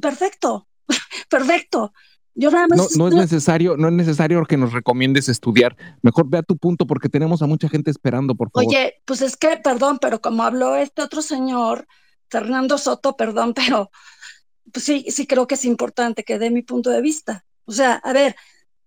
[0.00, 0.66] Perfecto,
[1.28, 1.92] perfecto.
[2.34, 5.76] Yo nada más, no, es necesario, no es necesario que nos recomiendes estudiar.
[6.00, 8.68] Mejor vea tu punto porque tenemos a mucha gente esperando, por favor.
[8.68, 11.86] Oye, pues es que, perdón, pero como habló este otro señor,
[12.28, 13.90] Fernando Soto, perdón, pero
[14.72, 17.44] pues sí, sí creo que es importante que dé mi punto de vista.
[17.64, 18.36] O sea, a ver,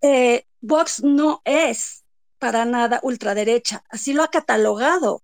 [0.02, 2.04] eh, Vox no es
[2.40, 5.22] para nada ultraderecha, así lo ha catalogado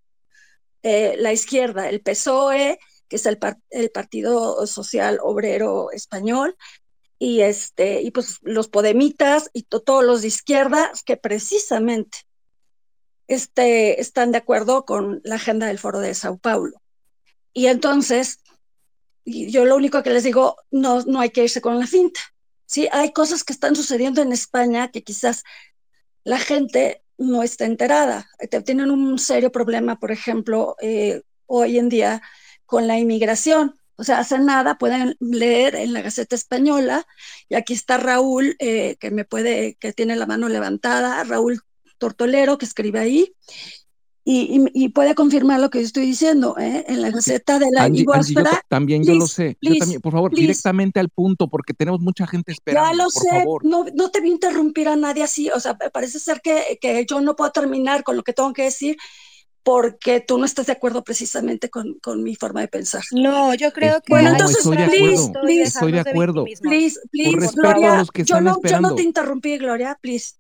[0.84, 3.40] eh, la izquierda, el PSOE, que es el,
[3.72, 6.56] el Partido Social Obrero Español,
[7.20, 12.20] y este, y pues los podemitas y todos los de izquierda que precisamente
[13.28, 16.82] este, están de acuerdo con la agenda del Foro de Sao Paulo.
[17.54, 18.40] Y entonces,
[19.26, 22.22] yo lo único que les digo, no, no hay que irse con la finta.
[22.66, 25.44] Sí, hay cosas que están sucediendo en España que quizás
[26.24, 28.30] la gente no está enterada.
[28.64, 32.22] Tienen un serio problema, por ejemplo, eh, hoy en día
[32.70, 33.74] con la inmigración.
[33.96, 37.06] O sea, hace nada pueden leer en la Gaceta Española,
[37.50, 41.62] y aquí está Raúl, eh, que me puede, que tiene la mano levantada, Raúl
[41.98, 43.34] Tortolero, que escribe ahí,
[44.24, 46.86] y, puede confirmar lo que yo estoy diciendo, ¿eh?
[46.88, 48.06] en la Gaceta de la Angie,
[48.68, 49.58] También yo lo sé.
[49.60, 52.92] yo también, por favor, directamente al punto, porque tenemos mucha gente esperando.
[52.92, 56.20] Ya lo sé, No, no te voy a interrumpir a nadie así, o sea, parece
[56.20, 58.98] ser que, que yo no puedo terminar con lo que tengo que decir
[59.70, 63.04] porque tú no estás de acuerdo precisamente con, con mi forma de pensar.
[63.12, 64.12] No, yo creo que...
[64.12, 66.44] Bueno, entonces, estoy please, de please, estoy de acuerdo.
[66.44, 70.34] Please, please, Gloria, yo no, yo no te interrumpí, Gloria, please.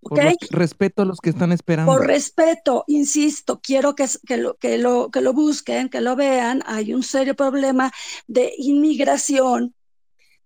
[0.00, 0.34] ¿Okay?
[0.48, 1.92] respeto a los que están esperando.
[1.92, 6.62] Por respeto, insisto, quiero que, que, lo, que, lo, que lo busquen, que lo vean.
[6.64, 7.92] Hay un serio problema
[8.26, 9.74] de inmigración,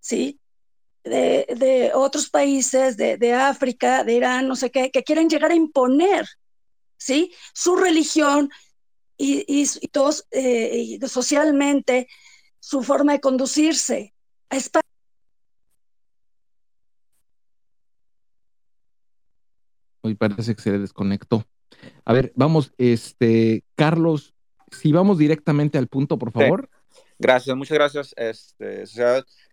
[0.01, 0.41] ¿sí?
[1.05, 5.51] De, de otros países, de, de, África, de Irán, no sé qué, que quieren llegar
[5.51, 6.27] a imponer
[6.97, 7.33] ¿sí?
[7.53, 8.49] Su religión
[9.17, 12.07] y, y, todos eh, socialmente,
[12.59, 14.13] su forma de conducirse.
[14.49, 14.83] A España.
[20.01, 21.43] Hoy parece que se desconectó.
[22.05, 24.33] A ver, vamos, este, Carlos,
[24.71, 26.69] si vamos directamente al punto, por favor.
[27.19, 28.13] Gracias, muchas gracias.
[28.15, 28.83] Este,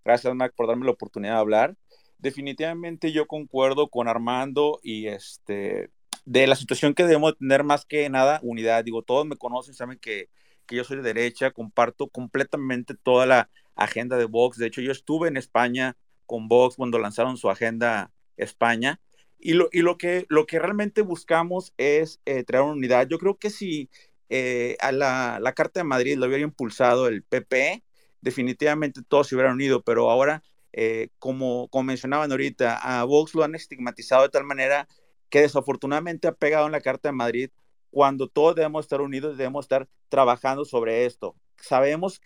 [0.04, 1.76] gracias, Mac, por darme la oportunidad de hablar.
[2.18, 5.90] Definitivamente yo concuerdo con Armando y este,
[6.24, 8.84] de la situación que debemos tener más que nada unidad.
[8.84, 10.30] Digo, todos me conocen, saben que,
[10.66, 14.58] que yo soy de derecha, comparto completamente toda la agenda de Vox.
[14.58, 15.96] De hecho, yo estuve en España
[16.26, 19.00] con Vox cuando lanzaron su agenda España.
[19.38, 23.06] Y lo, y lo, que, lo que realmente buscamos es eh, traer una unidad.
[23.08, 23.90] Yo creo que si
[24.30, 27.84] eh, a la, la, Carta de Madrid lo hubiera impulsado el PP,
[28.22, 30.42] definitivamente todos se hubieran unido, pero ahora,
[30.72, 34.88] eh, como, como mencionaban ahorita, a Vox lo han estigmatizado de tal manera
[35.34, 37.50] que desafortunadamente ha pegado en la Carta de Madrid
[37.90, 41.34] cuando todos debemos estar unidos, debemos estar trabajando sobre esto.
[41.56, 42.20] Sabemos,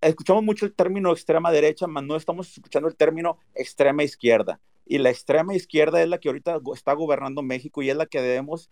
[0.00, 4.60] escuchamos mucho el término extrema derecha, pero no estamos escuchando el término extrema izquierda.
[4.84, 8.20] Y la extrema izquierda es la que ahorita está gobernando México y es la que
[8.20, 8.68] debemos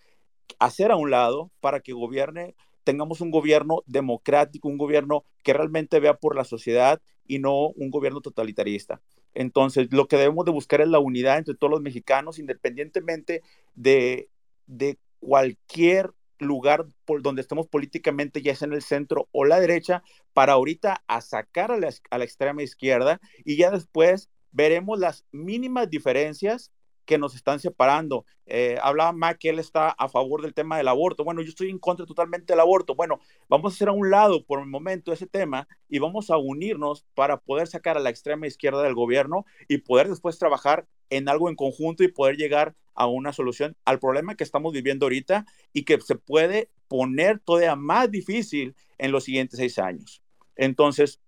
[0.58, 6.00] hacer a un lado para que gobierne, tengamos un gobierno democrático, un gobierno que realmente
[6.00, 9.00] vea por la sociedad y no un gobierno totalitarista.
[9.38, 13.42] Entonces, lo que debemos de buscar es la unidad entre todos los mexicanos, independientemente
[13.76, 14.28] de,
[14.66, 16.10] de cualquier
[16.40, 20.02] lugar por donde estemos políticamente, ya sea en el centro o la derecha,
[20.32, 25.24] para ahorita a sacar a la, a la extrema izquierda y ya después veremos las
[25.30, 26.72] mínimas diferencias
[27.08, 28.26] que nos están separando.
[28.44, 31.24] Eh, hablaba Mac que él está a favor del tema del aborto.
[31.24, 32.94] Bueno, yo estoy en contra totalmente del aborto.
[32.94, 33.18] Bueno,
[33.48, 37.06] vamos a hacer a un lado por el momento ese tema y vamos a unirnos
[37.14, 41.48] para poder sacar a la extrema izquierda del gobierno y poder después trabajar en algo
[41.48, 45.84] en conjunto y poder llegar a una solución al problema que estamos viviendo ahorita y
[45.84, 50.22] que se puede poner todavía más difícil en los siguientes seis años.
[50.56, 51.20] Entonces,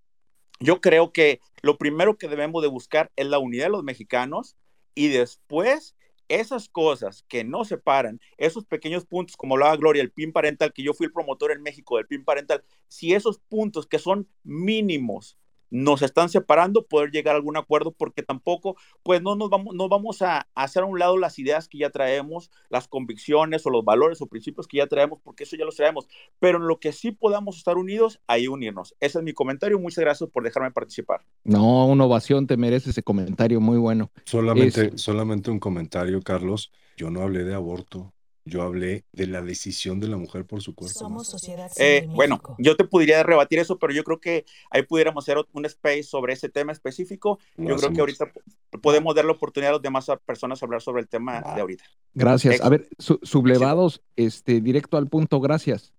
[0.59, 4.57] yo creo que lo primero que debemos de buscar es la unidad de los mexicanos,
[4.95, 5.95] y después
[6.29, 10.83] esas cosas que no separan, esos pequeños puntos, como hablaba Gloria, el PIN parental, que
[10.83, 15.37] yo fui el promotor en México del PIN parental, si esos puntos que son mínimos
[15.71, 19.89] nos están separando, poder llegar a algún acuerdo, porque tampoco, pues no nos vamos, no
[19.89, 23.85] vamos a, hacer a un lado las ideas que ya traemos, las convicciones o los
[23.85, 26.93] valores o principios que ya traemos, porque eso ya los traemos, pero en lo que
[26.93, 28.95] sí podamos estar unidos, ahí unirnos.
[29.01, 31.21] Ese es mi comentario, muchas gracias por dejarme participar.
[31.45, 34.11] No, una ovación, te merece ese comentario, muy bueno.
[34.25, 38.13] Solamente, solamente un comentario, Carlos, yo no hablé de aborto,
[38.45, 40.99] yo hablé de la decisión de la mujer por su cuerpo.
[40.99, 44.83] Somos sociedad Eh, civil bueno, yo te podría rebatir eso, pero yo creo que ahí
[44.83, 47.39] pudiéramos hacer un space sobre ese tema específico.
[47.57, 48.31] Yo creo que ahorita
[48.83, 51.85] podemos dar la oportunidad a las demás personas a hablar sobre el tema de ahorita.
[52.15, 52.55] Gracias.
[52.57, 55.93] Ex- A ver, su- sublevados, este, directo al punto, gracias.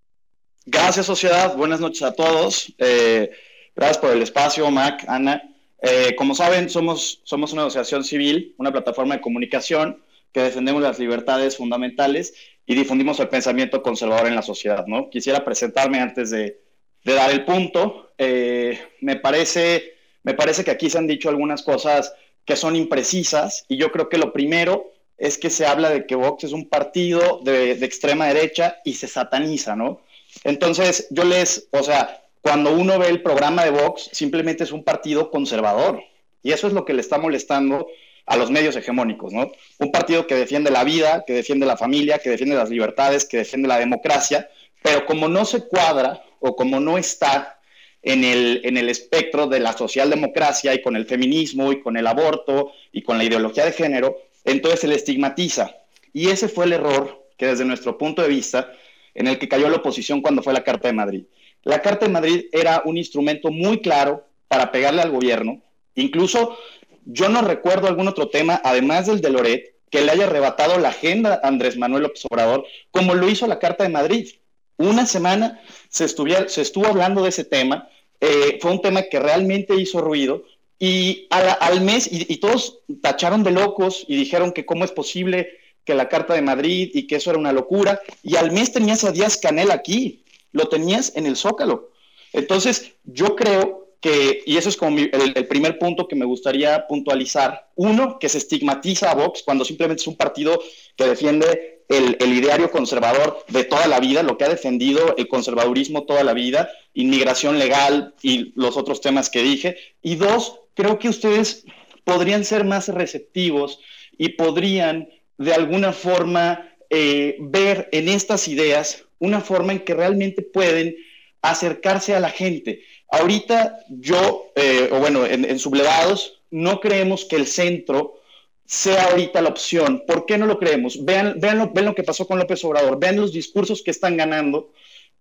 [0.65, 1.55] Gracias, sociedad.
[1.55, 2.73] Buenas noches a todos.
[2.77, 3.31] Eh,
[3.76, 5.41] gracias por el espacio, Mac, Ana.
[5.81, 10.03] Eh, como saben, somos, somos una asociación civil, una plataforma de comunicación
[10.34, 12.34] que defendemos las libertades fundamentales
[12.66, 14.86] y difundimos el pensamiento conservador en la sociedad.
[14.88, 15.10] ¿no?
[15.10, 16.60] Quisiera presentarme antes de,
[17.03, 18.12] dar el punto.
[18.18, 22.14] Eh, me, parece, me parece que aquí se han dicho algunas cosas
[22.45, 26.16] que son imprecisas y yo creo que lo primero es que se habla de que
[26.16, 30.02] Vox es un partido de, de extrema derecha y se sataniza, ¿no?
[30.44, 34.84] Entonces, yo les, o sea, cuando uno ve el programa de Vox, simplemente es un
[34.84, 36.02] partido conservador.
[36.41, 37.88] Y eso es lo que le está molestando
[38.32, 39.52] a los medios hegemónicos, ¿no?
[39.78, 43.38] Un partido que defiende la vida, que defiende la familia, que defiende las libertades, que
[43.38, 44.49] defiende la democracia,
[44.82, 47.60] pero como no se cuadra o como no está
[48.02, 52.08] en el, en el espectro de la socialdemocracia y con el feminismo y con el
[52.08, 55.76] aborto y con la ideología de género, entonces se le estigmatiza.
[56.14, 58.72] Y ese fue el error que desde nuestro punto de vista,
[59.14, 61.26] en el que cayó la oposición cuando fue la Carta de Madrid.
[61.64, 65.62] La Carta de Madrid era un instrumento muy claro para pegarle al gobierno.
[65.95, 66.58] Incluso
[67.06, 70.90] yo no recuerdo algún otro tema, además del de Loret, que le haya arrebatado la
[70.90, 74.30] agenda a Andrés Manuel López Obrador, como lo hizo la Carta de Madrid.
[74.78, 79.76] Una semana se, se estuvo hablando de ese tema, eh, fue un tema que realmente
[79.76, 80.45] hizo ruido,
[80.80, 85.94] y al mes, y todos tacharon de locos y dijeron que cómo es posible que
[85.94, 89.11] la Carta de Madrid y que eso era una locura, y al mes tenías a
[89.11, 91.91] Díaz Canel aquí, lo tenías en el Zócalo.
[92.34, 96.88] Entonces, yo creo que, y eso es como mi- el, primer punto que me gustaría
[96.88, 100.60] puntualizar, uno, que se estigmatiza a Vox cuando simplemente es un partido
[100.98, 105.28] que defiende el, el ideario conservador de toda la vida, lo que ha defendido el
[105.28, 109.78] conservadurismo toda la vida, inmigración legal y los otros temas que dije.
[110.02, 111.64] Y dos, creo que ustedes
[112.03, 113.80] podrían ser más receptivos
[114.18, 120.41] y podrían de alguna forma eh, ver en estas ideas una forma en que realmente
[120.41, 120.95] pueden
[121.41, 122.82] acercarse a la gente.
[123.12, 128.20] Ahorita yo, eh, o bueno, en, Sublevados, no creemos que el centro
[128.66, 130.04] sea ahorita la opción.
[130.08, 131.04] ¿Por qué no lo creemos?
[131.04, 134.16] Vean, vean, lo, vean lo que pasó con López Obrador, vean los discursos que están
[134.16, 134.72] ganando.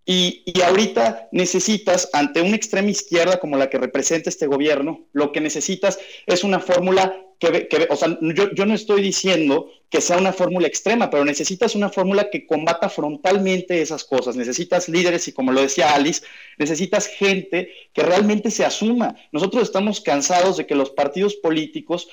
[0.05, 5.31] Y, y, ahorita necesitas, ante una extrema izquierda como la que representa este gobierno, lo
[5.31, 9.99] que necesitas es una fórmula que, que o sea, yo, yo, no estoy diciendo que
[9.99, 14.35] sea una fórmula extrema, pero necesitas una fórmula que combata frontalmente esas cosas.
[14.35, 16.23] Necesitas líderes y, como lo decía Alice,
[16.59, 19.15] necesitas gente que realmente se asuma.
[19.31, 22.07] Nosotros estamos cansados de que los partidos políticos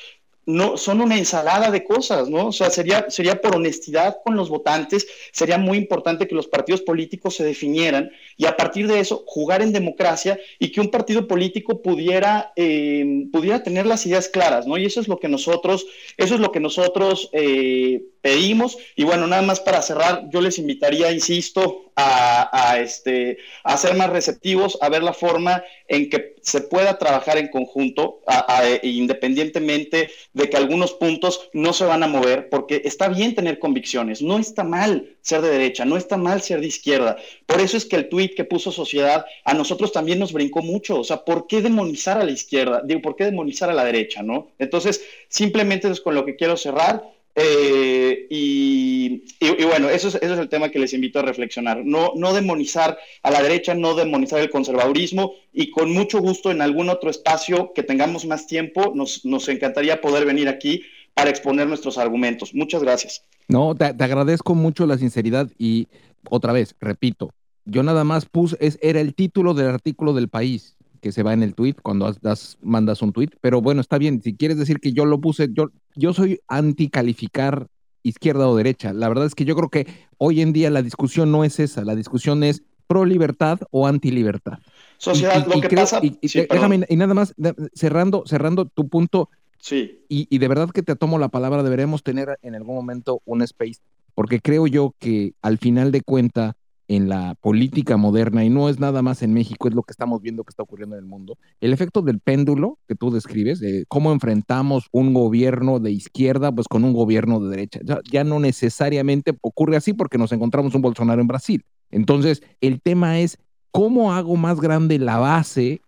[0.49, 2.47] no, son una ensalada de cosas, ¿no?
[2.47, 6.81] O sea, sería, sería por honestidad con los votantes, sería muy importante que los partidos
[6.81, 11.29] políticos se definieran y a partir de eso jugar en democracia y que un partido
[11.29, 14.79] político pudiera, eh, pudiera tener las ideas claras, ¿no?
[14.79, 18.79] Y eso es lo que nosotros, eso es lo que nosotros eh, pedimos.
[18.97, 23.39] Y bueno, nada más para cerrar, yo les invitaría, insisto, a, este,
[23.77, 28.63] ser más receptivos, a ver la forma en que se pueda trabajar en conjunto, a,
[28.83, 34.23] independientemente de que algunos puntos no se van a mover, porque está bien tener convicciones,
[34.23, 37.17] no está mal ser de derecha, no está mal ser de izquierda.
[37.47, 41.01] Por eso es que el tuit que puso Sociedad a nosotros también nos brincó mucho,
[41.01, 42.83] o sea, ¿por qué demonizar a la izquierda?
[42.85, 44.53] Digo, ¿por qué demonizar a la derecha, no?
[44.59, 47.18] Entonces, simplemente es con lo que quiero cerrar.
[47.41, 49.23] Eh, y,
[49.67, 51.85] bueno, eso es, eso es, el tema que les invito a reflexionar.
[51.85, 56.63] No, no demonizar a la derecha, no demonizar el conservadurismo y con mucho gusto en
[56.63, 60.83] algún otro espacio que tengamos más tiempo, nos, nos encantaría poder venir aquí
[61.15, 62.55] para exponer nuestros argumentos.
[62.55, 63.23] Muchas gracias.
[63.47, 65.87] No, te, te agradezco mucho la sinceridad y
[66.29, 67.33] otra vez, repito,
[67.65, 71.33] yo nada más puse, es, era el título del artículo del país que se va
[71.33, 74.81] en el tweet cuando das, mandas un tweet, pero bueno, está bien, si quieres decir
[74.81, 77.67] que yo lo puse, yo, yo soy anti calificar
[78.03, 81.33] izquierda o derecha, la verdad es que yo creo que hoy en día la discusión
[81.33, 84.59] no es esa, la discusión es pro libertad o anti libertad.
[84.97, 86.01] Sociedad, y, y, y, lo que creo, pasa...
[86.01, 87.35] Sí, déjame, y nada más,
[87.75, 90.05] cerrando, cerrando tu punto, sí.
[90.09, 93.81] y, de verdad que te tomo la palabra, deberemos tener en algún momento un space,
[94.15, 96.57] porque creo yo que al final de cuenta
[96.89, 100.23] en la política moderna, y no es nada más en México, es lo que estamos
[100.23, 103.85] viendo que está ocurriendo en el mundo, el efecto del péndulo que tú describes, de
[103.89, 107.81] cómo enfrentamos un gobierno de izquierda pues con un gobierno de derecha.
[107.85, 111.65] Ya, ya no necesariamente ocurre así porque nos encontramos un Bolsonaro en Brasil.
[111.91, 113.39] Entonces, el tema es
[113.71, 115.83] cómo hago más grande la base,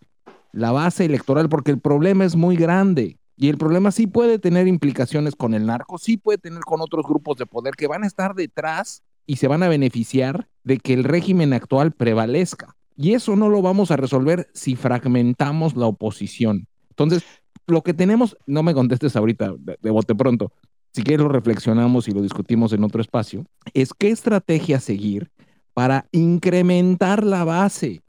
[0.52, 3.16] la base electoral, porque el problema es muy grande.
[3.36, 7.06] Y el problema sí puede tener implicaciones con el narco, sí puede tener con otros
[7.06, 10.92] grupos de poder que van a estar detrás y se van a beneficiar de que
[10.92, 12.76] el régimen actual prevalezca.
[12.96, 16.66] Y eso no lo vamos a resolver si fragmentamos la oposición.
[16.90, 17.24] Entonces,
[17.66, 20.52] lo que tenemos, no me contestes ahorita de, bote pronto,
[20.92, 25.30] si quieres lo reflexionamos y lo discutimos en otro espacio, es qué estrategia seguir
[25.72, 28.02] para incrementar la base,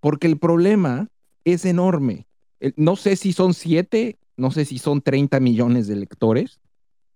[0.00, 1.08] porque el problema
[1.44, 2.26] es enorme.
[2.76, 6.60] No sé si son siete, no sé si son 30 millones de electores,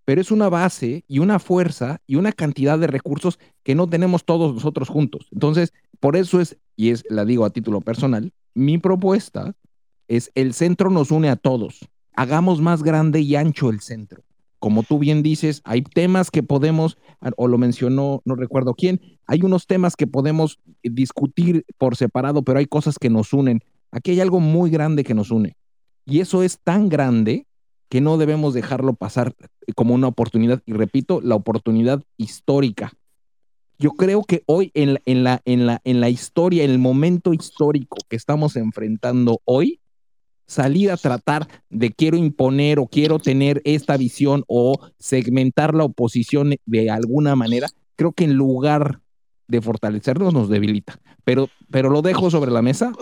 [0.09, 4.25] pero es una base y una fuerza y una cantidad de recursos que no tenemos
[4.25, 5.29] todos nosotros juntos.
[5.33, 9.55] Entonces, por eso es, y es, la digo a título personal, mi propuesta
[10.07, 11.81] es el centro nos une a todos.
[12.15, 14.23] Hagamos más grande y ancho el centro.
[14.59, 16.97] Como tú bien dices, hay temas que podemos,
[17.37, 22.61] o lo mencionó, no recuerdo quién, hay unos temas que podemos discutir por separado, pero
[22.61, 23.61] hay cosas que nos unen.
[23.91, 25.59] Aquí hay algo muy grande que nos une.
[26.07, 27.47] Y eso es tan grande
[27.89, 29.35] que no debemos dejarlo pasar
[29.75, 30.63] como una oportunidad.
[30.67, 32.93] Y repito, la oportunidad histórica.
[33.79, 36.79] Yo creo que hoy en la, en la, en la, en la historia, en el
[36.79, 39.81] momento histórico que estamos enfrentando hoy,
[40.47, 46.57] salir a tratar de quiero imponer o quiero tener esta visión o segmentar la oposición
[46.65, 49.01] de alguna manera, creo que en lugar
[49.47, 50.99] de fortalecernos nos debilita.
[51.25, 52.93] Pero, pero lo dejo sobre la mesa.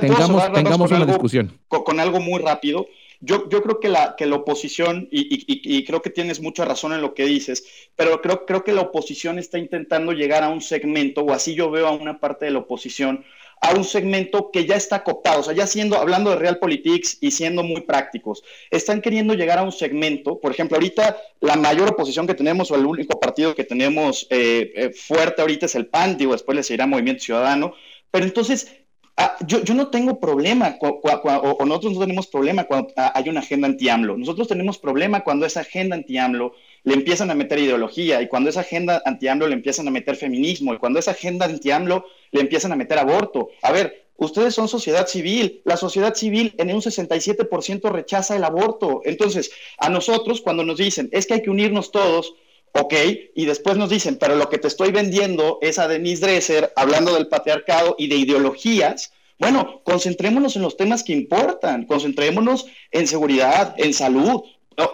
[0.00, 1.52] tengamos, tengamos una discusión.
[1.68, 2.86] con, algo muy rápido.
[3.26, 7.02] Yo, yo creo que la, que la oposición, y, creo que tienes mucha razón en
[7.02, 7.64] lo que dices,
[7.96, 11.68] pero creo, creo que la oposición está intentando llegar a un segmento, o así yo
[11.68, 13.24] veo a una parte de la oposición,
[13.60, 17.32] a un segmento que ya está cooptado, o sea, ya siendo, hablando de realpolitics y
[17.32, 22.28] siendo muy prácticos, están queriendo llegar a un segmento, por ejemplo, ahorita la mayor oposición
[22.28, 26.16] que tenemos o el único partido que tenemos eh, eh, fuerte ahorita es el PAN,
[26.16, 27.74] digo, después le seguirá Movimiento Ciudadano,
[28.12, 28.85] pero entonces
[29.18, 33.66] Ah, yo, yo, no tengo problema, o, nosotros no tenemos problema cuando hay una agenda
[33.66, 34.18] anti-AMLO.
[34.18, 36.52] Nosotros tenemos problema cuando esa agenda anti-AMLO
[36.84, 40.74] le empiezan a meter ideología, y cuando esa agenda anti-AMLO le empiezan a meter feminismo,
[40.74, 43.48] y cuando esa agenda anti-AMLO le empiezan a meter aborto.
[43.62, 45.62] A ver, ustedes son sociedad civil.
[45.64, 49.00] La sociedad civil en un 67% rechaza el aborto.
[49.06, 52.34] Entonces, a nosotros, cuando nos dicen, es que hay que unirnos todos,
[52.80, 52.94] ok,
[53.34, 57.14] y después nos dicen, pero lo que te estoy vendiendo es a Denise Dresser hablando
[57.14, 59.12] del patriarcado y de ideologías.
[59.38, 64.42] Bueno, concentrémonos en los temas que importan, concentrémonos en seguridad, en salud,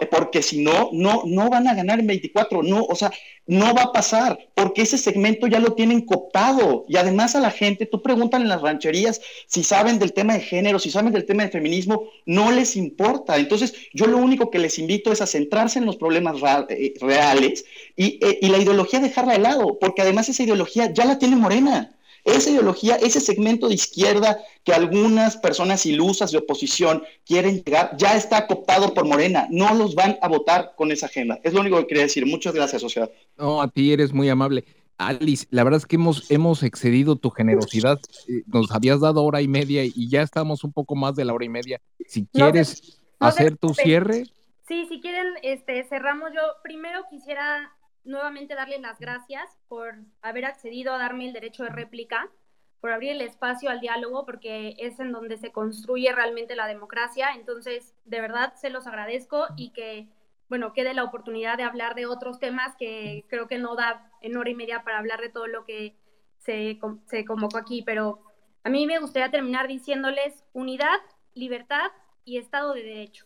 [0.09, 3.11] porque si no, no, no van a ganar en 24, no, o sea,
[3.45, 6.85] no va a pasar, porque ese segmento ya lo tienen cooptado.
[6.87, 10.39] Y además a la gente, tú preguntan en las rancherías si saben del tema de
[10.39, 13.37] género, si saben del tema de feminismo, no les importa.
[13.37, 16.37] Entonces, yo lo único que les invito es a centrarse en los problemas
[16.69, 17.65] eh, reales
[17.97, 21.35] y, eh, y la ideología dejarla de lado, porque además esa ideología ya la tiene
[21.35, 21.93] Morena.
[22.23, 28.15] Esa ideología, ese segmento de izquierda que algunas personas ilusas de oposición quieren llegar, ya
[28.15, 29.47] está cooptado por Morena.
[29.49, 31.39] No los van a votar con esa agenda.
[31.43, 32.25] Es lo único que quería decir.
[32.25, 33.11] Muchas gracias, sociedad.
[33.37, 34.63] No, a ti eres muy amable.
[34.97, 37.99] Alice, la verdad es que hemos, hemos excedido tu generosidad.
[38.29, 41.33] Eh, nos habías dado hora y media y ya estamos un poco más de la
[41.33, 41.81] hora y media.
[42.07, 44.25] Si quieres hacer tu cierre.
[44.67, 46.31] Sí, si quieren, este, cerramos.
[46.33, 47.71] Yo primero quisiera
[48.03, 52.29] nuevamente darles las gracias por haber accedido a darme el derecho de réplica,
[52.81, 57.29] por abrir el espacio al diálogo, porque es en donde se construye realmente la democracia.
[57.35, 60.09] Entonces, de verdad, se los agradezco y que,
[60.49, 64.35] bueno, quede la oportunidad de hablar de otros temas que creo que no da en
[64.35, 65.95] hora y media para hablar de todo lo que
[66.39, 68.19] se, se convocó aquí, pero
[68.65, 70.99] a mí me gustaría terminar diciéndoles unidad,
[71.33, 71.91] libertad
[72.25, 73.25] y Estado de Derecho.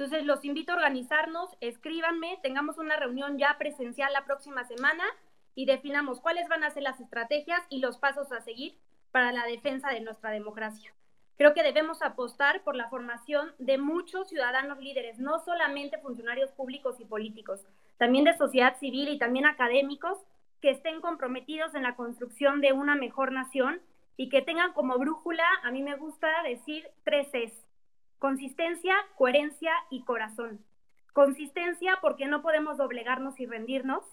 [0.00, 5.04] Entonces, los invito a organizarnos, escríbanme, tengamos una reunión ya presencial la próxima semana
[5.54, 8.78] y definamos cuáles van a ser las estrategias y los pasos a seguir
[9.12, 10.90] para la defensa de nuestra democracia.
[11.36, 16.98] Creo que debemos apostar por la formación de muchos ciudadanos líderes, no solamente funcionarios públicos
[16.98, 17.66] y políticos,
[17.98, 20.16] también de sociedad civil y también académicos
[20.62, 23.82] que estén comprometidos en la construcción de una mejor nación
[24.16, 27.52] y que tengan como brújula, a mí me gusta decir, tres es
[28.20, 30.62] Consistencia, coherencia y corazón.
[31.14, 34.04] Consistencia porque no podemos doblegarnos y rendirnos.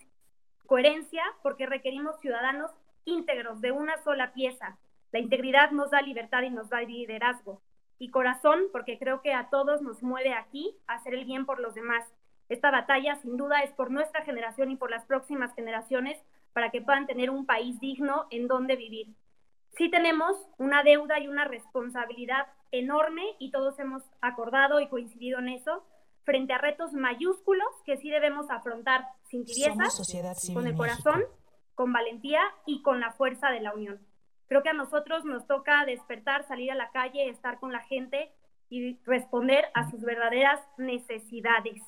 [0.65, 2.71] Coherencia porque requerimos ciudadanos
[3.03, 4.77] íntegros de una sola pieza.
[5.11, 7.61] La integridad nos da libertad y nos da liderazgo.
[7.99, 11.75] Y corazón porque creo que a todos nos mueve aquí hacer el bien por los
[11.75, 12.05] demás.
[12.47, 16.17] Esta batalla sin duda es por nuestra generación y por las próximas generaciones
[16.53, 19.07] para que puedan tener un país digno en donde vivir.
[19.77, 25.49] Sí tenemos una deuda y una responsabilidad enorme y todos hemos acordado y coincidido en
[25.49, 25.83] eso
[26.23, 29.85] frente a retos mayúsculos que sí debemos afrontar sin tibieza,
[30.53, 31.23] con el corazón,
[31.73, 33.99] con valentía y con la fuerza de la unión.
[34.47, 38.31] Creo que a nosotros nos toca despertar, salir a la calle, estar con la gente
[38.69, 41.81] y responder a sus verdaderas necesidades.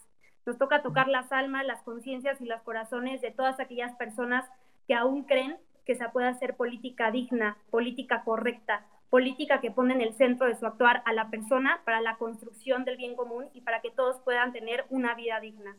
[0.45, 4.49] Nos toca tocar las almas, las conciencias y los corazones de todas aquellas personas
[4.87, 10.01] que aún creen que se puede hacer política digna, política correcta, política que pone en
[10.01, 13.61] el centro de su actuar a la persona para la construcción del bien común y
[13.61, 15.75] para que todos puedan tener una vida digna.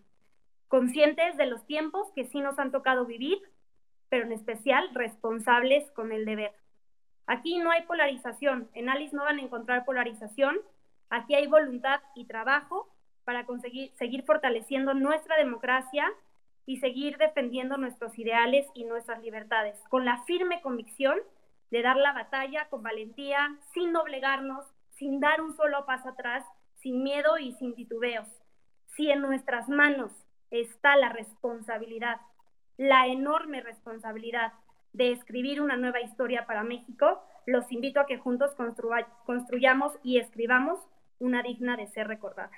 [0.69, 3.39] Conscientes de los tiempos que sí nos han tocado vivir,
[4.09, 6.53] pero en especial responsables con el deber.
[7.27, 10.59] Aquí no hay polarización, en Alice no van a encontrar polarización,
[11.09, 12.89] aquí hay voluntad y trabajo
[13.25, 16.11] para conseguir seguir fortaleciendo nuestra democracia
[16.67, 21.19] y seguir defendiendo nuestros ideales y nuestras libertades, con la firme convicción
[21.71, 24.67] de dar la batalla con valentía, sin doblegarnos,
[24.97, 26.45] sin dar un solo paso atrás,
[26.77, 28.29] sin miedo y sin titubeos.
[28.97, 30.13] Si en nuestras manos
[30.51, 32.21] está la responsabilidad,
[32.77, 34.53] la enorme responsabilidad
[34.93, 38.55] de escribir una nueva historia para México, los invito a que juntos
[39.25, 40.81] construyamos y escribamos
[41.19, 42.51] una digna de ser recordada.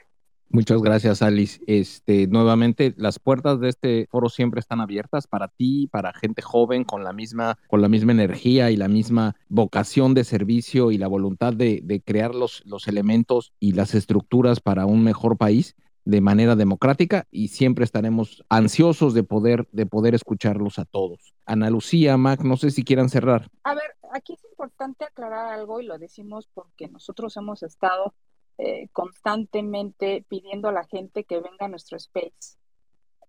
[0.53, 1.63] Muchas gracias, Alice.
[1.67, 6.85] Este, nuevamente, las puertas de este foro siempre están abiertas para ti, para gente joven
[6.85, 11.09] con la misma, con la misma energía y la misma vocación de servicio y la
[11.09, 15.75] voluntad de, crear los, los elementos y las estructuras para un mejor país
[16.05, 21.33] de manera democrática y siempre estaremos ansiosos de poder, de poder escucharlos a todos.
[21.47, 23.49] Ana Lucía, Mac, no sé si quieran cerrar.
[23.65, 28.13] A ver, aquí es importante aclarar algo y lo decimos porque nosotros hemos estado
[28.59, 32.57] eh, constantemente pidiendo a la gente que venga a nuestro space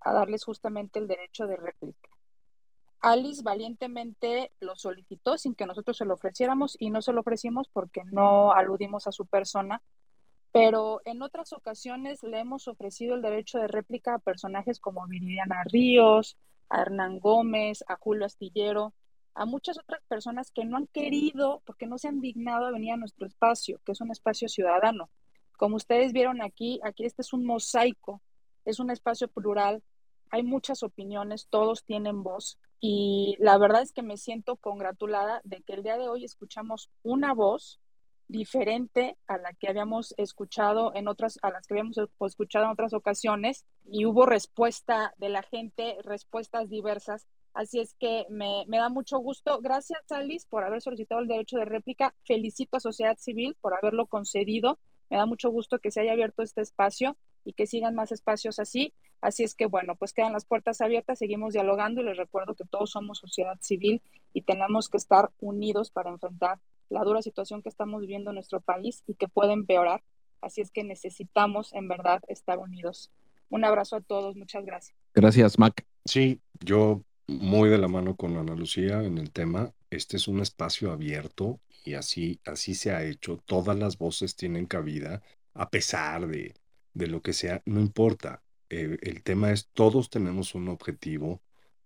[0.01, 2.09] a darles justamente el derecho de réplica.
[2.99, 7.67] Alice valientemente lo solicitó sin que nosotros se lo ofreciéramos y no se lo ofrecimos
[7.67, 9.81] porque no aludimos a su persona,
[10.53, 15.63] pero en otras ocasiones le hemos ofrecido el derecho de réplica a personajes como Viridiana
[15.65, 16.37] Ríos,
[16.69, 18.93] a Hernán Gómez, a Julio Astillero,
[19.35, 22.93] a muchas otras personas que no han querido, porque no se han dignado a venir
[22.93, 25.09] a nuestro espacio, que es un espacio ciudadano.
[25.57, 28.21] Como ustedes vieron aquí, aquí este es un mosaico,
[28.65, 29.83] es un espacio plural,
[30.29, 35.61] hay muchas opiniones, todos tienen voz y la verdad es que me siento congratulada de
[35.61, 37.79] que el día de hoy escuchamos una voz
[38.27, 42.93] diferente a la que habíamos escuchado en otras, a las que habíamos escuchado en otras
[42.93, 49.19] ocasiones y hubo respuesta de la gente, respuestas diversas Así es que me, da mucho
[49.19, 49.59] gusto.
[49.61, 52.15] Gracias, Alice, por haber solicitado el derecho de réplica.
[52.25, 54.79] Felicito a Sociedad Civil por haberlo concedido.
[55.09, 57.15] Me da mucho gusto que se haya abierto este espacio
[57.45, 58.93] y que sigan más espacios así.
[59.21, 62.65] Así es que, bueno, pues quedan las puertas abiertas, seguimos dialogando y les recuerdo que
[62.65, 64.01] todos somos sociedad civil
[64.33, 66.59] y tenemos que estar unidos para enfrentar
[66.89, 70.03] la dura situación que estamos viviendo en nuestro país y que puede empeorar.
[70.41, 73.11] Así es que necesitamos, en verdad, estar unidos.
[73.49, 74.97] Un abrazo a todos, muchas gracias.
[75.13, 75.85] Gracias, Mac.
[76.05, 79.73] Sí, yo muy de la mano con Ana Lucía en el tema.
[79.89, 83.37] Este es un espacio abierto y así, así se ha hecho.
[83.45, 85.21] Todas las voces tienen cabida,
[85.53, 86.53] a pesar de,
[86.93, 88.43] de lo que sea, no importa.
[88.69, 91.41] Eh, el tema es, todos tenemos un objetivo,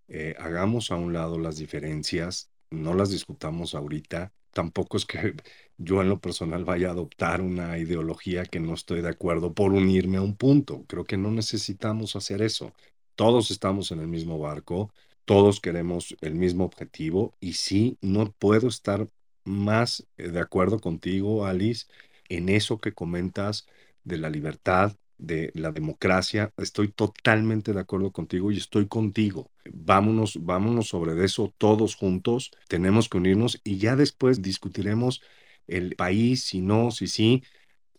[0.07, 4.33] eh, hagamos a un lado las diferencias, no las discutamos ahorita.
[4.51, 5.33] Tampoco es que
[5.77, 9.73] yo en lo personal vaya a adoptar una ideología que no estoy de acuerdo por
[9.73, 10.85] unirme a un punto.
[10.87, 12.73] Creo que no necesitamos hacer eso.
[13.15, 14.91] Todos estamos en el mismo barco
[15.27, 19.09] todos queremos el mismo objetivo y sí, no puedo estar
[19.43, 21.85] más eh, de acuerdo contigo, Alice,
[22.29, 23.67] en eso que comentas
[24.05, 26.53] de la libertad, de la democracia.
[26.55, 29.51] Estoy totalmente de acuerdo contigo y estoy contigo.
[29.69, 32.51] Vámonos, vámonos sobre eso todos juntos.
[32.69, 35.21] Tenemos que unirnos y ya después discutiremos
[35.67, 37.43] el país, si no, si sí,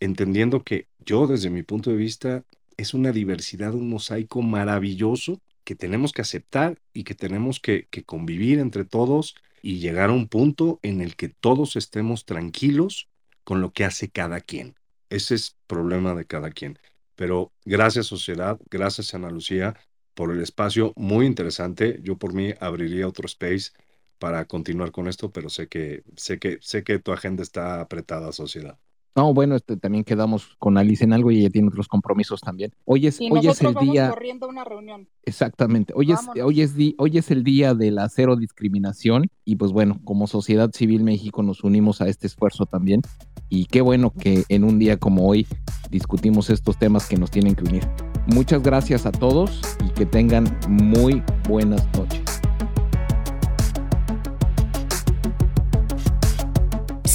[0.00, 2.44] entendiendo que yo desde mi punto de vista
[2.78, 8.58] es una diversidad, un mosaico maravilloso que tenemos que aceptar y que tenemos que, convivir
[8.58, 13.10] entre todos y llegar a un punto en el que todos estemos tranquilos
[13.44, 14.76] con lo que hace cada quien.
[15.10, 16.78] Ese es problema de cada quien.
[17.16, 19.76] Pero gracias sociedad, gracias Ana Lucía
[20.14, 22.00] por el espacio muy interesante.
[22.02, 23.72] Yo por mí abriría otro space
[24.18, 28.32] para continuar con esto, pero sé que sé que sé que tu agenda está apretada,
[28.32, 28.78] sociedad.
[29.18, 32.72] No, bueno, este, también quedamos con Alice en algo y ella tiene otros compromisos también.
[32.84, 34.10] Hoy es, hoy es el vamos día.
[34.10, 35.08] corriendo una reunión.
[35.24, 35.92] Exactamente.
[35.96, 40.00] Hoy es, hoy, es hoy es el día de la cero discriminación y pues bueno,
[40.04, 43.02] como sociedad civil México nos unimos a este esfuerzo también
[43.48, 45.48] y qué bueno que en un día como hoy
[45.90, 47.88] discutimos estos temas que nos tienen que unir.
[48.28, 52.37] Muchas gracias a todos y que tengan muy buenas noches.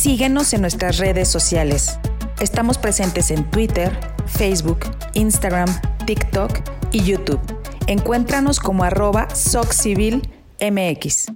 [0.03, 1.97] Síguenos en nuestras redes sociales.
[2.41, 4.79] Estamos presentes en Twitter, Facebook,
[5.13, 5.69] Instagram,
[6.05, 6.59] TikTok
[6.91, 7.39] y YouTube.
[7.87, 11.27] Encuéntranos como arroba SocCivilMX.